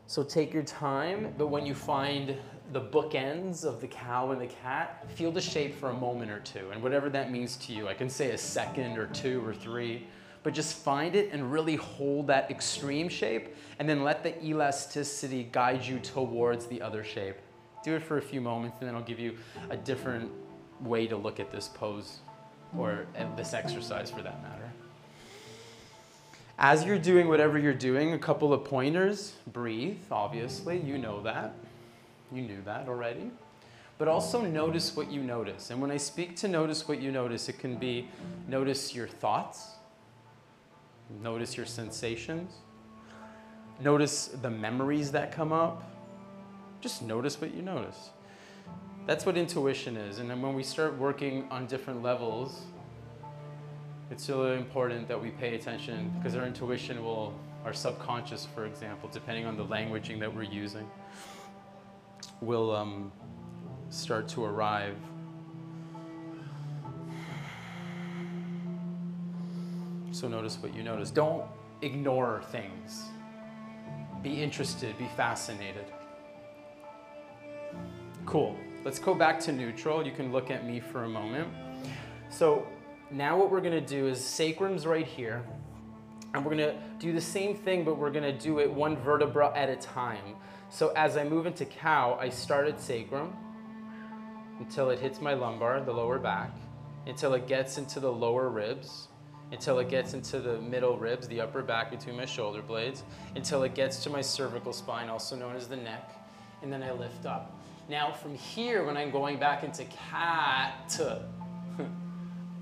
So 0.07 0.23
take 0.23 0.53
your 0.53 0.63
time, 0.63 1.33
but 1.37 1.47
when 1.47 1.65
you 1.65 1.73
find 1.73 2.35
the 2.71 2.81
bookends 2.81 3.63
of 3.63 3.81
the 3.81 3.87
cow 3.87 4.31
and 4.31 4.41
the 4.41 4.47
cat, 4.47 5.05
feel 5.11 5.31
the 5.31 5.41
shape 5.41 5.75
for 5.75 5.89
a 5.89 5.93
moment 5.93 6.31
or 6.31 6.39
two, 6.39 6.69
and 6.71 6.81
whatever 6.81 7.09
that 7.09 7.31
means 7.31 7.57
to 7.57 7.73
you. 7.73 7.87
I 7.87 7.93
can 7.93 8.09
say 8.09 8.31
a 8.31 8.37
second 8.37 8.97
or 8.97 9.07
two 9.07 9.45
or 9.45 9.53
three, 9.53 10.07
but 10.43 10.53
just 10.53 10.75
find 10.75 11.15
it 11.15 11.31
and 11.31 11.51
really 11.51 11.75
hold 11.75 12.27
that 12.27 12.51
extreme 12.51 13.09
shape 13.09 13.55
and 13.79 13.89
then 13.89 14.03
let 14.03 14.21
the 14.21 14.43
elasticity 14.45 15.49
guide 15.51 15.83
you 15.83 15.99
towards 15.99 16.67
the 16.67 16.81
other 16.83 17.03
shape. 17.03 17.37
Do 17.83 17.95
it 17.95 18.03
for 18.03 18.17
a 18.17 18.21
few 18.21 18.41
moments 18.41 18.77
and 18.79 18.87
then 18.87 18.95
I'll 18.95 19.01
give 19.01 19.19
you 19.19 19.37
a 19.71 19.77
different 19.77 20.31
way 20.81 21.07
to 21.07 21.17
look 21.17 21.39
at 21.39 21.51
this 21.51 21.67
pose 21.67 22.19
or 22.77 23.07
uh, 23.17 23.35
this 23.35 23.55
exercise 23.55 24.11
for 24.11 24.21
that 24.21 24.41
matter. 24.43 24.64
As 26.57 26.85
you're 26.85 26.99
doing 26.99 27.27
whatever 27.27 27.57
you're 27.57 27.73
doing, 27.73 28.13
a 28.13 28.19
couple 28.19 28.53
of 28.53 28.63
pointers, 28.63 29.33
breathe, 29.51 29.99
obviously, 30.09 30.79
you 30.79 30.97
know 30.97 31.21
that. 31.23 31.53
You 32.31 32.41
knew 32.41 32.61
that 32.63 32.87
already. 32.87 33.31
But 33.97 34.07
also 34.07 34.41
notice 34.41 34.95
what 34.95 35.11
you 35.11 35.21
notice. 35.21 35.69
And 35.69 35.81
when 35.81 35.91
I 35.91 35.97
speak 35.97 36.35
to 36.37 36.47
notice 36.47 36.87
what 36.87 37.01
you 37.01 37.11
notice, 37.11 37.49
it 37.49 37.59
can 37.59 37.75
be 37.75 38.07
notice 38.47 38.95
your 38.95 39.07
thoughts, 39.07 39.71
notice 41.21 41.57
your 41.57 41.65
sensations, 41.65 42.53
notice 43.81 44.27
the 44.27 44.49
memories 44.49 45.11
that 45.11 45.31
come 45.31 45.51
up. 45.51 45.83
Just 46.81 47.01
notice 47.01 47.39
what 47.39 47.53
you 47.53 47.61
notice. 47.61 48.11
That's 49.05 49.25
what 49.25 49.37
intuition 49.37 49.97
is. 49.97 50.19
And 50.19 50.29
then 50.29 50.41
when 50.41 50.55
we 50.55 50.63
start 50.63 50.97
working 50.97 51.47
on 51.51 51.65
different 51.67 52.01
levels, 52.01 52.61
it's 54.11 54.29
really 54.29 54.57
important 54.57 55.07
that 55.07 55.21
we 55.21 55.31
pay 55.31 55.55
attention 55.55 56.13
because 56.17 56.35
our 56.35 56.45
intuition 56.45 57.03
will, 57.03 57.33
our 57.63 57.73
subconscious, 57.73 58.45
for 58.45 58.65
example, 58.65 59.09
depending 59.11 59.45
on 59.45 59.57
the 59.57 59.65
languaging 59.65 60.19
that 60.19 60.33
we're 60.33 60.43
using, 60.43 60.87
will 62.41 62.75
um, 62.75 63.11
start 63.89 64.27
to 64.29 64.43
arrive. 64.43 64.95
So 70.11 70.27
notice 70.27 70.57
what 70.61 70.75
you 70.75 70.83
notice. 70.83 71.11
Don't 71.11 71.43
ignore 71.81 72.41
things. 72.51 73.03
Be 74.21 74.41
interested, 74.41 74.97
be 74.97 75.09
fascinated. 75.17 75.85
Cool. 78.25 78.55
Let's 78.83 78.99
go 78.99 79.13
back 79.15 79.39
to 79.41 79.51
neutral. 79.51 80.05
You 80.05 80.11
can 80.11 80.31
look 80.31 80.51
at 80.51 80.65
me 80.65 80.79
for 80.79 81.03
a 81.03 81.09
moment. 81.09 81.47
So 82.29 82.67
now 83.11 83.37
what 83.37 83.51
we're 83.51 83.61
gonna 83.61 83.81
do 83.81 84.07
is 84.07 84.23
sacrum's 84.23 84.85
right 84.85 85.05
here. 85.05 85.43
And 86.33 86.43
we're 86.43 86.51
gonna 86.51 86.75
do 86.99 87.13
the 87.13 87.21
same 87.21 87.55
thing, 87.55 87.85
but 87.85 87.97
we're 87.97 88.11
gonna 88.11 88.37
do 88.37 88.59
it 88.59 88.71
one 88.71 88.97
vertebra 88.97 89.53
at 89.55 89.69
a 89.69 89.75
time. 89.75 90.35
So 90.69 90.89
as 90.89 91.15
I 91.15 91.23
move 91.23 91.45
into 91.45 91.65
cow, 91.65 92.17
I 92.19 92.29
start 92.29 92.67
at 92.67 92.81
sacrum 92.81 93.33
until 94.59 94.89
it 94.89 94.99
hits 94.99 95.21
my 95.21 95.33
lumbar, 95.33 95.81
the 95.81 95.93
lower 95.93 96.19
back, 96.19 96.51
until 97.05 97.33
it 97.33 97.47
gets 97.47 97.77
into 97.77 97.99
the 97.99 98.11
lower 98.11 98.49
ribs, 98.49 99.07
until 99.51 99.79
it 99.79 99.89
gets 99.89 100.13
into 100.13 100.39
the 100.39 100.59
middle 100.59 100.97
ribs, 100.97 101.27
the 101.27 101.39
upper 101.39 101.61
back 101.61 101.91
between 101.91 102.17
my 102.17 102.25
shoulder 102.25 102.61
blades, 102.61 103.03
until 103.35 103.63
it 103.63 103.75
gets 103.75 104.03
to 104.03 104.09
my 104.09 104.21
cervical 104.21 104.73
spine, 104.73 105.07
also 105.09 105.35
known 105.35 105.55
as 105.55 105.67
the 105.67 105.77
neck, 105.77 106.11
and 106.61 106.73
then 106.73 106.81
I 106.81 106.91
lift 106.91 107.25
up. 107.25 107.57
Now 107.87 108.11
from 108.11 108.35
here, 108.35 108.83
when 108.83 108.97
I'm 108.97 109.11
going 109.11 109.37
back 109.37 109.63
into 109.63 109.85
cat, 109.85 110.99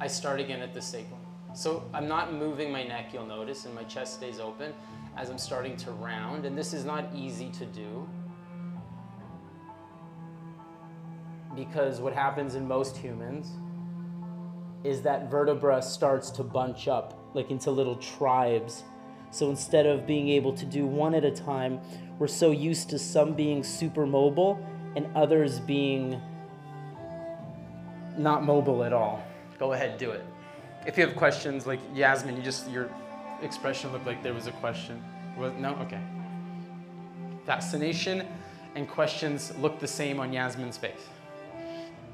I 0.04 0.08
start 0.08 0.41
again 0.41 0.60
at 0.60 0.74
the 0.74 0.82
sacrum. 0.82 1.22
So 1.56 1.89
I'm 1.93 2.10
not 2.10 2.34
moving 2.34 2.74
my 2.74 2.84
neck, 2.84 3.14
you'll 3.14 3.26
notice, 3.26 3.64
and 3.64 3.74
my 3.74 3.86
chest 3.86 4.16
stays 4.16 4.38
open 4.38 4.74
as 5.16 5.30
I'm 5.30 5.38
starting 5.38 5.78
to 5.78 5.91
round, 5.91 6.45
and 6.45 6.58
this 6.58 6.74
is 6.74 6.84
not 6.84 7.06
easy 7.16 7.47
to 7.51 7.66
do. 7.66 8.06
Because 11.56 12.01
what 12.01 12.12
happens 12.12 12.56
in 12.56 12.68
most 12.68 12.97
humans 12.97 13.51
is 14.84 15.01
that 15.04 15.32
vertebra 15.32 15.82
starts 15.82 16.32
to 16.32 16.43
bunch 16.43 16.89
up 16.89 17.18
like 17.34 17.49
into 17.49 17.72
little 17.72 17.95
tribes. 17.95 18.84
So 19.32 19.49
instead 19.49 19.86
of 19.86 20.06
being 20.06 20.28
able 20.28 20.51
to 20.51 20.66
do 20.66 20.86
one 20.86 21.16
at 21.16 21.24
a 21.24 21.32
time, 21.32 21.80
we're 22.20 22.28
so 22.28 22.51
used 22.51 22.89
to 22.89 22.99
some 22.99 23.36
being 23.36 23.64
super 23.64 24.06
mobile 24.06 24.60
and 24.97 25.08
others 25.16 25.62
being 25.62 26.22
not 28.18 28.43
mobile 28.43 28.84
at 28.84 28.91
all. 28.91 29.24
Go 29.64 29.72
ahead, 29.72 29.97
do 29.97 30.11
it. 30.11 30.26
If 30.86 30.97
you 30.97 31.07
have 31.07 31.16
questions, 31.16 31.66
like 31.66 31.80
Yasmin, 31.93 32.36
you 32.36 32.43
just 32.43 32.70
your 32.70 32.89
expression 33.41 33.93
looked 33.93 34.05
like 34.05 34.22
there 34.22 34.34
was 34.34 34.45
a 34.45 34.51
question. 34.51 35.01
Was 35.38 35.53
no? 35.57 35.74
Okay. 35.76 36.01
Fascination 37.45 38.28
and 38.76 38.89
questions 38.89 39.53
look 39.59 39.80
the 39.80 39.88
same 39.88 40.20
on 40.20 40.34
Yasmin's 40.34 40.78
face. 40.78 41.07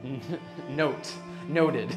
Note, 0.69 1.11
noted. 1.47 1.89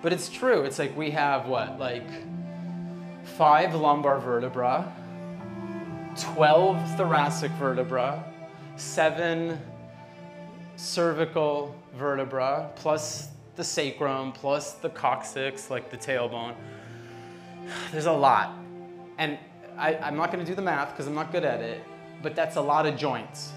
But 0.00 0.14
it's 0.14 0.30
true. 0.30 0.62
It's 0.62 0.78
like 0.78 0.96
we 0.96 1.10
have 1.10 1.46
what, 1.46 1.78
like 1.78 2.08
five 3.36 3.74
lumbar 3.74 4.20
vertebra, 4.20 4.90
12 6.18 6.96
thoracic 6.96 7.50
vertebra, 7.58 8.24
seven 8.76 9.60
cervical 10.76 11.76
vertebra, 11.96 12.70
plus 12.76 13.28
the 13.56 13.64
sacrum, 13.64 14.32
plus 14.32 14.72
the 14.72 14.90
coccyx, 14.90 15.70
like 15.70 15.90
the 15.90 15.96
tailbone. 15.96 16.54
There's 17.92 18.06
a 18.06 18.12
lot. 18.12 18.56
And 19.18 19.38
I, 19.76 19.94
am 19.94 20.16
not 20.16 20.32
going 20.32 20.44
to 20.44 20.50
do 20.50 20.54
the 20.54 20.62
math 20.62 20.90
because 20.90 21.06
I'm 21.06 21.14
not 21.14 21.32
good 21.32 21.44
at 21.44 21.60
it, 21.60 21.82
but 22.22 22.34
that's 22.34 22.56
a 22.56 22.60
lot 22.60 22.86
of 22.86 22.96
joints. 22.96 23.52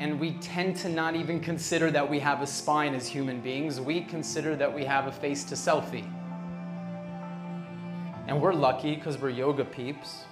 And 0.00 0.20
we 0.20 0.32
tend 0.34 0.76
to 0.76 0.88
not 0.88 1.16
even 1.16 1.40
consider 1.40 1.90
that 1.90 2.08
we 2.08 2.20
have 2.20 2.40
a 2.40 2.46
spine 2.46 2.94
as 2.94 3.08
human 3.08 3.40
beings. 3.40 3.80
We 3.80 4.02
consider 4.02 4.54
that 4.56 4.72
we 4.72 4.84
have 4.84 5.08
a 5.08 5.12
face 5.12 5.42
to 5.44 5.56
selfie. 5.56 6.08
And 8.28 8.40
we're 8.40 8.52
lucky 8.52 8.94
because 8.94 9.18
we're 9.18 9.30
yoga 9.30 9.64
peeps. 9.64 10.24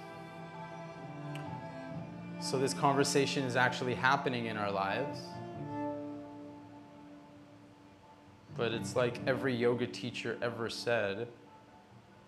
So 2.49 2.57
this 2.57 2.73
conversation 2.73 3.43
is 3.43 3.57
actually 3.57 3.93
happening 3.93 4.45
in 4.45 4.55
our 4.55 4.71
lives. 4.71 5.19
But 8.55 8.71
it's 8.71 8.95
like 8.95 9.19
every 9.27 9.53
yoga 9.53 9.85
teacher 9.85 10.37
ever 10.41 10.69
said 10.69 11.27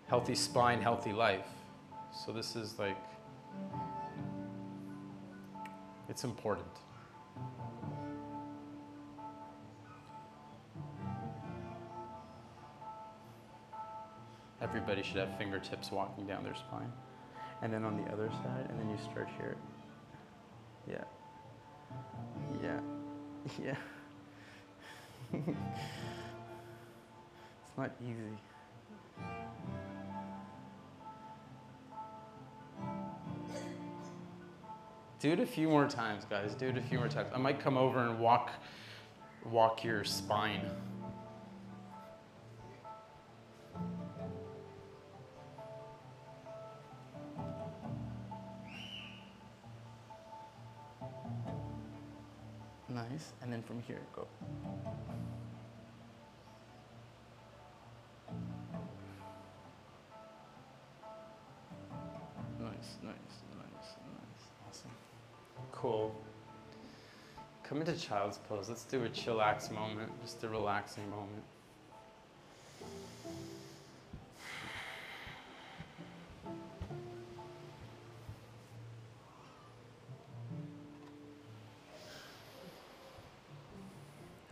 healthy 0.07 0.35
spine, 0.35 0.81
healthy 0.81 1.13
life. 1.13 1.47
So 2.11 2.33
this 2.33 2.57
is 2.57 2.77
like, 2.77 2.97
it's 6.09 6.25
important. 6.25 6.67
Everybody 14.61 15.01
should 15.01 15.15
have 15.15 15.37
fingertips 15.37 15.93
walking 15.93 16.27
down 16.27 16.43
their 16.43 16.55
spine. 16.55 16.91
And 17.61 17.71
then 17.71 17.85
on 17.85 17.95
the 17.95 18.11
other 18.11 18.29
side, 18.43 18.65
and 18.67 18.77
then 18.77 18.89
you 18.89 18.97
start 19.09 19.29
here. 19.37 19.55
Yeah. 20.89 21.03
Yeah. 22.61 22.79
Yeah. 23.63 23.75
it's 25.33 25.47
not 27.77 27.91
easy. 28.01 28.37
Do 35.19 35.31
it 35.31 35.39
a 35.39 35.45
few 35.45 35.67
more 35.67 35.87
times, 35.87 36.25
guys. 36.29 36.53
Do 36.53 36.67
it 36.67 36.77
a 36.77 36.81
few 36.81 36.99
more 36.99 37.07
times. 37.07 37.29
I 37.33 37.37
might 37.37 37.59
come 37.59 37.77
over 37.77 37.99
and 37.99 38.19
walk 38.19 38.51
walk 39.45 39.83
your 39.83 40.03
spine. 40.03 40.69
Nice. 53.09 53.33
And 53.41 53.51
then 53.51 53.63
from 53.63 53.81
here, 53.81 54.01
go. 54.15 54.27
Nice, 62.59 62.97
nice, 63.03 63.15
nice, 63.57 63.95
nice. 64.05 64.45
Awesome. 64.67 64.91
Cool. 65.71 66.15
Come 67.63 67.81
into 67.81 67.95
child's 67.97 68.37
pose. 68.37 68.69
Let's 68.69 68.83
do 68.83 69.03
a 69.05 69.09
chillax 69.09 69.71
moment, 69.71 70.11
just 70.21 70.43
a 70.43 70.49
relaxing 70.49 71.09
moment. 71.09 71.43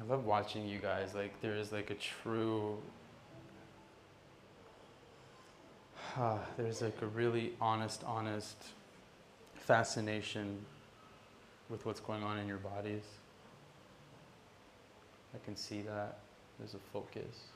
I 0.07 0.11
love 0.11 0.25
watching 0.25 0.65
you 0.65 0.79
guys. 0.79 1.13
Like 1.13 1.41
there 1.41 1.55
is 1.55 1.71
like 1.71 1.89
a 1.89 1.95
true 1.95 2.77
uh, 6.17 6.37
there's 6.57 6.81
like 6.81 7.01
a 7.01 7.07
really 7.07 7.53
honest, 7.59 8.03
honest 8.05 8.55
fascination 9.55 10.59
with 11.69 11.85
what's 11.85 11.99
going 11.99 12.23
on 12.23 12.37
in 12.39 12.47
your 12.47 12.57
bodies. 12.57 13.03
I 15.33 15.43
can 15.43 15.55
see 15.55 15.81
that. 15.81 16.19
There's 16.57 16.73
a 16.73 16.79
focus. 16.93 17.47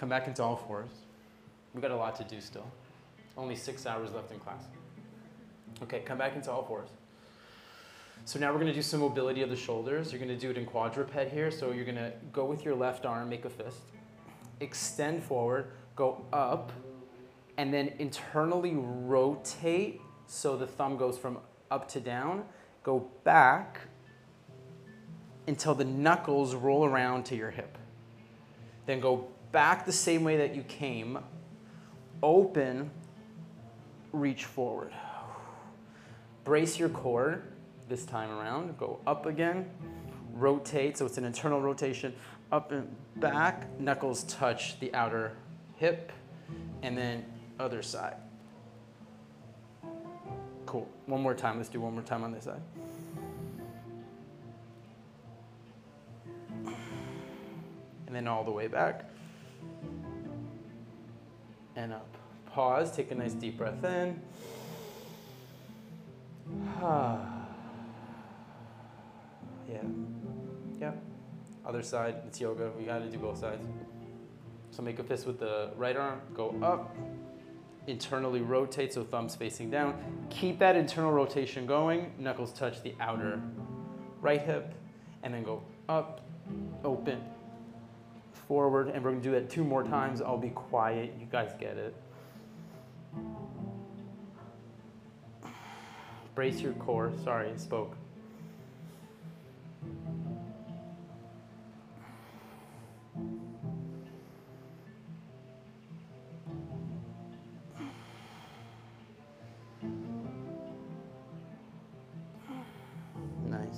Come 0.00 0.08
back 0.08 0.26
into 0.26 0.42
all 0.42 0.56
fours. 0.56 0.88
We've 1.74 1.82
got 1.82 1.90
a 1.90 1.96
lot 1.96 2.16
to 2.16 2.24
do 2.24 2.40
still. 2.40 2.64
Only 3.36 3.54
six 3.54 3.84
hours 3.84 4.14
left 4.14 4.32
in 4.32 4.38
class. 4.38 4.64
Okay, 5.82 6.00
come 6.00 6.16
back 6.16 6.34
into 6.34 6.50
all 6.50 6.62
fours. 6.62 6.88
So 8.24 8.38
now 8.38 8.50
we're 8.50 8.60
gonna 8.60 8.72
do 8.72 8.80
some 8.80 9.00
mobility 9.00 9.42
of 9.42 9.50
the 9.50 9.56
shoulders. 9.56 10.10
You're 10.10 10.18
gonna 10.18 10.38
do 10.38 10.48
it 10.48 10.56
in 10.56 10.64
quadruped 10.64 11.12
here. 11.30 11.50
So 11.50 11.72
you're 11.72 11.84
gonna 11.84 12.12
go 12.32 12.46
with 12.46 12.64
your 12.64 12.74
left 12.74 13.04
arm, 13.04 13.28
make 13.28 13.44
a 13.44 13.50
fist, 13.50 13.76
extend 14.60 15.22
forward, 15.22 15.66
go 15.96 16.24
up, 16.32 16.72
and 17.58 17.72
then 17.72 17.92
internally 17.98 18.72
rotate 18.74 20.00
so 20.26 20.56
the 20.56 20.66
thumb 20.66 20.96
goes 20.96 21.18
from 21.18 21.40
up 21.70 21.88
to 21.88 22.00
down, 22.00 22.46
go 22.84 23.06
back 23.22 23.80
until 25.46 25.74
the 25.74 25.84
knuckles 25.84 26.54
roll 26.54 26.86
around 26.86 27.24
to 27.26 27.36
your 27.36 27.50
hip. 27.50 27.76
Then 28.86 29.00
go 29.00 29.28
back 29.52 29.84
the 29.84 29.92
same 29.92 30.24
way 30.24 30.36
that 30.36 30.54
you 30.54 30.62
came, 30.62 31.18
open, 32.22 32.90
reach 34.12 34.44
forward. 34.44 34.92
Brace 36.44 36.78
your 36.78 36.88
core 36.88 37.42
this 37.88 38.04
time 38.04 38.30
around. 38.30 38.76
Go 38.78 39.00
up 39.06 39.26
again, 39.26 39.68
rotate, 40.32 40.96
so 40.96 41.06
it's 41.06 41.18
an 41.18 41.24
internal 41.24 41.60
rotation, 41.60 42.14
up 42.52 42.72
and 42.72 42.88
back, 43.16 43.78
knuckles 43.78 44.24
touch 44.24 44.78
the 44.80 44.92
outer 44.94 45.36
hip, 45.76 46.12
and 46.82 46.96
then 46.96 47.24
other 47.58 47.82
side. 47.82 48.16
Cool. 50.66 50.88
One 51.06 51.20
more 51.20 51.34
time. 51.34 51.56
Let's 51.56 51.68
do 51.68 51.80
one 51.80 51.94
more 51.94 52.02
time 52.02 52.22
on 52.22 52.32
this 52.32 52.44
side. 52.44 52.62
And 58.06 58.16
then 58.16 58.28
all 58.28 58.44
the 58.44 58.50
way 58.50 58.68
back 58.68 59.10
and 61.76 61.92
up. 61.92 62.16
Pause, 62.46 62.96
take 62.96 63.10
a 63.10 63.14
nice 63.14 63.32
deep 63.34 63.58
breath 63.58 63.84
in. 63.84 64.20
yeah. 66.80 67.18
Yeah. 70.80 70.92
Other 71.64 71.82
side, 71.82 72.16
it's 72.26 72.40
yoga. 72.40 72.70
We 72.78 72.84
gotta 72.84 73.06
do 73.06 73.18
both 73.18 73.38
sides. 73.38 73.66
So 74.70 74.82
make 74.82 74.98
a 74.98 75.04
fist 75.04 75.26
with 75.26 75.38
the 75.38 75.70
right 75.76 75.96
arm, 75.96 76.20
go 76.34 76.54
up, 76.62 76.96
internally 77.86 78.40
rotate 78.40 78.92
so 78.92 79.04
thumbs 79.04 79.34
facing 79.34 79.70
down. 79.70 79.94
Keep 80.30 80.58
that 80.60 80.76
internal 80.76 81.12
rotation 81.12 81.66
going. 81.66 82.12
Knuckles 82.18 82.52
touch 82.52 82.82
the 82.82 82.94
outer 83.00 83.40
right 84.20 84.42
hip, 84.42 84.74
and 85.22 85.32
then 85.32 85.42
go 85.42 85.62
up, 85.88 86.20
open, 86.84 87.20
forward, 88.50 88.88
and 88.88 89.04
we're 89.04 89.12
gonna 89.12 89.22
do 89.22 89.34
it 89.34 89.48
two 89.48 89.62
more 89.62 89.84
times. 89.84 90.20
I'll 90.20 90.36
be 90.36 90.48
quiet, 90.48 91.14
you 91.20 91.26
guys 91.30 91.52
get 91.60 91.76
it. 91.76 91.94
Brace 96.34 96.60
your 96.60 96.72
core. 96.72 97.12
Sorry, 97.22 97.48
I 97.48 97.56
spoke. 97.56 97.96
Nice. 113.44 113.68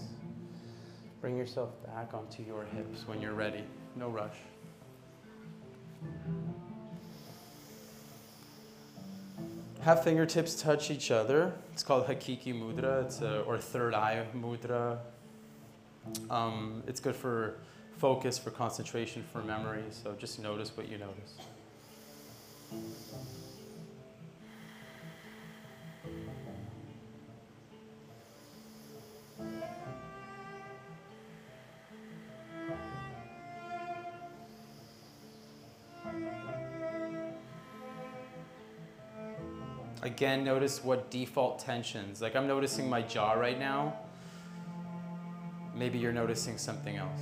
Bring 1.20 1.36
yourself 1.36 1.68
back 1.84 2.14
onto 2.14 2.42
your 2.42 2.64
hips 2.64 3.06
when 3.06 3.20
you're 3.20 3.34
ready. 3.34 3.64
No 3.96 4.08
rush. 4.08 4.38
Have 9.82 10.04
fingertips 10.04 10.62
touch 10.62 10.92
each 10.92 11.10
other. 11.10 11.52
It's 11.72 11.82
called 11.82 12.06
Hakini 12.06 12.54
Mudra. 12.54 13.04
It's 13.04 13.20
a, 13.20 13.40
or 13.40 13.58
third 13.58 13.94
eye 13.94 14.24
mudra. 14.32 14.98
Um, 16.30 16.84
it's 16.86 17.00
good 17.00 17.16
for 17.16 17.58
focus, 17.98 18.38
for 18.38 18.50
concentration, 18.50 19.24
for 19.32 19.42
memory. 19.42 19.82
So 19.90 20.14
just 20.18 20.38
notice 20.40 20.76
what 20.76 20.88
you 20.88 20.98
notice. 20.98 21.34
Again, 40.02 40.42
notice 40.44 40.82
what 40.82 41.10
default 41.10 41.60
tensions. 41.60 42.20
Like 42.20 42.34
I'm 42.34 42.46
noticing 42.46 42.90
my 42.90 43.02
jaw 43.02 43.32
right 43.32 43.58
now. 43.58 43.96
Maybe 45.74 45.98
you're 45.98 46.12
noticing 46.12 46.58
something 46.58 46.96
else. 46.96 47.20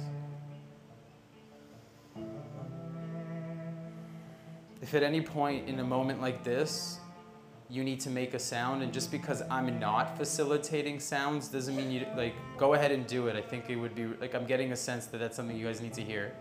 If 4.82 4.94
at 4.94 5.02
any 5.02 5.20
point 5.20 5.68
in 5.68 5.78
a 5.78 5.84
moment 5.84 6.22
like 6.22 6.42
this, 6.42 6.98
you 7.68 7.84
need 7.84 8.00
to 8.00 8.10
make 8.10 8.34
a 8.34 8.38
sound, 8.38 8.82
and 8.82 8.92
just 8.92 9.12
because 9.12 9.42
I'm 9.48 9.78
not 9.78 10.16
facilitating 10.16 10.98
sounds 10.98 11.48
doesn't 11.48 11.76
mean 11.76 11.90
you, 11.90 12.06
like, 12.16 12.34
go 12.56 12.74
ahead 12.74 12.90
and 12.90 13.06
do 13.06 13.28
it. 13.28 13.36
I 13.36 13.42
think 13.42 13.70
it 13.70 13.76
would 13.76 13.94
be, 13.94 14.06
like, 14.20 14.34
I'm 14.34 14.44
getting 14.44 14.72
a 14.72 14.76
sense 14.76 15.06
that 15.06 15.18
that's 15.18 15.36
something 15.36 15.56
you 15.56 15.66
guys 15.66 15.80
need 15.80 15.94
to 15.94 16.02
hear. 16.02 16.32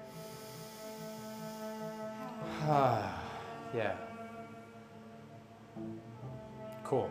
yeah. 2.65 3.95
Cool. 6.89 7.07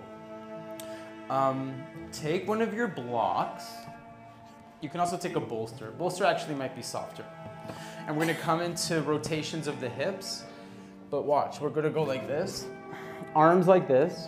Um, 1.31 1.73
take 2.11 2.49
one 2.49 2.61
of 2.61 2.75
your 2.75 2.89
blocks. 2.89 3.65
You 4.81 4.89
can 4.89 4.99
also 4.99 5.17
take 5.17 5.37
a 5.37 5.41
bolster. 5.41 5.93
Bolster 5.93 6.25
actually 6.25 6.57
might 6.57 6.75
be 6.75 6.83
softer. 6.83 7.25
And 8.05 8.17
we're 8.17 8.27
gonna 8.27 8.35
come 8.35 8.61
into 8.61 9.01
rotations 9.03 9.69
of 9.69 9.81
the 9.81 9.89
hips. 9.89 10.43
But 11.11 11.27
watch, 11.27 11.61
we're 11.61 11.71
gonna 11.71 11.91
go 11.91 12.03
like 12.03 12.27
this. 12.27 12.67
Arms 13.37 13.69
like 13.69 13.87
this. 13.87 14.27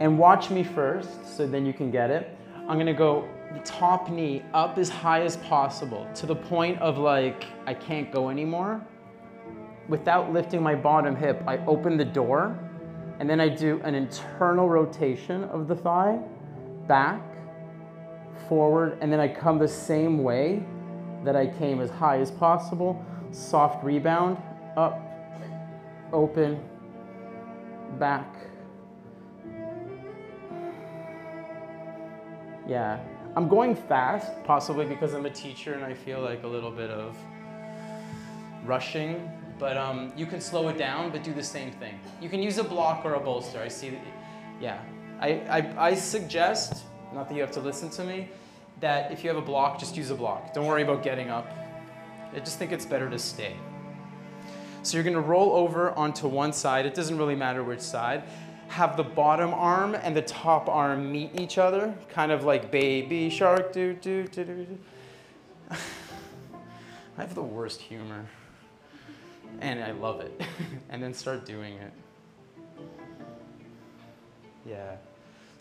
And 0.00 0.18
watch 0.18 0.48
me 0.48 0.64
first, 0.64 1.36
so 1.36 1.46
then 1.46 1.66
you 1.66 1.74
can 1.74 1.90
get 1.90 2.10
it. 2.10 2.34
I'm 2.66 2.78
gonna 2.78 2.94
go 2.94 3.28
top 3.62 4.08
knee 4.08 4.42
up 4.54 4.78
as 4.78 4.88
high 4.88 5.20
as 5.20 5.36
possible 5.36 6.08
to 6.14 6.24
the 6.24 6.36
point 6.36 6.80
of 6.80 6.96
like, 6.96 7.44
I 7.66 7.74
can't 7.74 8.10
go 8.10 8.30
anymore. 8.30 8.80
Without 9.86 10.32
lifting 10.32 10.62
my 10.62 10.74
bottom 10.74 11.14
hip, 11.14 11.42
I 11.46 11.58
open 11.66 11.98
the 11.98 12.06
door 12.06 12.58
and 13.18 13.28
then 13.28 13.40
I 13.40 13.48
do 13.48 13.80
an 13.84 13.94
internal 13.94 14.68
rotation 14.68 15.44
of 15.44 15.68
the 15.68 15.76
thigh, 15.76 16.18
back, 16.86 17.22
forward, 18.48 18.98
and 19.00 19.12
then 19.12 19.20
I 19.20 19.28
come 19.28 19.58
the 19.58 19.68
same 19.68 20.22
way 20.22 20.62
that 21.24 21.36
I 21.36 21.46
came 21.46 21.80
as 21.80 21.90
high 21.90 22.18
as 22.18 22.30
possible. 22.30 23.04
Soft 23.30 23.84
rebound, 23.84 24.36
up, 24.76 25.00
open, 26.12 26.60
back. 27.98 28.26
Yeah, 32.66 33.00
I'm 33.34 33.48
going 33.48 33.74
fast, 33.74 34.30
possibly 34.44 34.84
because 34.84 35.14
I'm 35.14 35.26
a 35.26 35.30
teacher 35.30 35.74
and 35.74 35.84
I 35.84 35.94
feel 35.94 36.20
like 36.20 36.42
a 36.42 36.46
little 36.46 36.70
bit 36.70 36.90
of 36.90 37.16
rushing, 38.64 39.30
but 39.58 39.76
um, 39.76 40.12
you 40.16 40.26
can 40.26 40.40
slow 40.40 40.68
it 40.68 40.78
down, 40.78 41.10
but 41.10 41.22
do 41.22 41.32
the 41.32 41.42
same 41.42 41.72
thing. 41.72 41.98
You 42.20 42.28
can 42.28 42.42
use 42.42 42.58
a 42.58 42.64
block 42.64 43.04
or 43.04 43.14
a 43.14 43.20
bolster. 43.20 43.60
I 43.60 43.68
see, 43.68 43.98
yeah. 44.60 44.80
I, 45.20 45.28
I, 45.48 45.88
I 45.88 45.94
suggest, 45.94 46.84
not 47.14 47.28
that 47.28 47.34
you 47.34 47.40
have 47.40 47.52
to 47.52 47.60
listen 47.60 47.88
to 47.90 48.04
me, 48.04 48.28
that 48.80 49.12
if 49.12 49.22
you 49.22 49.28
have 49.28 49.36
a 49.36 49.46
block, 49.46 49.78
just 49.78 49.96
use 49.96 50.10
a 50.10 50.14
block. 50.14 50.52
Don't 50.52 50.66
worry 50.66 50.82
about 50.82 51.02
getting 51.02 51.30
up. 51.30 51.56
I 52.34 52.40
just 52.40 52.58
think 52.58 52.72
it's 52.72 52.86
better 52.86 53.08
to 53.08 53.18
stay. 53.18 53.54
So 54.82 54.96
you're 54.96 55.04
gonna 55.04 55.20
roll 55.20 55.52
over 55.52 55.92
onto 55.92 56.26
one 56.26 56.52
side. 56.52 56.86
It 56.86 56.94
doesn't 56.94 57.16
really 57.16 57.36
matter 57.36 57.62
which 57.62 57.80
side. 57.80 58.24
Have 58.68 58.96
the 58.96 59.04
bottom 59.04 59.54
arm 59.54 59.94
and 59.94 60.16
the 60.16 60.22
top 60.22 60.68
arm 60.68 61.12
meet 61.12 61.38
each 61.38 61.58
other, 61.58 61.94
kind 62.08 62.32
of 62.32 62.42
like 62.42 62.72
baby 62.72 63.30
shark, 63.30 63.72
do, 63.72 63.94
do, 63.94 64.26
do, 64.26 64.44
do, 64.44 64.64
do. 64.64 64.78
I 67.18 67.20
have 67.20 67.34
the 67.34 67.42
worst 67.42 67.80
humor. 67.80 68.26
And 69.60 69.82
I 69.82 69.92
love 69.92 70.20
it. 70.20 70.40
and 70.90 71.02
then 71.02 71.14
start 71.14 71.44
doing 71.44 71.74
it. 71.74 71.92
Yeah. 74.66 74.96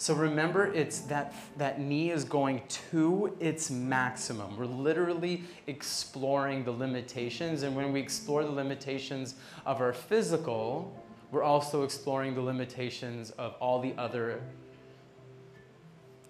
So 0.02 0.16
remember, 0.16 0.66
it's 0.74 1.02
that 1.02 1.36
that 1.58 1.80
knee 1.80 2.10
is 2.10 2.24
going 2.24 2.64
to 2.90 3.36
its 3.40 3.70
maximum. 3.70 4.58
We're 4.58 4.66
literally 4.66 5.44
exploring 5.68 6.64
the 6.64 6.72
limitations, 6.72 7.62
and 7.62 7.76
when 7.76 7.94
we 7.94 8.00
explore 8.00 8.44
the 8.44 8.50
limitations 8.50 9.36
of 9.64 9.80
our 9.80 9.94
physical, 9.94 10.92
we're 11.32 11.44
also 11.44 11.84
exploring 11.84 12.34
the 12.34 12.42
limitations 12.42 13.30
of 13.32 13.54
all 13.60 13.80
the 13.80 13.94
other 13.96 14.42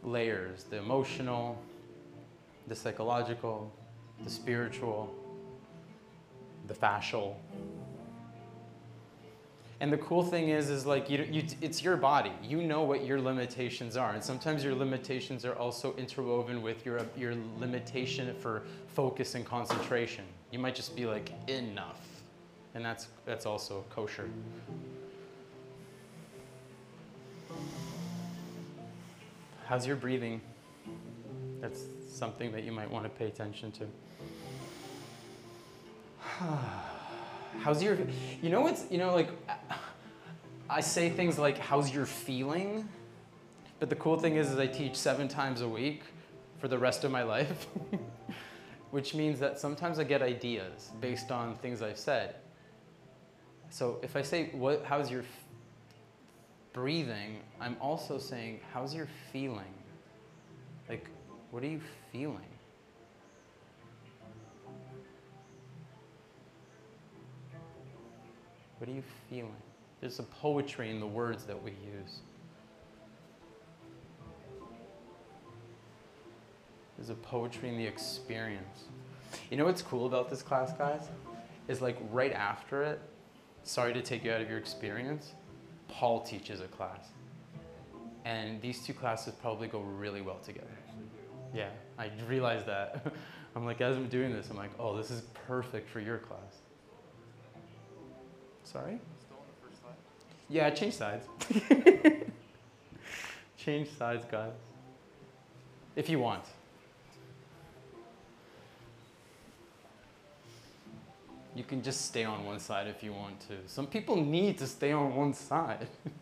layers: 0.03 0.65
the 0.65 0.77
emotional, 0.77 1.57
the 2.67 2.75
psychological, 2.75 3.71
the 4.25 4.29
spiritual, 4.29 5.15
the 6.71 6.79
fascial. 6.79 7.35
And 9.79 9.91
the 9.91 9.97
cool 9.97 10.23
thing 10.23 10.49
is, 10.49 10.69
is 10.69 10.85
like 10.85 11.09
you, 11.09 11.27
you, 11.29 11.43
it's 11.59 11.83
your 11.83 11.97
body. 11.97 12.31
You 12.43 12.61
know 12.61 12.83
what 12.83 13.03
your 13.03 13.19
limitations 13.19 13.97
are, 13.97 14.11
and 14.11 14.23
sometimes 14.23 14.63
your 14.63 14.75
limitations 14.75 15.43
are 15.43 15.55
also 15.55 15.95
interwoven 15.97 16.61
with 16.61 16.85
your 16.85 17.01
your 17.17 17.33
limitation 17.57 18.33
for 18.35 18.61
focus 18.87 19.33
and 19.33 19.43
concentration. 19.43 20.23
You 20.51 20.59
might 20.59 20.75
just 20.75 20.95
be 20.95 21.07
like 21.07 21.31
enough, 21.47 22.05
and 22.75 22.85
that's 22.85 23.07
that's 23.25 23.47
also 23.47 23.83
kosher. 23.89 24.29
How's 29.65 29.87
your 29.87 29.95
breathing? 29.95 30.41
That's 31.59 31.85
something 32.07 32.51
that 32.51 32.63
you 32.63 32.71
might 32.71 32.89
want 32.89 33.05
to 33.05 33.09
pay 33.09 33.25
attention 33.25 33.71
to. 33.73 33.87
how's 37.59 37.81
your 37.81 37.97
you 38.41 38.49
know 38.49 38.61
what's 38.61 38.85
you 38.89 38.97
know 38.97 39.13
like 39.13 39.29
i 40.69 40.79
say 40.79 41.09
things 41.09 41.37
like 41.37 41.57
how's 41.57 41.93
your 41.93 42.05
feeling? 42.05 42.87
But 43.79 43.89
the 43.89 43.95
cool 43.95 44.19
thing 44.19 44.35
is, 44.35 44.51
is 44.51 44.59
i 44.59 44.67
teach 44.67 44.95
seven 44.95 45.27
times 45.27 45.61
a 45.61 45.67
week 45.67 46.03
for 46.59 46.67
the 46.67 46.77
rest 46.77 47.03
of 47.03 47.11
my 47.11 47.23
life 47.23 47.67
which 48.91 49.15
means 49.15 49.39
that 49.39 49.59
sometimes 49.59 49.97
i 49.99 50.03
get 50.03 50.21
ideas 50.21 50.91
based 50.99 51.31
on 51.31 51.55
things 51.57 51.81
i've 51.81 51.97
said. 51.97 52.35
So 53.69 53.99
if 54.03 54.15
i 54.15 54.21
say 54.21 54.49
what 54.53 54.83
how's 54.85 55.09
your 55.09 55.23
breathing 56.73 57.39
i'm 57.59 57.75
also 57.81 58.17
saying 58.17 58.59
how's 58.73 58.93
your 58.93 59.07
feeling? 59.31 59.73
Like 60.87 61.09
what 61.49 61.63
are 61.63 61.67
you 61.67 61.81
feeling 62.11 62.50
What 68.81 68.89
are 68.89 68.93
you 68.93 69.03
feeling? 69.29 69.53
There's 69.99 70.17
a 70.17 70.23
poetry 70.23 70.89
in 70.89 70.99
the 70.99 71.05
words 71.05 71.43
that 71.43 71.61
we 71.61 71.69
use. 71.69 72.21
There's 76.97 77.11
a 77.11 77.13
poetry 77.13 77.69
in 77.69 77.77
the 77.77 77.85
experience. 77.85 78.85
You 79.51 79.57
know 79.57 79.65
what's 79.65 79.83
cool 79.83 80.07
about 80.07 80.31
this 80.31 80.41
class, 80.41 80.73
guys? 80.73 81.09
Is 81.67 81.79
like 81.79 81.95
right 82.09 82.33
after 82.33 82.81
it, 82.81 82.99
sorry 83.61 83.93
to 83.93 84.01
take 84.01 84.23
you 84.23 84.31
out 84.31 84.41
of 84.41 84.49
your 84.49 84.57
experience, 84.57 85.33
Paul 85.87 86.21
teaches 86.21 86.59
a 86.59 86.67
class. 86.67 87.09
And 88.25 88.59
these 88.63 88.83
two 88.83 88.93
classes 88.93 89.35
probably 89.43 89.67
go 89.67 89.81
really 89.81 90.21
well 90.21 90.39
together. 90.43 90.75
Yeah, 91.53 91.69
I 91.99 92.09
realized 92.27 92.65
that. 92.65 93.13
I'm 93.55 93.63
like, 93.63 93.79
as 93.79 93.95
I'm 93.95 94.09
doing 94.09 94.33
this, 94.33 94.49
I'm 94.49 94.57
like, 94.57 94.71
oh, 94.79 94.97
this 94.97 95.11
is 95.11 95.21
perfect 95.45 95.87
for 95.87 95.99
your 95.99 96.17
class. 96.17 96.61
Sorry? 98.71 98.99
Still 99.19 99.37
on 99.37 99.43
the 99.47 99.67
first 99.67 99.81
slide? 99.81 99.95
Yeah, 100.47 100.69
change 100.69 100.93
sides. 100.93 101.25
change 103.57 103.89
sides, 103.89 104.25
guys. 104.31 104.53
If 105.95 106.09
you 106.09 106.19
want. 106.19 106.45
You 111.53 111.65
can 111.65 111.83
just 111.83 112.05
stay 112.05 112.23
on 112.23 112.45
one 112.45 112.59
side 112.59 112.87
if 112.87 113.03
you 113.03 113.11
want 113.11 113.41
to. 113.41 113.55
Some 113.67 113.87
people 113.87 114.15
need 114.15 114.57
to 114.59 114.67
stay 114.67 114.93
on 114.93 115.13
one 115.15 115.33
side. 115.33 115.87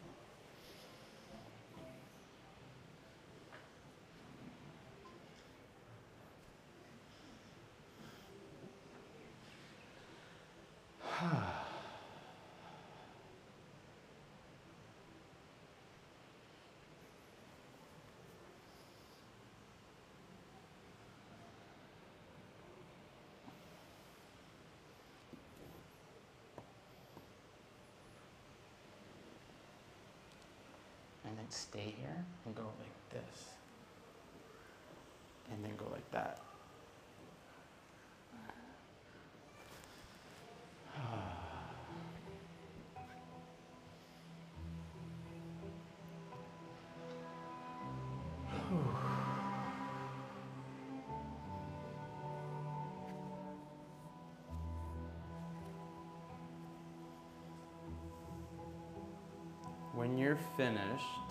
stay 31.51 31.93
here 31.97 32.25
and 32.45 32.55
go 32.55 32.63
like 32.79 33.09
this. 33.11 33.49
And 35.51 35.63
then 35.63 35.75
go 35.77 35.85
like 35.91 36.11
that. 36.11 36.41
when 59.93 60.17
you're 60.17 60.37
finished, 60.55 61.28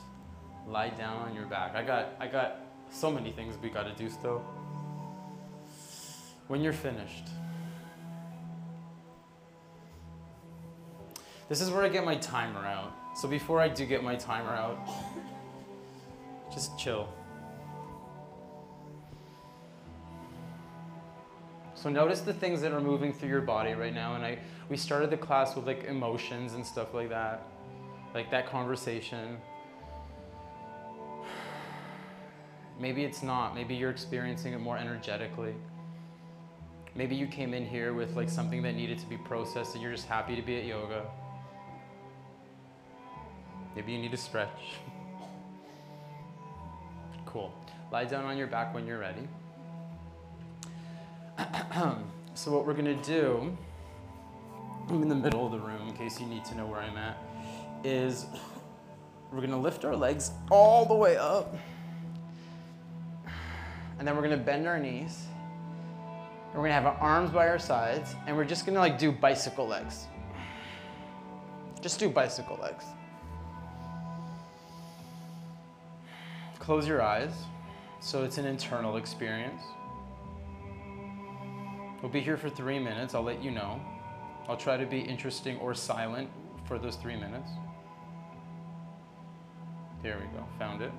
lie 0.70 0.90
down 0.90 1.16
on 1.28 1.34
your 1.34 1.46
back. 1.46 1.74
I 1.74 1.82
got, 1.82 2.14
I 2.20 2.26
got 2.26 2.60
so 2.90 3.10
many 3.10 3.32
things 3.32 3.56
we 3.62 3.70
got 3.70 3.84
to 3.84 3.94
do 3.94 4.08
still. 4.08 4.42
When 6.48 6.62
you're 6.62 6.72
finished, 6.72 7.28
this 11.48 11.60
is 11.60 11.70
where 11.70 11.82
I 11.82 11.88
get 11.88 12.04
my 12.04 12.16
timer 12.16 12.64
out. 12.64 12.92
So 13.14 13.28
before 13.28 13.60
I 13.60 13.68
do 13.68 13.84
get 13.84 14.02
my 14.02 14.16
timer 14.16 14.50
out, 14.50 14.78
just 16.52 16.78
chill. 16.78 17.08
So 21.74 21.88
notice 21.88 22.22
the 22.22 22.34
things 22.34 22.60
that 22.62 22.72
are 22.72 22.80
moving 22.80 23.12
through 23.12 23.28
your 23.28 23.40
body 23.40 23.72
right 23.74 23.94
now. 23.94 24.16
And 24.16 24.24
I, 24.24 24.38
we 24.68 24.76
started 24.76 25.10
the 25.10 25.16
class 25.16 25.54
with 25.54 25.66
like 25.66 25.84
emotions 25.84 26.54
and 26.54 26.66
stuff 26.66 26.92
like 26.92 27.08
that, 27.10 27.46
like 28.14 28.30
that 28.30 28.50
conversation. 28.50 29.38
Maybe 32.78 33.04
it's 33.04 33.22
not. 33.22 33.54
Maybe 33.54 33.74
you're 33.74 33.90
experiencing 33.90 34.52
it 34.52 34.60
more 34.60 34.78
energetically. 34.78 35.54
Maybe 36.94 37.14
you 37.14 37.26
came 37.26 37.54
in 37.54 37.66
here 37.66 37.92
with 37.92 38.16
like 38.16 38.28
something 38.28 38.62
that 38.62 38.74
needed 38.74 38.98
to 38.98 39.06
be 39.06 39.16
processed 39.16 39.74
and 39.74 39.82
you're 39.82 39.92
just 39.92 40.06
happy 40.06 40.36
to 40.36 40.42
be 40.42 40.58
at 40.58 40.64
yoga. 40.64 41.04
Maybe 43.74 43.92
you 43.92 43.98
need 43.98 44.10
to 44.12 44.16
stretch. 44.16 44.48
Cool. 47.26 47.52
Lie 47.92 48.06
down 48.06 48.24
on 48.24 48.38
your 48.38 48.46
back 48.46 48.72
when 48.72 48.86
you're 48.86 48.98
ready. 48.98 49.28
so, 52.34 52.50
what 52.50 52.66
we're 52.66 52.72
going 52.72 52.86
to 52.86 53.04
do, 53.04 53.54
I'm 54.88 55.02
in 55.02 55.10
the 55.10 55.14
middle 55.14 55.44
of 55.44 55.52
the 55.52 55.58
room 55.58 55.88
in 55.88 55.94
case 55.94 56.18
you 56.18 56.26
need 56.26 56.42
to 56.46 56.54
know 56.54 56.66
where 56.66 56.80
I'm 56.80 56.96
at, 56.96 57.18
is 57.84 58.24
we're 59.30 59.40
going 59.40 59.50
to 59.50 59.58
lift 59.58 59.84
our 59.84 59.94
legs 59.94 60.30
all 60.50 60.86
the 60.86 60.94
way 60.94 61.18
up. 61.18 61.54
And 63.98 64.06
then 64.06 64.16
we're 64.16 64.22
gonna 64.22 64.36
bend 64.36 64.66
our 64.66 64.78
knees. 64.78 65.26
And 66.48 66.56
we're 66.56 66.68
gonna 66.68 66.74
have 66.74 66.86
our 66.86 66.94
arms 66.94 67.30
by 67.30 67.48
our 67.48 67.58
sides, 67.58 68.14
and 68.26 68.36
we're 68.36 68.44
just 68.44 68.64
gonna 68.64 68.78
like 68.78 68.98
do 68.98 69.12
bicycle 69.12 69.66
legs. 69.66 70.06
Just 71.80 72.00
do 72.00 72.08
bicycle 72.08 72.58
legs. 72.60 72.84
Close 76.58 76.86
your 76.86 77.02
eyes, 77.02 77.32
so 78.00 78.24
it's 78.24 78.38
an 78.38 78.46
internal 78.46 78.96
experience. 78.96 79.62
We'll 82.02 82.12
be 82.12 82.20
here 82.20 82.36
for 82.36 82.48
three 82.50 82.78
minutes, 82.78 83.14
I'll 83.14 83.22
let 83.22 83.42
you 83.42 83.50
know. 83.50 83.80
I'll 84.48 84.56
try 84.56 84.76
to 84.76 84.86
be 84.86 85.00
interesting 85.00 85.58
or 85.58 85.74
silent 85.74 86.30
for 86.64 86.78
those 86.78 86.96
three 86.96 87.16
minutes. 87.16 87.50
There 90.02 90.18
we 90.18 90.26
go, 90.38 90.44
found 90.58 90.80
it. 90.82 90.92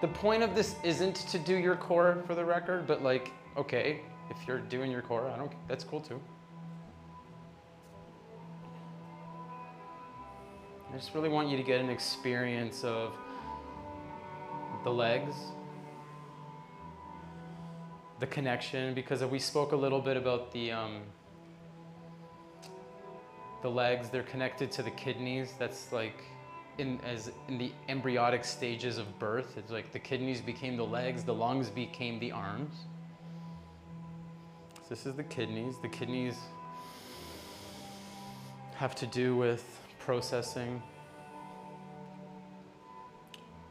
The 0.00 0.08
point 0.08 0.42
of 0.42 0.54
this 0.54 0.76
isn't 0.84 1.16
to 1.16 1.38
do 1.38 1.56
your 1.56 1.76
core 1.76 2.22
for 2.26 2.34
the 2.34 2.44
record, 2.44 2.86
but 2.86 3.02
like, 3.02 3.32
okay, 3.56 4.00
if 4.30 4.36
you're 4.46 4.60
doing 4.60 4.90
your 4.90 5.02
core, 5.02 5.28
I 5.28 5.36
don't, 5.36 5.52
that's 5.66 5.84
cool 5.84 6.00
too. 6.00 6.20
I 10.90 10.96
just 10.96 11.14
really 11.14 11.28
want 11.28 11.48
you 11.48 11.56
to 11.56 11.62
get 11.62 11.80
an 11.80 11.90
experience 11.90 12.82
of 12.82 13.12
the 14.84 14.90
legs, 14.90 15.34
the 18.20 18.26
connection, 18.26 18.94
because 18.94 19.22
we 19.24 19.38
spoke 19.38 19.72
a 19.72 19.76
little 19.76 20.00
bit 20.00 20.16
about 20.16 20.50
the 20.52 20.72
um, 20.72 21.02
the 23.62 23.68
legs. 23.68 24.08
They're 24.08 24.22
connected 24.22 24.70
to 24.72 24.82
the 24.82 24.90
kidneys. 24.92 25.52
That's 25.58 25.92
like 25.92 26.24
in 26.78 27.00
as 27.00 27.30
in 27.48 27.58
the 27.58 27.72
embryonic 27.88 28.44
stages 28.44 28.98
of 28.98 29.18
birth. 29.18 29.56
It's 29.56 29.70
like 29.70 29.92
the 29.92 29.98
kidneys 29.98 30.40
became 30.40 30.76
the 30.76 30.86
legs, 30.86 31.24
the 31.24 31.34
lungs 31.34 31.68
became 31.68 32.18
the 32.18 32.32
arms. 32.32 32.74
So 34.74 34.80
this 34.90 35.06
is 35.06 35.14
the 35.14 35.24
kidneys. 35.24 35.74
The 35.82 35.88
kidneys 35.88 36.36
have 38.76 38.94
to 38.94 39.06
do 39.06 39.36
with 39.36 39.64
processing, 39.98 40.82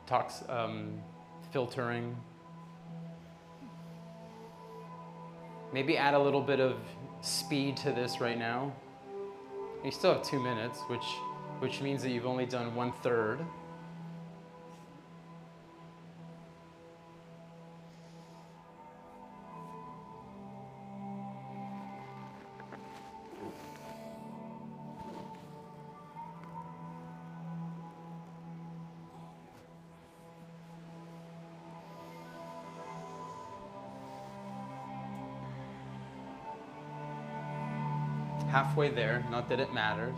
tox, 0.05 0.43
um, 0.49 1.01
filtering. 1.51 2.15
Maybe 5.73 5.97
add 5.97 6.13
a 6.13 6.19
little 6.19 6.41
bit 6.41 6.59
of 6.59 6.77
speed 7.21 7.77
to 7.77 7.91
this 7.91 8.19
right 8.19 8.37
now. 8.37 8.73
You 9.83 9.91
still 9.91 10.13
have 10.13 10.23
two 10.23 10.39
minutes, 10.39 10.79
which, 10.87 11.05
which 11.59 11.81
means 11.81 12.03
that 12.03 12.09
you've 12.09 12.25
only 12.25 12.45
done 12.45 12.75
one 12.75 12.91
third. 12.91 13.39
halfway 38.77 38.89
there, 38.89 39.23
not 39.29 39.49
that 39.49 39.59
it 39.59 39.71
matters. 39.73 40.17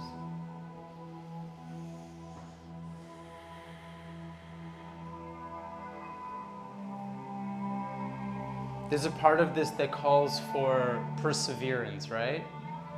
There's 8.89 9.05
a 9.05 9.11
part 9.11 9.39
of 9.39 9.53
this 9.53 9.69
that 9.71 9.91
calls 9.91 10.39
for 10.51 11.03
perseverance, 11.21 12.09
right? 12.09 12.43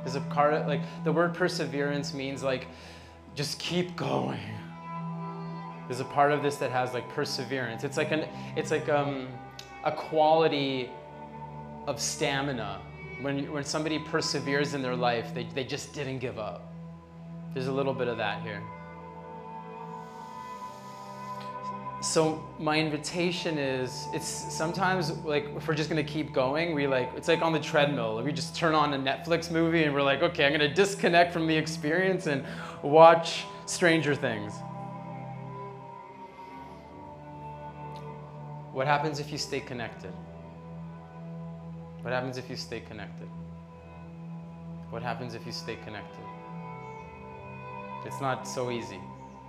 There's 0.02 0.16
a 0.16 0.20
part 0.20 0.54
of, 0.54 0.66
like, 0.66 0.80
the 1.04 1.12
word 1.12 1.34
perseverance 1.34 2.14
means 2.14 2.42
like, 2.42 2.66
just 3.34 3.58
keep 3.58 3.94
going. 3.96 4.40
There's 5.88 6.00
a 6.00 6.04
part 6.04 6.32
of 6.32 6.42
this 6.42 6.56
that 6.56 6.70
has 6.70 6.94
like 6.94 7.08
perseverance. 7.10 7.84
It's 7.84 7.96
like 7.96 8.12
an, 8.12 8.26
it's 8.56 8.70
like 8.70 8.88
um, 8.88 9.28
a 9.84 9.92
quality 9.92 10.90
of 11.86 12.00
stamina 12.00 12.80
when, 13.20 13.50
when 13.52 13.64
somebody 13.64 13.98
perseveres 13.98 14.74
in 14.74 14.82
their 14.82 14.96
life, 14.96 15.34
they, 15.34 15.44
they 15.54 15.64
just 15.64 15.92
didn't 15.92 16.18
give 16.18 16.38
up. 16.38 16.72
There's 17.54 17.68
a 17.68 17.72
little 17.72 17.94
bit 17.94 18.08
of 18.08 18.16
that 18.18 18.42
here. 18.42 18.62
So 22.12 22.44
my 22.58 22.78
invitation 22.78 23.56
is, 23.56 24.06
it's 24.12 24.28
sometimes 24.28 25.12
like 25.24 25.46
if 25.56 25.66
we're 25.66 25.72
just 25.72 25.88
gonna 25.88 26.04
keep 26.04 26.34
going, 26.34 26.74
we 26.74 26.86
like, 26.86 27.10
it's 27.16 27.26
like 27.26 27.40
on 27.40 27.54
the 27.54 27.58
treadmill. 27.58 28.22
We 28.22 28.32
just 28.32 28.54
turn 28.54 28.74
on 28.74 28.92
a 28.92 28.98
Netflix 28.98 29.50
movie 29.50 29.84
and 29.84 29.94
we're 29.94 30.02
like, 30.02 30.20
okay, 30.20 30.44
I'm 30.44 30.52
gonna 30.52 30.74
disconnect 30.74 31.32
from 31.32 31.46
the 31.46 31.56
experience 31.56 32.26
and 32.26 32.44
watch 32.82 33.46
Stranger 33.64 34.14
Things. 34.14 34.52
What 38.74 38.86
happens 38.86 39.18
if 39.18 39.32
you 39.32 39.38
stay 39.38 39.60
connected? 39.60 40.12
What 42.02 42.12
happens 42.12 42.36
if 42.36 42.50
you 42.50 42.56
stay 42.56 42.80
connected? 42.80 43.28
What 44.90 45.02
happens 45.02 45.34
if 45.34 45.46
you 45.46 45.52
stay 45.52 45.76
connected? 45.76 46.26
It's 48.04 48.20
not 48.20 48.46
so 48.46 48.70
easy. 48.70 49.00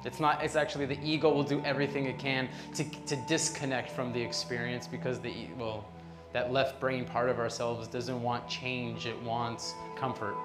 It's 0.06 0.20
not, 0.20 0.44
it's 0.44 0.56
actually 0.56 0.86
the 0.86 1.00
ego 1.04 1.32
will 1.32 1.44
do 1.44 1.62
everything 1.64 2.06
it 2.06 2.20
can 2.20 2.50
to, 2.76 2.84
to 2.84 3.16
disconnect 3.28 3.90
from 3.90 4.12
the 4.12 4.22
experience 4.22 4.88
because 4.88 5.20
the, 5.20 5.48
well, 5.58 5.86
that 6.34 6.52
left 6.52 6.80
brain 6.80 7.06
part 7.06 7.30
of 7.30 7.40
ourselves 7.40 7.88
doesn't 7.88 8.22
want 8.22 8.48
change, 8.48 9.06
it 9.06 9.22
wants 9.22 9.74
comfort. 9.96 10.36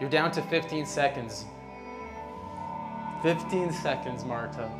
You're 0.00 0.10
down 0.10 0.30
to 0.32 0.42
15 0.42 0.86
seconds. 0.86 1.44
15 3.22 3.72
seconds, 3.72 4.24
Marta. 4.24 4.70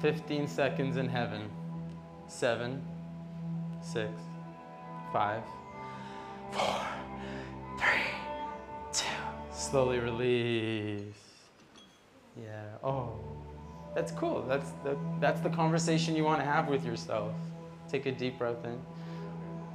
15 0.00 0.48
seconds 0.48 0.96
in 0.96 1.08
heaven. 1.08 1.50
Seven, 2.26 2.82
six, 3.80 4.10
five, 5.12 5.42
four, 6.52 6.80
three. 7.78 8.17
Slowly 9.58 9.98
release. 9.98 11.02
Yeah. 12.40 12.62
Oh, 12.84 13.18
that's 13.92 14.12
cool. 14.12 14.44
That's 14.48 14.70
the, 14.84 14.96
that's 15.18 15.40
the 15.40 15.50
conversation 15.50 16.14
you 16.14 16.22
want 16.22 16.38
to 16.40 16.44
have 16.44 16.68
with 16.68 16.86
yourself. 16.86 17.32
Take 17.90 18.06
a 18.06 18.12
deep 18.12 18.38
breath 18.38 18.64
in. 18.64 18.80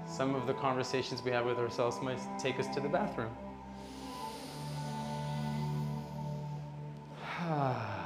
Some 0.08 0.36
of 0.36 0.48
the 0.48 0.54
conversations 0.54 1.22
we 1.22 1.32
have 1.32 1.46
with 1.46 1.58
ourselves 1.58 1.98
might 2.02 2.22
take 2.40 2.62
us 2.62 2.74
to 2.74 2.80
the 2.80 2.88
bathroom. 2.88 3.36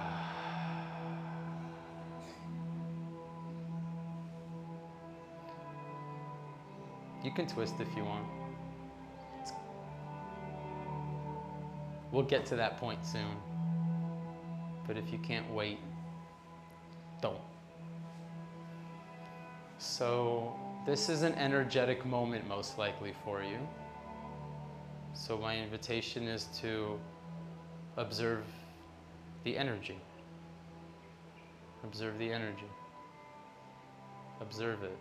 You 7.23 7.31
can 7.31 7.45
twist 7.45 7.73
if 7.79 7.87
you 7.97 8.05
want. 8.05 8.25
We'll 12.11 12.23
get 12.23 12.45
to 12.47 12.55
that 12.55 12.77
point 12.77 13.05
soon. 13.05 13.35
But 14.87 14.97
if 14.97 15.11
you 15.11 15.19
can't 15.19 15.49
wait, 15.51 15.79
don't. 17.21 17.41
So, 19.79 20.55
this 20.85 21.09
is 21.09 21.23
an 21.23 21.33
energetic 21.33 22.05
moment, 22.05 22.47
most 22.47 22.77
likely, 22.77 23.13
for 23.23 23.43
you. 23.43 23.59
So, 25.13 25.37
my 25.37 25.57
invitation 25.57 26.23
is 26.27 26.45
to 26.61 26.99
observe 27.97 28.45
the 29.43 29.57
energy. 29.57 29.99
Observe 31.83 32.17
the 32.17 32.31
energy. 32.31 32.69
Observe 34.41 34.83
it. 34.83 34.97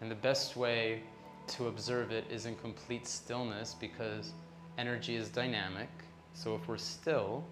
And 0.00 0.10
the 0.10 0.16
best 0.16 0.56
way 0.56 1.02
to 1.48 1.68
observe 1.68 2.10
it 2.10 2.24
is 2.30 2.46
in 2.46 2.56
complete 2.56 3.06
stillness 3.06 3.74
because 3.78 4.32
energy 4.78 5.16
is 5.16 5.28
dynamic. 5.28 5.88
So 6.34 6.54
if 6.54 6.66
we're 6.68 6.78
still, 6.78 7.44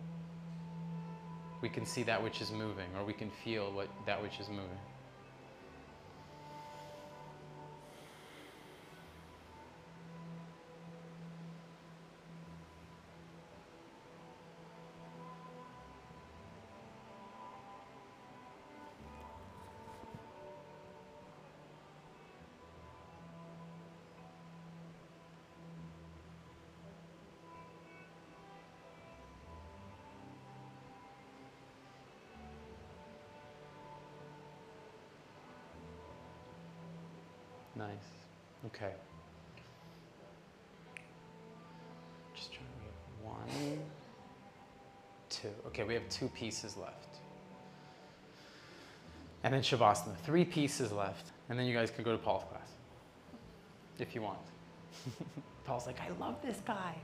we 1.60 1.68
can 1.68 1.84
see 1.84 2.02
that 2.04 2.22
which 2.22 2.40
is 2.40 2.50
moving 2.50 2.88
or 2.96 3.04
we 3.04 3.12
can 3.12 3.30
feel 3.30 3.72
what 3.72 3.88
that 4.06 4.20
which 4.22 4.40
is 4.40 4.48
moving. 4.48 4.78
Nice. 37.80 37.88
Okay. 38.66 38.92
Just 42.34 42.52
trying 42.52 42.66
to 42.66 42.84
get 42.84 43.26
one, 43.26 43.78
two. 45.30 45.48
Okay, 45.68 45.84
we 45.84 45.94
have 45.94 46.06
two 46.10 46.28
pieces 46.28 46.76
left. 46.76 47.16
And 49.42 49.54
then 49.54 49.62
Shavasana. 49.62 50.14
Three 50.18 50.44
pieces 50.44 50.92
left. 50.92 51.32
And 51.48 51.58
then 51.58 51.64
you 51.64 51.72
guys 51.72 51.90
can 51.90 52.04
go 52.04 52.12
to 52.12 52.18
Paul's 52.18 52.44
class 52.50 52.68
if 53.98 54.14
you 54.14 54.20
want. 54.20 54.38
Paul's 55.64 55.86
like, 55.86 56.00
I 56.02 56.10
love 56.20 56.36
this 56.42 56.58
guy. 56.66 56.94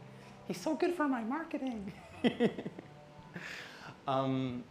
He's 0.46 0.60
so 0.60 0.74
good 0.74 0.92
for 0.92 1.08
my 1.08 1.22
marketing. 1.22 1.90
um, 4.06 4.62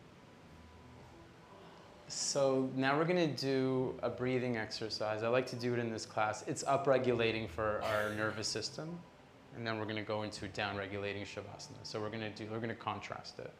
So 2.15 2.69
now 2.77 2.97
we're 2.97 3.03
gonna 3.03 3.27
do 3.27 3.93
a 4.01 4.09
breathing 4.09 4.55
exercise. 4.55 5.21
I 5.21 5.27
like 5.27 5.45
to 5.47 5.57
do 5.57 5.73
it 5.73 5.79
in 5.79 5.91
this 5.91 6.05
class. 6.05 6.45
It's 6.47 6.63
upregulating 6.63 7.49
for 7.49 7.81
our 7.83 8.09
nervous 8.11 8.47
system, 8.47 8.97
and 9.53 9.67
then 9.67 9.77
we're 9.77 9.85
gonna 9.85 10.01
go 10.01 10.23
into 10.23 10.45
downregulating 10.47 11.23
shavasana. 11.23 11.83
So 11.83 11.99
we're 11.99 12.09
gonna 12.09 12.29
do, 12.29 12.47
we're 12.49 12.61
gonna 12.61 12.73
contrast 12.73 13.39
it. 13.39 13.51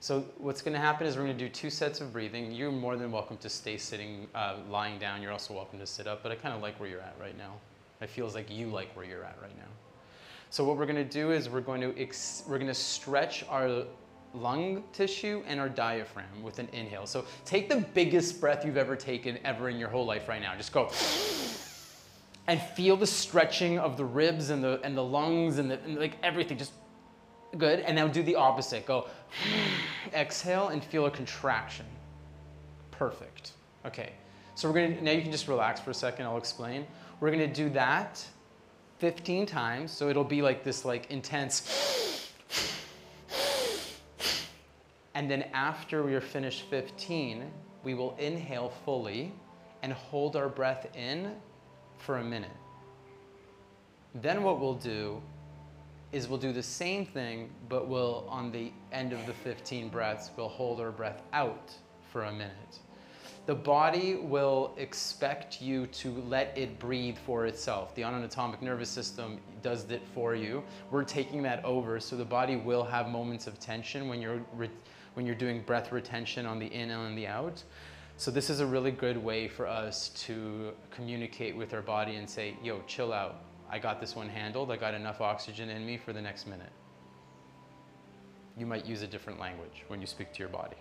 So 0.00 0.26
what's 0.36 0.60
gonna 0.60 0.78
happen 0.78 1.06
is 1.06 1.16
we're 1.16 1.22
gonna 1.22 1.32
do 1.32 1.48
two 1.48 1.70
sets 1.70 2.02
of 2.02 2.12
breathing. 2.12 2.52
You're 2.52 2.70
more 2.70 2.96
than 2.96 3.10
welcome 3.10 3.38
to 3.38 3.48
stay 3.48 3.78
sitting, 3.78 4.26
uh, 4.34 4.56
lying 4.68 4.98
down. 4.98 5.22
You're 5.22 5.32
also 5.32 5.54
welcome 5.54 5.78
to 5.78 5.86
sit 5.86 6.06
up, 6.06 6.22
but 6.22 6.30
I 6.30 6.34
kind 6.34 6.54
of 6.54 6.60
like 6.60 6.78
where 6.78 6.88
you're 6.88 7.00
at 7.00 7.16
right 7.18 7.36
now. 7.38 7.54
It 8.02 8.10
feels 8.10 8.34
like 8.34 8.50
you 8.50 8.66
like 8.66 8.94
where 8.94 9.06
you're 9.06 9.24
at 9.24 9.38
right 9.40 9.56
now. 9.56 9.70
So 10.50 10.64
what 10.64 10.76
we're 10.76 10.84
gonna 10.84 11.02
do 11.02 11.32
is 11.32 11.48
we're 11.48 11.62
going 11.62 11.80
to 11.80 11.98
ex- 11.98 12.42
we're 12.46 12.58
gonna 12.58 12.74
stretch 12.74 13.42
our 13.48 13.84
lung 14.34 14.84
tissue 14.92 15.42
and 15.46 15.58
our 15.58 15.68
diaphragm 15.68 16.42
with 16.42 16.58
an 16.58 16.68
inhale. 16.72 17.06
So 17.06 17.24
take 17.44 17.68
the 17.68 17.78
biggest 17.78 18.40
breath 18.40 18.64
you've 18.64 18.76
ever 18.76 18.96
taken 18.96 19.38
ever 19.44 19.68
in 19.68 19.78
your 19.78 19.88
whole 19.88 20.06
life 20.06 20.28
right 20.28 20.40
now. 20.40 20.54
Just 20.56 20.72
go 20.72 20.90
and 22.46 22.60
feel 22.60 22.96
the 22.96 23.06
stretching 23.06 23.78
of 23.78 23.96
the 23.96 24.04
ribs 24.04 24.50
and 24.50 24.62
the 24.62 24.80
and 24.82 24.96
the 24.96 25.04
lungs 25.04 25.58
and, 25.58 25.70
the, 25.70 25.80
and 25.80 25.98
like 25.98 26.16
everything. 26.22 26.58
Just 26.58 26.72
good. 27.58 27.80
And 27.80 27.96
now 27.96 28.08
do 28.08 28.22
the 28.22 28.36
opposite. 28.36 28.86
Go 28.86 29.08
exhale 30.12 30.68
and 30.68 30.82
feel 30.82 31.06
a 31.06 31.10
contraction. 31.10 31.86
Perfect. 32.90 33.52
Okay. 33.86 34.12
So 34.54 34.68
we're 34.68 34.74
gonna 34.74 35.00
now 35.00 35.12
you 35.12 35.22
can 35.22 35.32
just 35.32 35.48
relax 35.48 35.80
for 35.80 35.90
a 35.90 35.94
second. 35.94 36.26
I'll 36.26 36.36
explain. 36.38 36.86
We're 37.18 37.30
gonna 37.30 37.46
do 37.46 37.68
that 37.70 38.24
15 38.98 39.46
times. 39.46 39.90
So 39.90 40.08
it'll 40.08 40.24
be 40.24 40.42
like 40.42 40.62
this 40.62 40.84
like 40.84 41.10
intense 41.10 42.30
and 45.14 45.30
then 45.30 45.44
after 45.52 46.02
we 46.02 46.14
are 46.14 46.20
finished 46.20 46.62
15, 46.70 47.50
we 47.82 47.94
will 47.94 48.14
inhale 48.18 48.72
fully 48.84 49.32
and 49.82 49.92
hold 49.92 50.36
our 50.36 50.48
breath 50.48 50.86
in 50.94 51.34
for 51.98 52.18
a 52.18 52.24
minute. 52.24 52.50
Then 54.14 54.42
what 54.42 54.60
we'll 54.60 54.74
do 54.74 55.22
is 56.12 56.28
we'll 56.28 56.38
do 56.38 56.52
the 56.52 56.62
same 56.62 57.06
thing, 57.06 57.50
but 57.68 57.86
we'll, 57.86 58.26
on 58.28 58.50
the 58.50 58.72
end 58.92 59.12
of 59.12 59.24
the 59.26 59.32
15 59.32 59.88
breaths, 59.88 60.30
we'll 60.36 60.48
hold 60.48 60.80
our 60.80 60.90
breath 60.90 61.22
out 61.32 61.72
for 62.12 62.24
a 62.24 62.32
minute. 62.32 62.80
The 63.46 63.54
body 63.54 64.16
will 64.16 64.74
expect 64.76 65.62
you 65.62 65.86
to 65.88 66.22
let 66.28 66.56
it 66.56 66.78
breathe 66.78 67.16
for 67.24 67.46
itself. 67.46 67.94
The 67.94 68.04
autonomic 68.04 68.60
nervous 68.60 68.90
system 68.90 69.38
does 69.62 69.90
it 69.90 70.02
for 70.14 70.34
you. 70.34 70.62
We're 70.90 71.04
taking 71.04 71.42
that 71.44 71.64
over, 71.64 72.00
so 72.00 72.16
the 72.16 72.24
body 72.24 72.56
will 72.56 72.84
have 72.84 73.08
moments 73.08 73.46
of 73.46 73.58
tension 73.58 74.08
when 74.08 74.20
you're 74.20 74.40
re- 74.54 74.70
when 75.14 75.26
you're 75.26 75.34
doing 75.34 75.62
breath 75.62 75.92
retention 75.92 76.46
on 76.46 76.58
the 76.58 76.66
in 76.66 76.90
and 76.90 77.16
the 77.16 77.26
out. 77.26 77.62
So 78.16 78.30
this 78.30 78.50
is 78.50 78.60
a 78.60 78.66
really 78.66 78.90
good 78.90 79.16
way 79.16 79.48
for 79.48 79.66
us 79.66 80.10
to 80.26 80.72
communicate 80.90 81.56
with 81.56 81.72
our 81.72 81.82
body 81.82 82.16
and 82.16 82.28
say, 82.28 82.56
yo, 82.62 82.82
chill 82.86 83.12
out. 83.12 83.42
I 83.70 83.78
got 83.78 84.00
this 84.00 84.14
one 84.14 84.28
handled. 84.28 84.70
I 84.70 84.76
got 84.76 84.94
enough 84.94 85.20
oxygen 85.20 85.70
in 85.70 85.86
me 85.86 85.96
for 85.96 86.12
the 86.12 86.20
next 86.20 86.46
minute. 86.46 86.72
You 88.58 88.66
might 88.66 88.84
use 88.84 89.02
a 89.02 89.06
different 89.06 89.40
language 89.40 89.84
when 89.88 90.00
you 90.00 90.06
speak 90.06 90.32
to 90.34 90.38
your 90.38 90.48
body. 90.48 90.76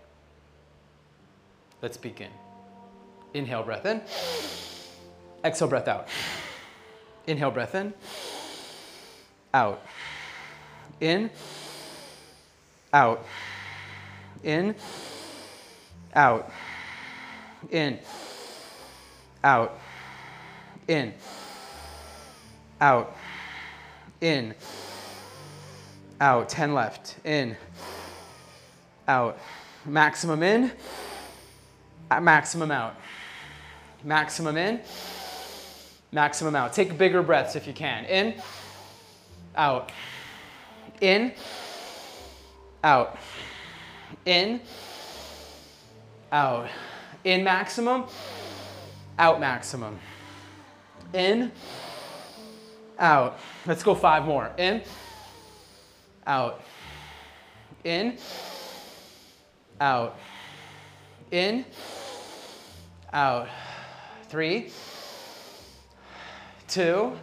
Let's 1.81 1.97
begin. 1.97 2.31
Inhale, 3.33 3.63
breath 3.63 3.85
in. 3.85 4.01
Exhale, 5.45 5.69
breath 5.69 5.87
out. 5.87 6.09
Inhale, 7.25 7.51
breath 7.51 7.75
in. 7.75 7.93
Out. 9.53 9.85
In. 10.99 11.29
Out 12.91 13.25
in, 14.43 14.75
out, 16.15 16.51
in, 17.69 17.99
out, 19.43 19.79
in, 20.87 21.13
out, 22.79 23.15
in, 24.21 24.53
out. 26.21 26.49
10 26.49 26.73
left. 26.73 27.15
In, 27.25 27.55
out. 29.07 29.39
Maximum 29.85 30.43
in, 30.43 30.71
maximum 32.21 32.71
out. 32.71 32.95
Maximum 34.03 34.57
in, 34.57 34.79
maximum 36.11 36.55
out. 36.55 36.73
Take 36.73 36.97
bigger 36.97 37.21
breaths 37.21 37.55
if 37.55 37.67
you 37.67 37.73
can. 37.73 38.05
In, 38.05 38.41
out, 39.55 39.91
in, 41.01 41.33
out 42.83 43.17
in, 44.25 44.61
out. 46.31 46.69
In 47.23 47.43
maximum, 47.43 48.05
out 49.17 49.39
maximum. 49.39 49.99
In, 51.13 51.51
out. 52.97 53.39
Let's 53.65 53.83
go 53.83 53.95
five 53.95 54.25
more. 54.25 54.51
In, 54.57 54.81
out. 56.25 56.61
In, 57.83 58.17
out. 59.81 60.17
In, 61.31 61.65
out. 63.11 63.47
Three, 64.29 64.71
two, 66.67 67.17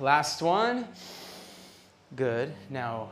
last 0.00 0.42
one. 0.42 0.86
Good. 2.14 2.54
Now 2.68 3.10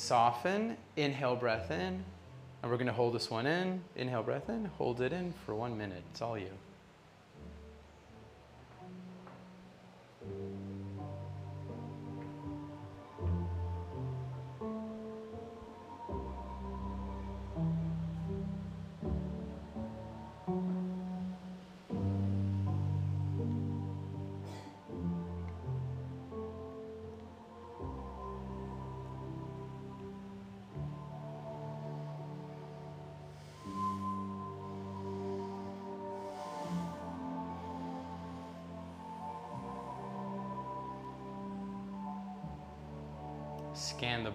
soften, 0.00 0.76
inhale, 0.96 1.36
breath 1.36 1.70
in, 1.70 2.04
and 2.62 2.70
we're 2.70 2.76
to 2.86 2.92
hold 2.92 3.14
this 3.14 3.30
one 3.30 3.46
in. 3.46 3.82
Inhale, 3.96 4.22
breath 4.22 4.48
in, 4.48 4.64
hold 4.78 5.00
it 5.00 5.12
in 5.12 5.32
for 5.44 5.54
one 5.54 5.76
minute. 5.76 6.02
It's 6.10 6.22
all 6.22 6.38
you. 6.38 6.50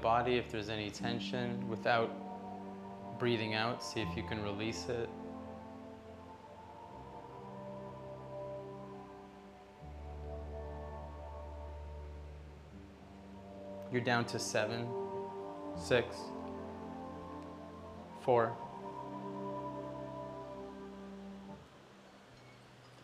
Body 0.06 0.38
if 0.38 0.51
there's 0.51 0.70
any 0.70 0.91
tension 0.91 1.68
without 1.68 2.12
breathing 3.18 3.56
out. 3.56 3.84
See 3.84 4.01
if 4.01 4.16
you 4.16 4.22
can 4.22 4.43
release 4.43 4.86
it. 4.88 5.10
You're 13.91 14.03
down 14.03 14.26
to 14.26 14.38
seven, 14.38 14.88
six, 15.76 16.16
four. 18.22 18.56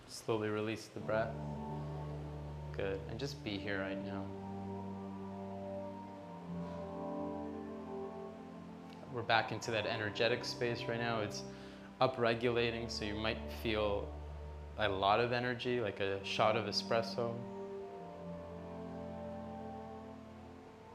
Slowly 0.08 0.50
release 0.50 0.88
the 0.94 1.00
breath. 1.00 1.34
Good. 2.78 3.00
And 3.10 3.20
just 3.20 3.44
be 3.44 3.58
here 3.58 3.80
right 3.80 4.06
now. 4.06 4.24
We're 9.14 9.22
back 9.22 9.52
into 9.52 9.72
that 9.72 9.86
energetic 9.86 10.46
space 10.46 10.84
right 10.88 11.00
now. 11.00 11.20
It's 11.20 11.44
upregulating, 12.00 12.90
so 12.90 13.06
you 13.06 13.16
might 13.16 13.38
feel 13.62 14.08
a 14.78 14.88
lot 14.88 15.20
of 15.20 15.34
energy, 15.34 15.82
like 15.82 16.00
a 16.00 16.24
shot 16.24 16.56
of 16.56 16.66
espresso. 16.66 17.34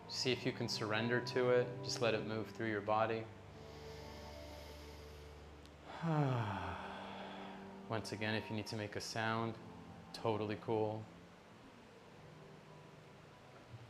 See 0.08 0.32
if 0.32 0.46
you 0.46 0.52
can 0.52 0.68
surrender 0.68 1.20
to 1.20 1.50
it. 1.50 1.66
Just 1.84 2.00
let 2.00 2.14
it 2.14 2.26
move 2.26 2.46
through 2.48 2.70
your 2.70 2.80
body. 2.80 3.22
Once 7.88 8.12
again, 8.12 8.34
if 8.34 8.44
you 8.48 8.56
need 8.56 8.66
to 8.66 8.76
make 8.76 8.96
a 8.96 9.00
sound, 9.00 9.54
totally 10.12 10.58
cool. 10.64 11.02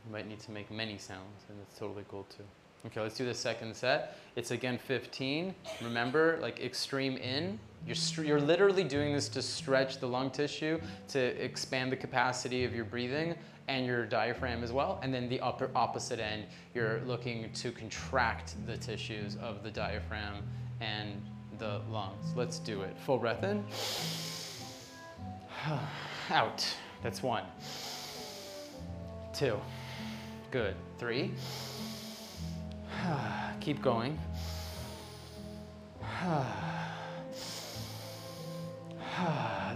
You 0.07 0.13
might 0.13 0.29
need 0.29 0.41
to 0.41 0.51
make 0.51 0.71
many 0.71 0.99
sounds, 0.99 1.45
and 1.49 1.59
it's 1.63 1.79
totally 1.79 2.05
cool 2.09 2.27
too. 2.37 2.45
Okay, 2.87 3.01
let's 3.01 3.17
do 3.17 3.25
the 3.25 3.35
second 3.35 3.75
set. 3.75 4.17
It's 4.37 4.53
again 4.53 4.79
15. 4.79 5.55
Remember, 5.83 6.39
like 6.41 6.61
extreme 6.61 7.17
in. 7.17 7.59
You're, 7.85 8.25
you're 8.25 8.41
literally 8.41 8.85
doing 8.85 9.13
this 9.13 9.29
to 9.31 9.43
stretch 9.43 9.99
the 9.99 10.07
lung 10.07 10.31
tissue, 10.31 10.81
to 11.09 11.21
expand 11.21 11.91
the 11.91 11.97
capacity 11.97 12.65
of 12.65 12.75
your 12.75 12.85
breathing 12.85 13.35
and 13.69 13.87
your 13.87 14.07
diaphragm 14.07 14.63
as 14.63 14.73
well. 14.73 15.01
And 15.03 15.13
then 15.13 15.29
the 15.29 15.41
upper 15.41 15.71
opposite 15.75 16.21
end, 16.21 16.45
you're 16.75 17.01
looking 17.07 17.53
to 17.55 17.73
contract 17.73 18.55
the 18.67 18.77
tissues 18.77 19.37
of 19.37 19.65
the 19.65 19.71
diaphragm 19.71 20.45
and 20.81 21.21
the 21.59 21.81
lungs. 21.91 22.33
Let's 22.37 22.61
do 22.61 22.83
it. 22.83 22.97
Full 23.05 23.19
breath 23.19 23.43
in. 23.43 23.65
Out. 26.31 26.67
That's 27.03 27.23
one. 27.23 27.45
Two. 29.33 29.59
Good. 30.51 30.77
Three. 30.99 31.33
Keep 33.61 33.83
going. 33.83 34.19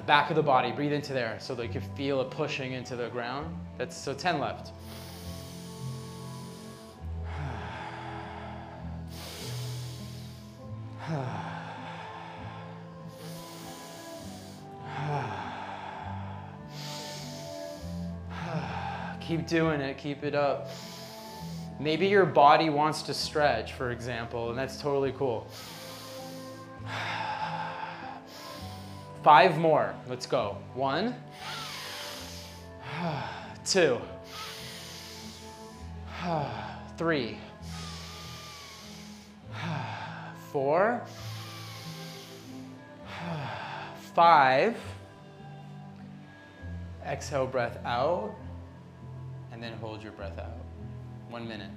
Back 0.06 0.30
of 0.30 0.36
the 0.36 0.42
body, 0.42 0.72
breathe 0.72 0.92
into 0.92 1.12
there 1.12 1.36
so 1.40 1.54
that 1.54 1.66
you 1.66 1.72
can 1.72 1.82
feel 1.96 2.20
it 2.20 2.30
pushing 2.30 2.72
into 2.72 2.96
the 2.96 3.08
ground. 3.08 3.56
That's 3.78 3.96
so 3.96 4.14
10 4.14 4.40
left. 4.40 4.72
keep 19.20 19.46
doing 19.46 19.80
it, 19.80 19.96
keep 19.96 20.24
it 20.24 20.34
up. 20.34 20.68
Maybe 21.80 22.06
your 22.08 22.26
body 22.26 22.68
wants 22.68 23.00
to 23.04 23.14
stretch, 23.14 23.72
for 23.72 23.90
example, 23.90 24.50
and 24.50 24.58
that's 24.58 24.78
totally 24.78 25.12
cool. 25.12 25.46
Five 29.22 29.56
more. 29.56 29.94
Let's 30.06 30.26
go. 30.26 30.58
One, 30.74 31.14
two, 33.64 33.98
three, 36.98 37.38
four, 40.52 41.02
five. 44.14 44.76
Exhale, 47.06 47.46
breath 47.46 47.78
out, 47.86 48.34
and 49.50 49.62
then 49.62 49.72
hold 49.78 50.02
your 50.02 50.12
breath 50.12 50.38
out. 50.38 50.69
One 51.30 51.46
minute. 51.46 51.70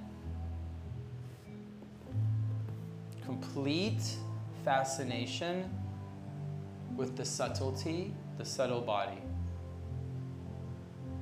Complete 3.24 4.02
fascination 4.64 5.70
with 6.96 7.16
the 7.16 7.24
subtlety, 7.24 8.12
the 8.36 8.44
subtle 8.44 8.80
body. 8.80 9.22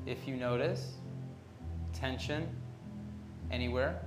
If 0.07 0.26
you 0.26 0.37
notice 0.37 0.95
tension 1.93 2.49
anywhere, 3.51 4.01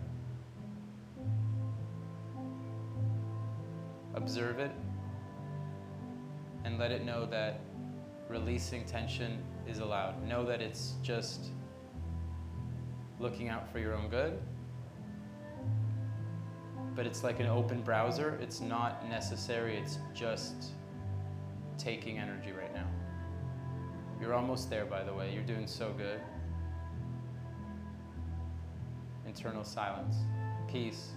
observe 4.16 4.58
it 4.58 4.72
and 6.64 6.80
let 6.80 6.92
it 6.92 7.06
know 7.06 7.28
that 7.28 7.60
releasing 8.28 8.86
tension 8.86 9.38
is 9.68 9.78
allowed. 9.78 10.28
Know 10.28 10.44
that 10.46 10.62
it's 10.62 10.96
just 11.04 11.52
looking 13.20 13.50
out 13.50 13.72
for 13.72 13.80
your 13.80 13.94
own 13.94 14.10
good. 14.10 14.40
But 16.96 17.06
it's 17.06 17.24
like 17.24 17.40
an 17.40 17.48
open 17.48 17.82
browser. 17.82 18.38
It's 18.42 18.62
not 18.62 19.08
necessary, 19.10 19.78
it's 19.78 20.00
just 20.14 20.72
taking 21.78 22.20
energy 22.20 22.52
right 22.52 22.74
now. 22.74 22.88
You're 24.22 24.34
almost 24.34 24.70
there, 24.70 24.86
by 24.86 25.04
the 25.04 25.14
way. 25.14 25.34
You're 25.34 25.44
doing 25.44 25.68
so 25.68 25.94
good. 25.98 26.20
Internal 29.28 29.64
silence, 29.64 30.16
peace, 30.72 31.10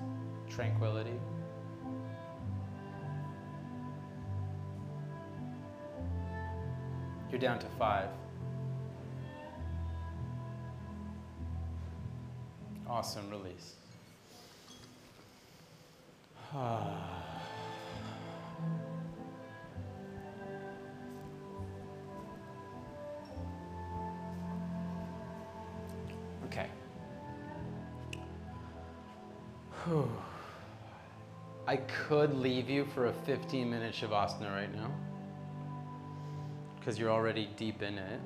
tranquility. 0.49 1.15
You're 7.31 7.39
down 7.39 7.59
to 7.61 7.67
five. 7.79 8.09
Awesome 12.89 13.29
release. 13.31 13.75
okay. 26.47 26.69
I 31.67 31.77
could 31.77 32.35
leave 32.35 32.71
you 32.71 32.87
for 32.95 33.09
a 33.09 33.13
15 33.13 33.69
minute 33.69 33.95
Shavasana 33.95 34.51
right 34.51 34.75
now 34.75 34.91
because 36.79 36.99
you're 36.99 37.11
already 37.11 37.51
deep 37.57 37.83
in 37.83 37.99
it. 37.99 38.21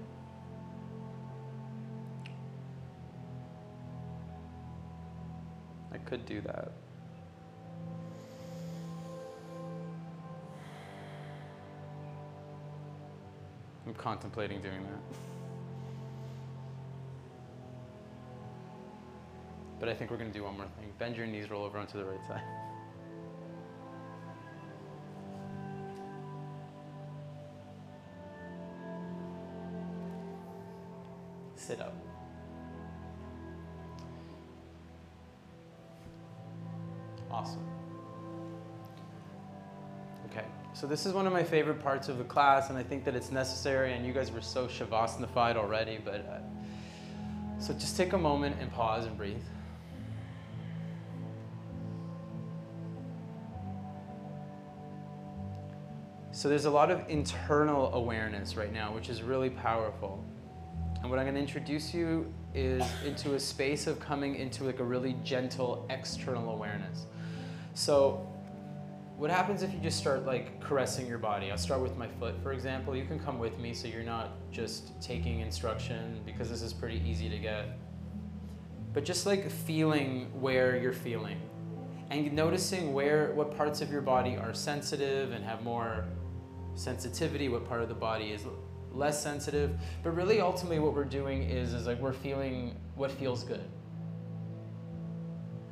Could 6.13 6.27
do 6.27 6.43
that. 6.43 6.71
I'm 13.87 13.95
contemplating 13.95 14.61
doing 14.61 14.83
that. 14.83 15.01
But 19.81 19.89
I 19.89 19.95
think 19.95 20.11
we're 20.11 20.19
going 20.19 20.31
to 20.31 20.39
do 20.39 20.45
one 20.45 20.59
more 20.59 20.67
thing. 20.79 20.93
Bend 20.99 21.17
your 21.17 21.27
knees, 21.27 21.51
roll 21.51 21.65
over 21.65 21.79
onto 21.79 21.97
the 21.97 22.05
right 22.05 22.27
side. 22.27 22.43
Sit 31.57 31.81
up. 31.81 32.02
So 40.83 40.89
this 40.89 41.07
is 41.07 41.13
one 41.13 41.29
of 41.29 41.33
my 41.33 41.45
favorite 41.45 41.79
parts 41.79 42.09
of 42.09 42.19
the 42.19 42.25
class, 42.25 42.69
and 42.69 42.77
I 42.77 42.83
think 42.83 43.05
that 43.05 43.15
it's 43.15 43.31
necessary, 43.31 43.93
and 43.93 44.05
you 44.05 44.13
guys 44.13 44.33
were 44.33 44.41
so 44.41 44.67
shavasanified 44.67 45.55
already, 45.55 46.01
but 46.05 46.27
uh, 46.29 47.61
so 47.61 47.73
just 47.73 47.97
take 47.97 48.15
a 48.15 48.19
moment 48.19 48.57
and 48.61 48.69
pause 48.73 49.07
and 49.07 49.17
breathe. 49.17 49.37
So 56.33 56.49
there's 56.49 56.65
a 56.65 56.71
lot 56.71 56.91
of 56.91 57.09
internal 57.09 57.95
awareness 57.95 58.57
right 58.57 58.73
now, 58.73 58.93
which 58.93 59.09
is 59.09 59.23
really 59.23 59.51
powerful. 59.51 60.25
And 61.01 61.09
what 61.09 61.21
I'm 61.21 61.27
going 61.27 61.37
to 61.37 61.41
introduce 61.41 61.95
you 61.95 62.35
is 62.57 62.83
into 63.07 63.37
a 63.37 63.39
space 63.39 63.87
of 63.87 64.01
coming 64.01 64.35
into 64.35 64.65
like 64.65 64.81
a 64.81 64.85
really 64.85 65.15
gentle 65.23 65.87
external 65.91 66.51
awareness. 66.51 67.07
So 67.75 68.32
what 69.17 69.31
happens 69.31 69.63
if 69.63 69.73
you 69.73 69.79
just 69.79 69.99
start 69.99 70.27
like 70.27 70.61
caressing 70.61 71.07
your 71.07 71.19
body? 71.19 71.51
I'll 71.51 71.59
start 71.59 71.81
with 71.81 71.97
my 71.97 72.09
foot, 72.09 72.35
for 72.43 72.53
example. 72.53 72.97
You 72.97 73.05
can 73.05 73.19
come 73.19 73.39
with 73.39 73.59
me 73.59 73.75
so 73.75 73.89
you're 73.89 74.03
not 74.03 74.31
just 74.51 75.01
taking 75.01 75.41
instruction 75.41 76.21
because 76.27 76.49
this 76.49 76.63
is 76.63 76.73
pretty 76.73 77.03
easy 77.07 77.29
to 77.29 77.39
get. 77.39 77.79
But 78.93 79.05
just 79.05 79.25
like 79.27 79.51
feeling 79.51 80.29
where 80.41 80.77
you're 80.77 80.93
feeling 80.93 81.41
and 82.11 82.31
noticing 82.33 82.93
where 82.93 83.33
what 83.33 83.57
parts 83.57 83.81
of 83.81 83.91
your 83.91 84.03
body 84.03 84.37
are 84.37 84.53
sensitive 84.53 85.33
and 85.33 85.45
have 85.45 85.63
more 85.63 86.05
sensitivity, 86.75 87.49
what 87.49 87.67
part 87.67 87.83
of 87.83 87.89
the 87.89 87.95
body 87.95 88.33
is 88.33 88.43
less 88.93 89.23
sensitive. 89.23 89.79
But 90.03 90.11
really 90.11 90.41
ultimately 90.41 90.79
what 90.79 90.95
we're 90.95 91.05
doing 91.05 91.45
is 91.45 91.73
is 91.73 91.87
like 91.87 91.99
we're 92.01 92.13
feeling 92.13 92.77
what 92.97 93.11
feels 93.11 93.45
good. 93.45 93.65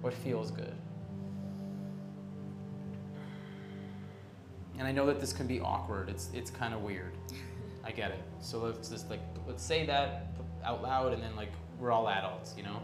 What 0.00 0.14
feels 0.14 0.50
good. 0.50 0.74
And 4.80 4.88
I 4.88 4.92
know 4.92 5.04
that 5.04 5.20
this 5.20 5.34
can 5.34 5.46
be 5.46 5.60
awkward. 5.60 6.08
It's 6.08 6.30
it's 6.32 6.50
kind 6.50 6.72
of 6.72 6.80
weird. 6.80 7.12
I 7.84 7.90
get 7.90 8.12
it. 8.12 8.22
So 8.40 8.60
let's 8.60 8.88
just 8.88 9.10
like 9.10 9.20
let's 9.46 9.62
say 9.62 9.84
that 9.84 10.28
out 10.64 10.82
loud 10.82 11.12
and 11.12 11.22
then 11.22 11.36
like 11.36 11.52
we're 11.78 11.92
all 11.92 12.08
adults, 12.08 12.54
you 12.56 12.62
know? 12.62 12.80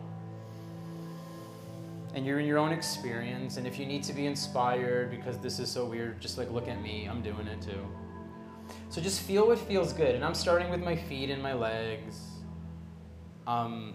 And 2.14 2.26
you're 2.26 2.38
in 2.38 2.44
your 2.44 2.58
own 2.58 2.70
experience 2.70 3.56
and 3.56 3.66
if 3.66 3.78
you 3.78 3.86
need 3.86 4.02
to 4.04 4.12
be 4.12 4.26
inspired 4.26 5.10
because 5.10 5.38
this 5.38 5.58
is 5.58 5.70
so 5.70 5.86
weird, 5.86 6.20
just 6.20 6.36
like 6.36 6.50
look 6.50 6.68
at 6.68 6.82
me. 6.82 7.08
I'm 7.10 7.22
doing 7.22 7.46
it 7.46 7.62
too. 7.62 7.86
So 8.90 9.00
just 9.00 9.22
feel 9.22 9.46
what 9.46 9.58
feels 9.58 9.94
good. 9.94 10.14
And 10.14 10.22
I'm 10.22 10.34
starting 10.34 10.68
with 10.68 10.82
my 10.82 10.96
feet 10.96 11.30
and 11.30 11.42
my 11.42 11.54
legs. 11.54 12.20
Um, 13.46 13.94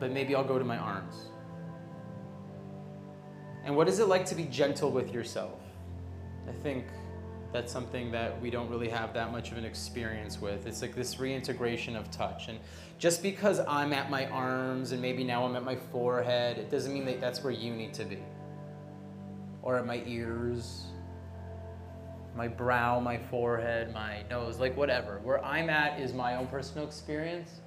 but 0.00 0.12
maybe 0.12 0.34
I'll 0.34 0.44
go 0.44 0.58
to 0.58 0.64
my 0.64 0.78
arms. 0.78 1.26
And 3.64 3.76
what 3.76 3.86
is 3.86 3.98
it 3.98 4.08
like 4.08 4.24
to 4.26 4.34
be 4.34 4.44
gentle 4.44 4.90
with 4.90 5.12
yourself? 5.12 5.60
I 6.48 6.52
think 6.62 6.86
that's 7.52 7.72
something 7.72 8.10
that 8.12 8.40
we 8.40 8.50
don't 8.50 8.68
really 8.70 8.88
have 8.88 9.12
that 9.14 9.30
much 9.32 9.52
of 9.52 9.58
an 9.58 9.64
experience 9.64 10.40
with. 10.40 10.66
It's 10.66 10.82
like 10.82 10.94
this 10.94 11.18
reintegration 11.20 11.96
of 11.96 12.10
touch. 12.10 12.48
And 12.48 12.58
just 12.98 13.22
because 13.22 13.60
I'm 13.60 13.92
at 13.92 14.10
my 14.10 14.26
arms 14.28 14.92
and 14.92 15.02
maybe 15.02 15.24
now 15.24 15.44
I'm 15.44 15.56
at 15.56 15.64
my 15.64 15.76
forehead, 15.76 16.58
it 16.58 16.70
doesn't 16.70 16.92
mean 16.92 17.04
that 17.06 17.20
that's 17.20 17.44
where 17.44 17.52
you 17.52 17.74
need 17.74 17.92
to 17.94 18.04
be. 18.04 18.18
Or 19.62 19.76
at 19.78 19.86
my 19.86 20.02
ears. 20.06 20.86
my 22.34 22.48
brow, 22.48 22.98
my 23.00 23.18
forehead, 23.18 23.92
my 23.92 24.22
nose, 24.30 24.58
like 24.58 24.76
whatever. 24.76 25.20
Where 25.22 25.44
I'm 25.44 25.68
at 25.70 26.00
is 26.00 26.12
my 26.12 26.36
own 26.36 26.46
personal 26.46 26.86
experience. 26.86 27.60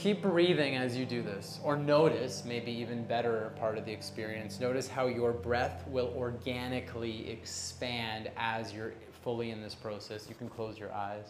Keep 0.00 0.22
breathing 0.22 0.76
as 0.76 0.96
you 0.96 1.04
do 1.04 1.20
this, 1.20 1.60
or 1.62 1.76
notice, 1.76 2.42
maybe 2.46 2.72
even 2.72 3.04
better 3.04 3.52
part 3.58 3.76
of 3.76 3.84
the 3.84 3.92
experience, 3.92 4.58
notice 4.58 4.88
how 4.88 5.08
your 5.08 5.30
breath 5.30 5.86
will 5.88 6.10
organically 6.16 7.28
expand 7.30 8.30
as 8.38 8.72
you're 8.72 8.94
fully 9.22 9.50
in 9.50 9.60
this 9.60 9.74
process. 9.74 10.26
You 10.26 10.34
can 10.34 10.48
close 10.48 10.78
your 10.78 10.90
eyes. 10.90 11.26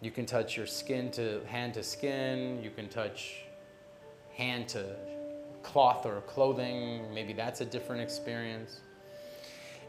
You 0.00 0.10
can 0.10 0.24
touch 0.24 0.56
your 0.56 0.64
skin 0.64 1.10
to 1.10 1.42
hand 1.46 1.74
to 1.74 1.82
skin. 1.82 2.62
You 2.62 2.70
can 2.70 2.88
touch 2.88 3.42
hand 4.32 4.66
to 4.68 4.96
cloth 5.62 6.06
or 6.06 6.22
clothing. 6.22 7.12
Maybe 7.12 7.34
that's 7.34 7.60
a 7.60 7.66
different 7.66 8.00
experience. 8.00 8.80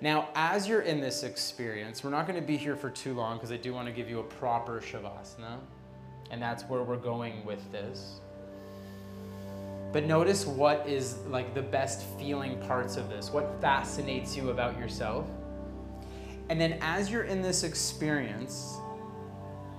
Now, 0.01 0.27
as 0.35 0.67
you're 0.67 0.81
in 0.81 0.99
this 0.99 1.23
experience, 1.23 2.03
we're 2.03 2.09
not 2.09 2.27
going 2.27 2.41
to 2.41 2.45
be 2.45 2.57
here 2.57 2.75
for 2.75 2.89
too 2.89 3.13
long 3.13 3.37
because 3.37 3.53
I 3.53 3.57
do 3.57 3.73
want 3.73 3.87
to 3.87 3.93
give 3.93 4.09
you 4.09 4.19
a 4.19 4.23
proper 4.23 4.81
Shavasana. 4.81 5.59
And 6.31 6.41
that's 6.41 6.63
where 6.63 6.83
we're 6.83 6.97
going 6.97 7.43
with 7.45 7.71
this. 7.71 8.19
But 9.91 10.05
notice 10.05 10.45
what 10.45 10.87
is 10.87 11.17
like 11.27 11.55
the 11.55 11.61
best 11.61 12.05
feeling 12.19 12.59
parts 12.61 12.95
of 12.95 13.09
this. 13.09 13.31
What 13.31 13.59
fascinates 13.59 14.37
you 14.37 14.51
about 14.51 14.77
yourself? 14.77 15.25
And 16.49 16.59
then 16.59 16.77
as 16.81 17.09
you're 17.09 17.23
in 17.23 17.41
this 17.41 17.63
experience, 17.63 18.77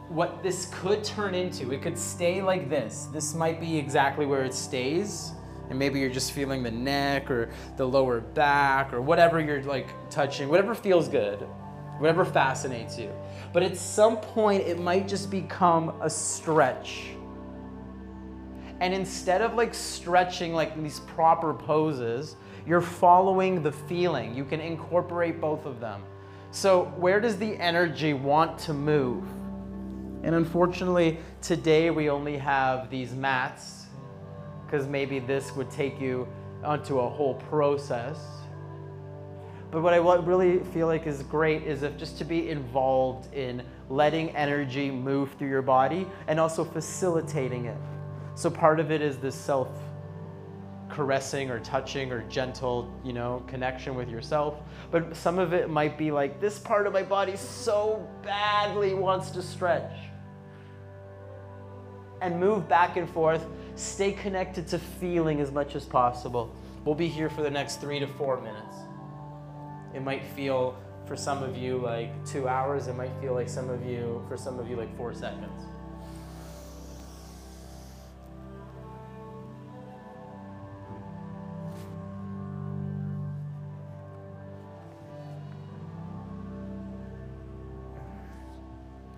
what 0.09 0.43
this 0.43 0.69
could 0.73 1.05
turn 1.05 1.35
into, 1.35 1.73
it 1.73 1.83
could 1.83 1.97
stay 1.97 2.43
like 2.43 2.69
this. 2.69 3.07
This 3.13 3.35
might 3.35 3.61
be 3.61 3.77
exactly 3.79 4.27
where 4.27 4.43
it 4.43 4.55
stays. 4.55 5.33
And 5.69 5.79
maybe 5.79 6.01
you're 6.01 6.11
just 6.11 6.33
feeling 6.33 6.65
the 6.65 6.71
neck 6.71 7.31
or 7.31 7.51
the 7.77 7.87
lower 7.87 8.21
back 8.21 8.93
or 8.93 9.01
whatever 9.01 9.39
you're 9.39 9.63
like 9.63 9.89
touching, 10.11 10.49
whatever 10.49 10.75
feels 10.75 11.09
good, 11.09 11.47
whatever 12.01 12.25
fascinates 12.25 12.99
you. 12.99 13.13
But 13.53 13.63
at 13.63 13.77
some 13.77 14.17
point, 14.17 14.67
it 14.67 14.81
might 14.81 15.07
just 15.07 15.31
become 15.31 16.01
a 16.01 16.09
stretch. 16.11 17.11
And 18.81 18.95
instead 18.95 19.43
of 19.43 19.55
like 19.55 19.75
stretching 19.75 20.55
like 20.55 20.83
these 20.83 21.01
proper 21.01 21.53
poses, 21.53 22.37
you're 22.67 22.81
following 22.81 23.63
the 23.63 23.73
feeling. 23.73 24.35
You 24.35 24.45
can 24.45 24.61
incorporate 24.61 25.41
both 25.41 25.67
of 25.67 25.79
them. 25.81 26.03
So, 26.51 26.87
where 26.97 27.21
does 27.21 27.37
the 27.37 27.57
energy 27.59 28.15
want 28.15 28.59
to 28.61 28.73
move? 28.73 29.23
And 30.23 30.35
unfortunately, 30.35 31.19
today 31.43 31.91
we 31.91 32.11
only 32.11 32.37
have 32.39 32.91
these 32.91 33.13
mats 33.13 33.87
because 34.65 34.87
maybe 34.87 35.19
this 35.19 35.55
would 35.55 35.71
take 35.71 36.01
you 36.01 36.27
onto 36.65 37.01
a 37.01 37.09
whole 37.09 37.35
process. 37.35 38.19
But 39.71 39.83
what 39.83 39.95
I 39.95 39.99
really 39.99 40.59
feel 40.73 40.89
like 40.89 41.07
is 41.07 41.23
great 41.23 41.63
is 41.63 41.83
if 41.83 41.97
just 41.97 42.19
to 42.19 42.25
be 42.25 42.51
involved 42.51 43.33
in 43.33 43.63
letting 43.89 44.31
energy 44.31 44.91
move 44.91 45.33
through 45.39 45.49
your 45.49 45.63
body 45.63 46.07
and 46.27 46.41
also 46.41 46.65
facilitating 46.65 47.67
it. 47.67 47.77
So 48.35 48.51
part 48.51 48.81
of 48.81 48.91
it 48.91 49.01
is 49.01 49.19
this 49.19 49.35
self 49.35 49.69
caressing 50.89 51.51
or 51.51 51.61
touching 51.61 52.11
or 52.11 52.23
gentle, 52.29 52.93
you 53.05 53.13
know, 53.13 53.45
connection 53.47 53.95
with 53.95 54.09
yourself. 54.09 54.57
But 54.91 55.17
some 55.17 55.39
of 55.39 55.53
it 55.53 55.71
might 55.71 55.97
be 55.97 56.11
like 56.11 56.41
this 56.41 56.59
part 56.59 56.87
of 56.89 56.93
my 56.93 57.05
body 57.05 57.37
so 57.37 58.09
badly 58.23 58.95
wants 58.95 59.31
to 59.31 59.43
stretch 59.43 59.93
and 62.21 62.39
move 62.41 62.69
back 62.69 62.97
and 62.97 63.09
forth. 63.09 63.47
Stay 63.77 64.13
connected 64.13 64.67
to 64.69 64.79
feeling 64.79 65.41
as 65.41 65.53
much 65.53 65.77
as 65.77 65.85
possible. 65.85 66.55
We'll 66.85 66.97
be 66.97 67.09
here 67.09 67.31
for 67.31 67.43
the 67.43 67.51
next 67.51 67.81
three 67.81 68.01
to 68.01 68.07
four 68.07 68.41
minutes. 68.41 68.77
It 69.95 70.03
might 70.03 70.25
feel 70.25 70.77
for 71.07 71.17
some 71.17 71.43
of 71.43 71.57
you 71.57 71.79
like 71.79 72.25
two 72.25 72.47
hours. 72.47 72.87
It 72.87 72.95
might 72.95 73.13
feel 73.21 73.35
like 73.35 73.49
some 73.49 73.69
of 73.69 73.85
you, 73.85 74.25
for 74.29 74.37
some 74.37 74.59
of 74.59 74.69
you, 74.69 74.77
like 74.77 74.97
four 74.97 75.13
seconds. 75.13 75.65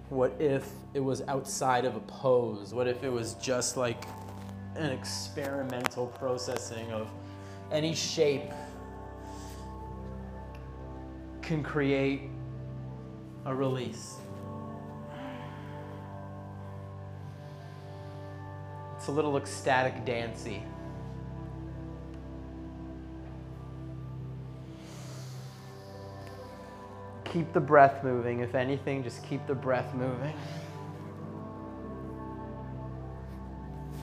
What 0.08 0.34
if 0.38 0.70
it 0.92 1.00
was 1.00 1.22
outside 1.28 1.86
of 1.86 1.96
a 1.96 2.00
pose? 2.00 2.74
What 2.74 2.86
if 2.86 3.02
it 3.02 3.08
was 3.10 3.34
just 3.34 3.78
like 3.78 4.04
an 4.76 4.92
experimental 4.92 6.06
processing 6.06 6.90
of 6.92 7.10
any 7.70 7.94
shape 7.94 8.52
can 11.52 11.62
create 11.62 12.30
a 13.44 13.54
release? 13.54 14.16
It's 18.96 19.08
a 19.08 19.12
little 19.12 19.36
ecstatic 19.36 20.06
dancy. 20.06 20.62
keep 27.24 27.52
the 27.54 27.60
breath 27.60 28.04
moving. 28.04 28.40
If 28.40 28.54
anything, 28.54 29.02
just 29.02 29.22
keep 29.26 29.46
the 29.46 29.54
breath 29.54 29.94
moving. 29.94 30.34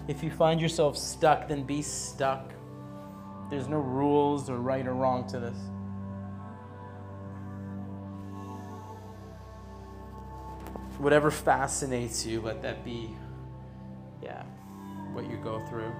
If 0.07 0.23
you 0.23 0.31
find 0.31 0.59
yourself 0.59 0.97
stuck, 0.97 1.47
then 1.47 1.63
be 1.63 1.83
stuck. 1.83 2.51
There's 3.51 3.67
no 3.67 3.77
rules 3.77 4.49
or 4.49 4.57
right 4.57 4.85
or 4.85 4.95
wrong 4.95 5.27
to 5.29 5.39
this. 5.39 5.57
Whatever 10.99 11.31
fascinates 11.31 12.25
you, 12.25 12.41
let 12.41 12.61
that 12.61 12.83
be, 12.83 13.09
yeah, 14.21 14.43
what 15.13 15.29
you 15.29 15.37
go 15.37 15.65
through. 15.67 15.91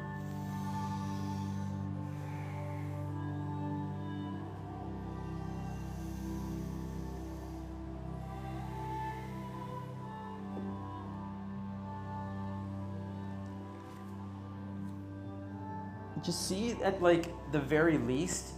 just 16.22 16.48
see 16.48 16.72
at 16.84 17.02
like 17.02 17.34
the 17.54 17.60
very 17.60 17.98
least 17.98 18.54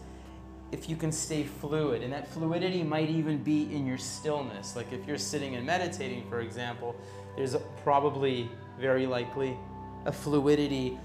if 0.72 0.90
you 0.90 0.96
can 0.96 1.12
stay 1.12 1.44
fluid 1.44 2.02
and 2.02 2.14
that 2.14 2.28
fluidity 2.28 2.84
might 2.84 3.10
even 3.10 3.38
be 3.44 3.74
in 3.74 3.86
your 3.86 3.98
stillness. 3.98 4.76
Like 4.76 4.92
if 4.94 5.06
you're 5.06 5.18
sitting 5.18 5.56
and 5.56 5.66
meditating 5.66 6.28
for 6.30 6.42
example 6.42 6.96
there's 7.36 7.56
probably 7.84 8.50
very 8.80 9.06
likely 9.06 9.58
a 10.06 10.12
fluidity 10.12 10.98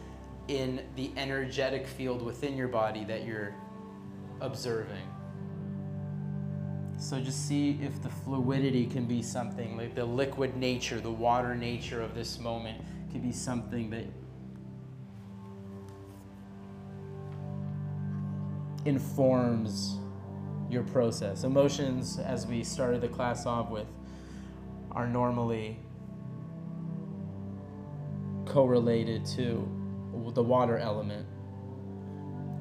in 0.48 0.80
the 0.94 1.10
energetic 1.16 1.86
field 1.86 2.22
within 2.22 2.56
your 2.56 2.68
body 2.68 3.04
that 3.04 3.26
you're 3.26 3.54
observing. 4.40 5.02
So 6.98 7.20
just 7.20 7.46
see 7.46 7.78
if 7.82 8.02
the 8.02 8.08
fluidity 8.08 8.86
can 8.86 9.04
be 9.04 9.22
something 9.22 9.76
like 9.76 9.94
the 9.94 10.04
liquid 10.04 10.56
nature 10.56 10.98
the 11.00 11.10
water 11.10 11.54
nature 11.54 12.00
of 12.00 12.14
this 12.14 12.38
moment 12.38 12.82
can 13.10 13.20
be 13.20 13.32
something 13.32 13.90
that 13.90 14.04
informs 18.86 19.98
your 20.70 20.82
process. 20.84 21.44
Emotions, 21.44 22.18
as 22.18 22.46
we 22.46 22.62
started 22.62 23.00
the 23.00 23.08
class 23.08 23.46
off 23.46 23.70
with, 23.70 23.86
are 24.92 25.06
normally 25.06 25.78
correlated 28.46 29.24
to 29.26 29.68
the 30.34 30.42
water 30.42 30.78
element. 30.78 31.26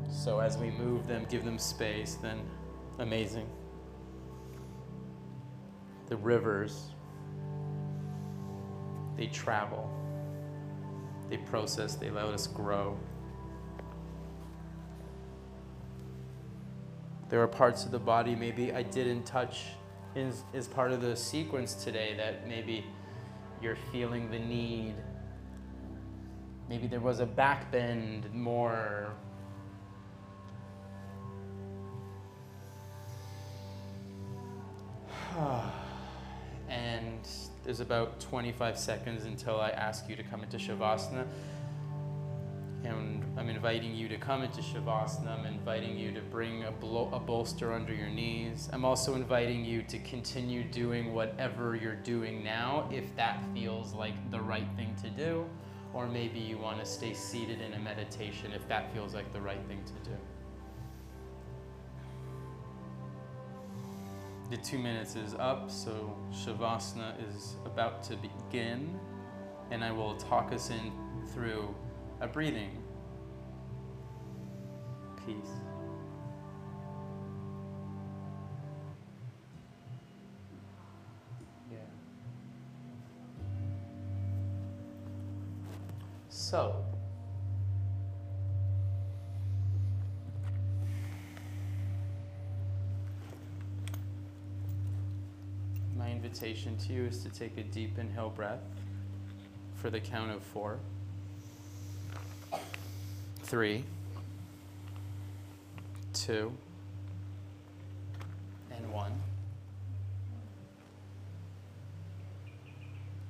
So 0.10 0.40
as 0.40 0.58
we 0.58 0.72
move 0.72 1.08
them, 1.08 1.26
give 1.30 1.46
them 1.46 1.58
space, 1.58 2.16
then 2.16 2.40
amazing. 3.00 3.48
The 6.08 6.18
rivers, 6.18 6.92
they 9.16 9.28
travel, 9.28 9.90
they 11.30 11.38
process, 11.38 11.96
they 11.96 12.10
let 12.10 12.26
us 12.26 12.48
grow. 12.48 12.98
There 17.30 17.42
are 17.42 17.48
parts 17.48 17.86
of 17.86 17.92
the 17.92 18.00
body 18.00 18.36
maybe 18.36 18.72
I 18.72 18.84
didn't 18.84 19.24
touch 19.26 19.64
as, 20.16 20.44
as 20.54 20.68
part 20.68 20.92
of 20.92 21.02
the 21.02 21.16
sequence 21.16 21.74
today 21.74 22.16
that 22.18 22.48
maybe 22.48 22.86
you're 23.62 23.78
feeling 23.92 24.30
the 24.30 24.40
need. 24.40 24.94
Maybe 26.70 26.88
there 26.88 27.00
was 27.00 27.20
a 27.20 27.26
back 27.26 27.72
bend 27.72 28.32
more. 28.34 29.12
and 36.70 37.28
there's 37.64 37.80
about 37.80 38.20
25 38.20 38.78
seconds 38.78 39.26
until 39.26 39.60
I 39.60 39.70
ask 39.72 40.08
you 40.08 40.16
to 40.16 40.24
come 40.24 40.44
into 40.44 40.58
Shavasana. 40.58 41.26
And 42.86 43.24
I'm 43.36 43.49
inviting 43.49 43.95
you 43.95 44.07
to 44.10 44.18
come 44.18 44.44
into 44.44 44.62
Shavasana. 44.62 45.40
I'm 45.40 45.45
inviting 45.48 45.98
you 45.98 46.12
to 46.12 46.22
bring 46.22 46.66
a, 46.66 46.72
blo- 46.72 47.10
a 47.12 47.20
bolster 47.20 47.74
under 47.74 47.94
your 47.94 48.10
knees. 48.10 48.70
I'm 48.72 48.86
also 48.86 49.16
inviting 49.16 49.66
you 49.66 49.82
to 49.84 49.98
continue 49.99 50.64
doing 50.64 51.12
whatever 51.14 51.76
you're 51.76 51.95
doing 51.95 52.44
now 52.44 52.88
if 52.94 53.16
that 53.16 53.44
feels 53.56 53.94
like 53.94 54.14
the 54.30 54.40
right 54.40 54.68
thing 54.76 54.95
to 55.02 55.10
do. 55.10 55.49
Or 55.94 56.06
maybe 56.06 56.40
you 56.40 56.60
want 56.60 56.80
to 56.80 56.86
stay 56.86 57.16
seated 57.16 57.60
in 57.60 57.74
a 57.74 57.80
meditation 57.80 58.52
if 58.53 58.68
that 58.68 58.94
feels 58.94 59.16
like 59.16 59.34
the 59.34 59.41
right 59.41 59.66
thing 59.68 59.84
to 59.84 60.10
do. 60.10 60.16
The 64.52 64.57
two 64.57 64.78
minutes 64.78 65.16
is 65.16 65.34
up, 65.34 65.72
so 65.72 66.16
Shavasana 66.32 67.16
is 67.28 67.56
about 67.66 68.03
to 68.03 68.18
begin, 68.18 68.99
and 69.72 69.84
I 69.84 69.91
will 69.91 70.16
talk 70.18 70.53
us 70.53 70.70
in 70.70 70.91
through 71.34 71.74
a 72.26 72.28
breathing 72.28 72.72
piece. 75.28 75.36
Yeah. 81.72 81.78
So, 86.30 86.84
my 95.96 96.10
invitation 96.10 96.76
to 96.78 96.94
you 96.94 97.04
is 97.04 97.22
to 97.22 97.30
take 97.30 97.56
a 97.60 97.64
deep 97.64 98.00
inhale 98.00 98.32
breath 98.32 98.62
for 99.76 99.92
the 99.92 100.00
count 100.00 100.32
of 100.32 100.42
four, 100.42 100.80
three, 103.56 103.86
two, 106.11 106.52
and 108.69 108.91
one. 108.91 109.14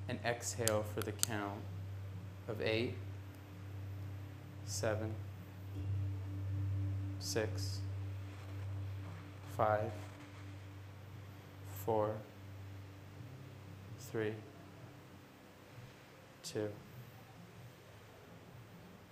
And 0.10 0.18
exhale 0.26 0.84
for 0.96 1.02
the 1.02 1.12
count 1.12 1.60
of 2.48 2.60
eight, 2.60 2.96
seven, 4.66 5.12
six, 7.20 7.82
five, 9.56 9.92
four, 11.86 12.16
three, 14.00 14.34
two, 16.42 16.70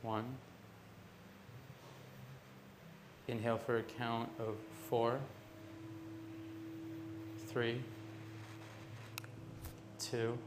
one. 0.02 0.26
Inhale 3.28 3.58
for 3.58 3.78
a 3.78 3.84
count 3.84 4.30
of 4.38 4.56
four, 4.90 5.20
three, 7.48 7.82
two, 9.98 10.38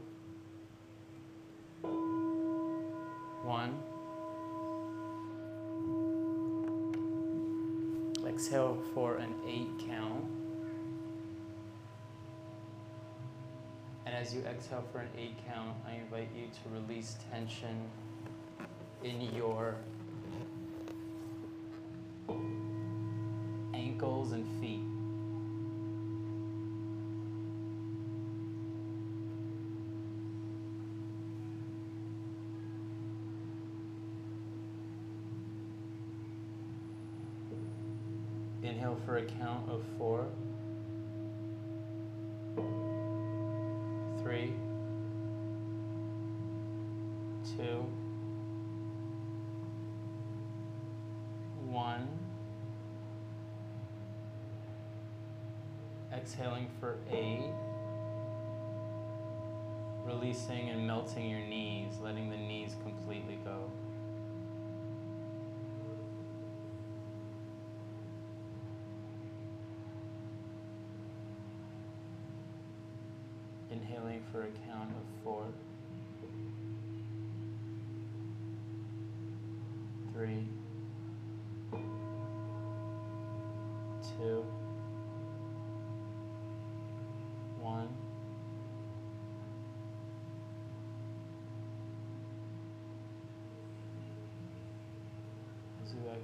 one. 3.43 3.79
Exhale 8.27 8.77
for 8.93 9.17
an 9.17 9.33
eight 9.47 9.87
count. 9.89 10.25
And 14.05 14.15
as 14.15 14.35
you 14.35 14.41
exhale 14.41 14.83
for 14.91 14.99
an 14.99 15.09
eight 15.17 15.35
count, 15.47 15.75
I 15.87 15.95
invite 15.95 16.29
you 16.35 16.45
to 16.45 16.79
release 16.79 17.17
tension 17.31 17.89
in 19.03 19.21
your 19.33 19.75
ankles 23.97 24.31
and 24.31 24.45
feet. 24.61 24.81
Inhale 38.61 38.99
for 39.03 39.17
a 39.17 39.23
count 39.23 39.67
of 39.67 39.81
four, 39.97 40.27
Releasing 60.19 60.69
and 60.69 60.87
melting 60.87 61.29
your 61.29 61.41
knees, 61.41 61.91
letting 62.03 62.31
the 62.31 62.37
knees 62.37 62.75
completely 62.81 63.37
go. 63.45 63.69
Inhaling 73.69 74.23
for 74.31 74.41
a 74.41 74.49
count 74.67 74.89
of 74.89 75.23
four, 75.23 75.45
three, 80.13 80.47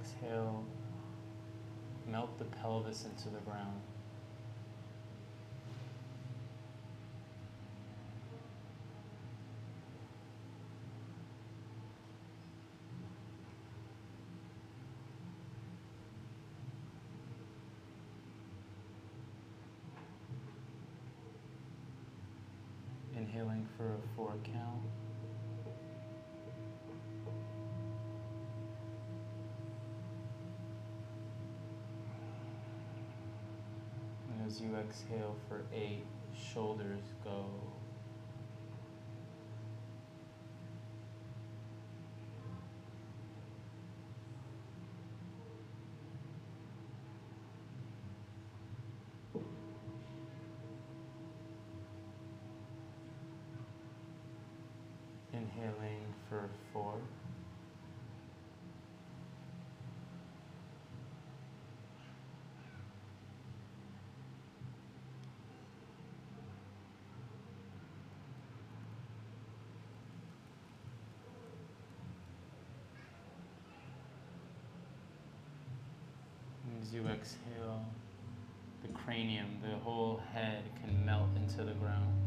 exhale, 0.04 0.64
melt 2.06 2.38
the 2.38 2.44
pelvis 2.44 3.04
into 3.04 3.28
the 3.30 3.40
ground. 3.40 3.80
Exhale 34.76 35.36
for 35.48 35.62
eight, 35.72 36.04
shoulders 36.52 37.02
go. 37.24 37.46
Inhaling 55.32 56.14
for 56.28 56.48
four. 56.72 56.94
And 76.66 76.78
As 76.78 76.82
you 76.94 77.04
exhale, 77.08 77.84
the 78.82 78.88
cranium, 78.88 79.58
the 79.68 79.76
whole 79.78 80.20
head 80.32 80.62
can 80.80 81.04
melt 81.04 81.28
into 81.36 81.64
the 81.64 81.72
ground. 81.72 82.23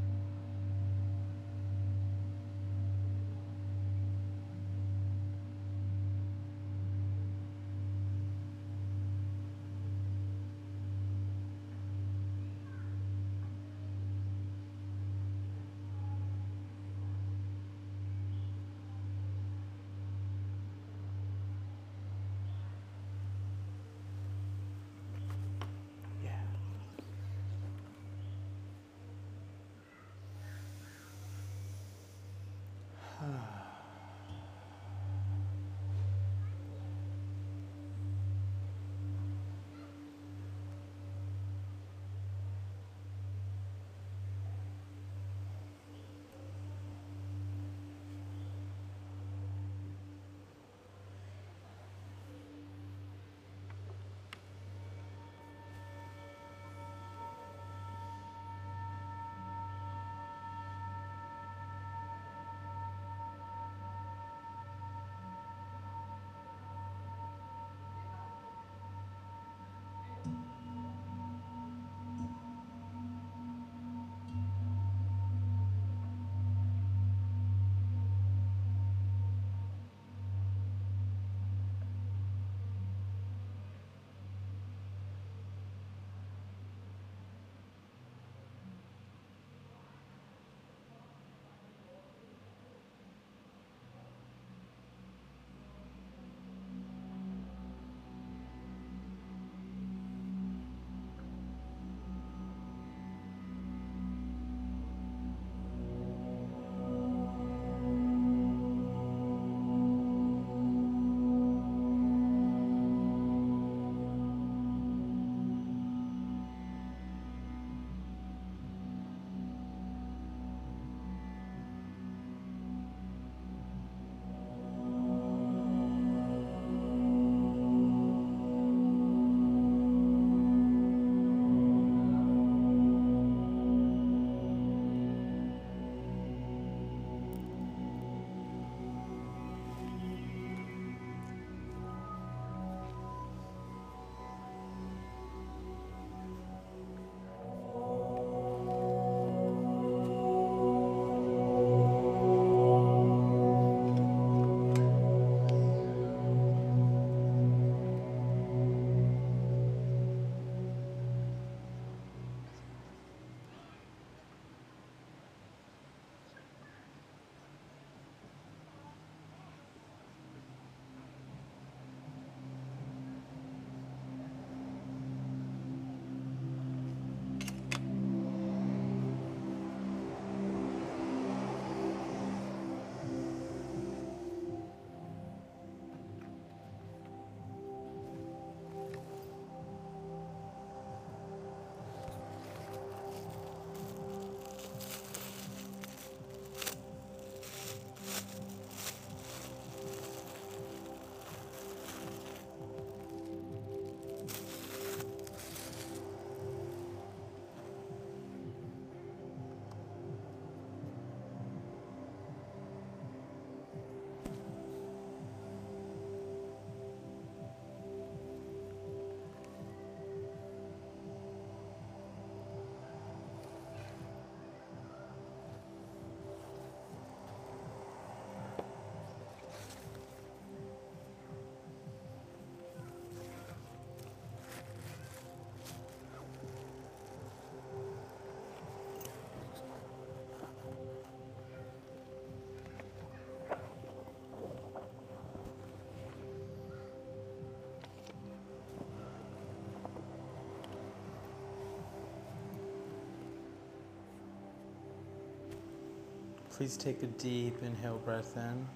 Please 256.57 256.75
take 256.75 257.03
a 257.03 257.05
deep 257.05 257.55
inhale 257.61 257.99
breath 257.99 258.35
in. 258.35 258.67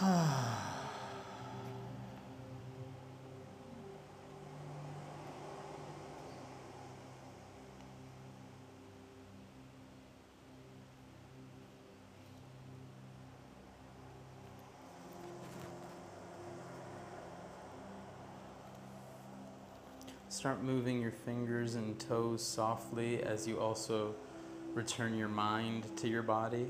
Start 20.28 20.62
moving 20.62 21.02
your 21.02 21.10
fingers 21.10 21.74
and 21.74 21.98
toes 21.98 22.40
softly 22.46 23.20
as 23.24 23.48
you 23.48 23.58
also 23.58 24.14
return 24.74 25.16
your 25.16 25.28
mind 25.28 25.84
to 25.96 26.08
your 26.08 26.22
body. 26.22 26.66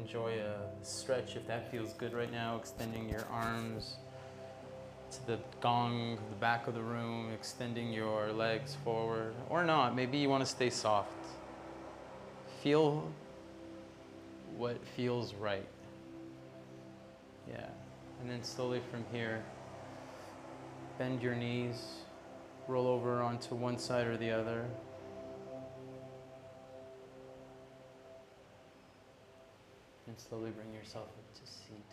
Enjoy 0.00 0.38
a 0.40 0.84
stretch 0.84 1.36
if 1.36 1.46
that 1.46 1.70
feels 1.70 1.92
good 1.92 2.14
right 2.14 2.32
now, 2.32 2.56
extending 2.56 3.08
your 3.10 3.26
arms 3.30 3.96
to 5.10 5.26
the 5.26 5.38
gong, 5.60 6.18
the 6.30 6.36
back 6.36 6.66
of 6.66 6.74
the 6.74 6.82
room, 6.82 7.30
extending 7.34 7.92
your 7.92 8.32
legs 8.32 8.76
forward, 8.84 9.34
or 9.50 9.64
not. 9.64 9.94
Maybe 9.94 10.18
you 10.18 10.28
want 10.30 10.42
to 10.42 10.50
stay 10.50 10.70
soft. 10.70 11.10
Feel 12.62 13.10
what 14.58 14.84
feels 14.96 15.34
right. 15.34 15.66
Yeah. 17.48 17.68
And 18.20 18.28
then 18.28 18.42
slowly 18.42 18.82
from 18.90 19.04
here, 19.12 19.42
bend 20.98 21.22
your 21.22 21.36
knees, 21.36 22.00
roll 22.66 22.88
over 22.88 23.22
onto 23.22 23.54
one 23.54 23.78
side 23.78 24.08
or 24.08 24.16
the 24.16 24.32
other. 24.32 24.64
And 30.08 30.18
slowly 30.18 30.50
bring 30.50 30.74
yourself 30.74 31.06
up 31.06 31.34
to 31.34 31.50
seated. 31.50 31.84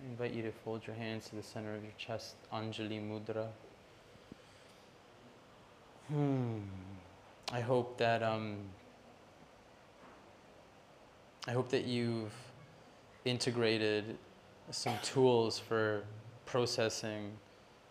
I 0.00 0.08
invite 0.08 0.32
you 0.32 0.42
to 0.42 0.52
fold 0.52 0.86
your 0.86 0.96
hands 0.96 1.28
to 1.28 1.36
the 1.36 1.42
center 1.42 1.74
of 1.74 1.82
your 1.82 1.92
chest, 1.98 2.36
Anjali 2.50 3.02
Mudra. 3.06 3.48
Hmm. 6.08 6.58
I 7.52 7.60
hope 7.60 7.98
that 7.98 8.22
um, 8.22 8.58
I 11.48 11.52
hope 11.52 11.68
that 11.70 11.84
you've 11.84 12.32
integrated 13.24 14.16
some 14.70 14.94
tools 15.02 15.58
for 15.58 16.02
processing, 16.44 17.32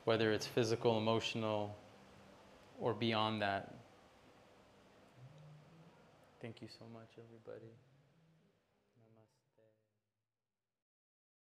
whether 0.05 0.31
it's 0.31 0.45
physical, 0.45 0.97
emotional, 0.97 1.75
or 2.79 2.93
beyond 2.93 3.41
that. 3.41 3.73
Thank 6.41 6.61
you 6.61 6.67
so 6.67 6.85
much, 6.93 7.09
everybody. 7.17 7.71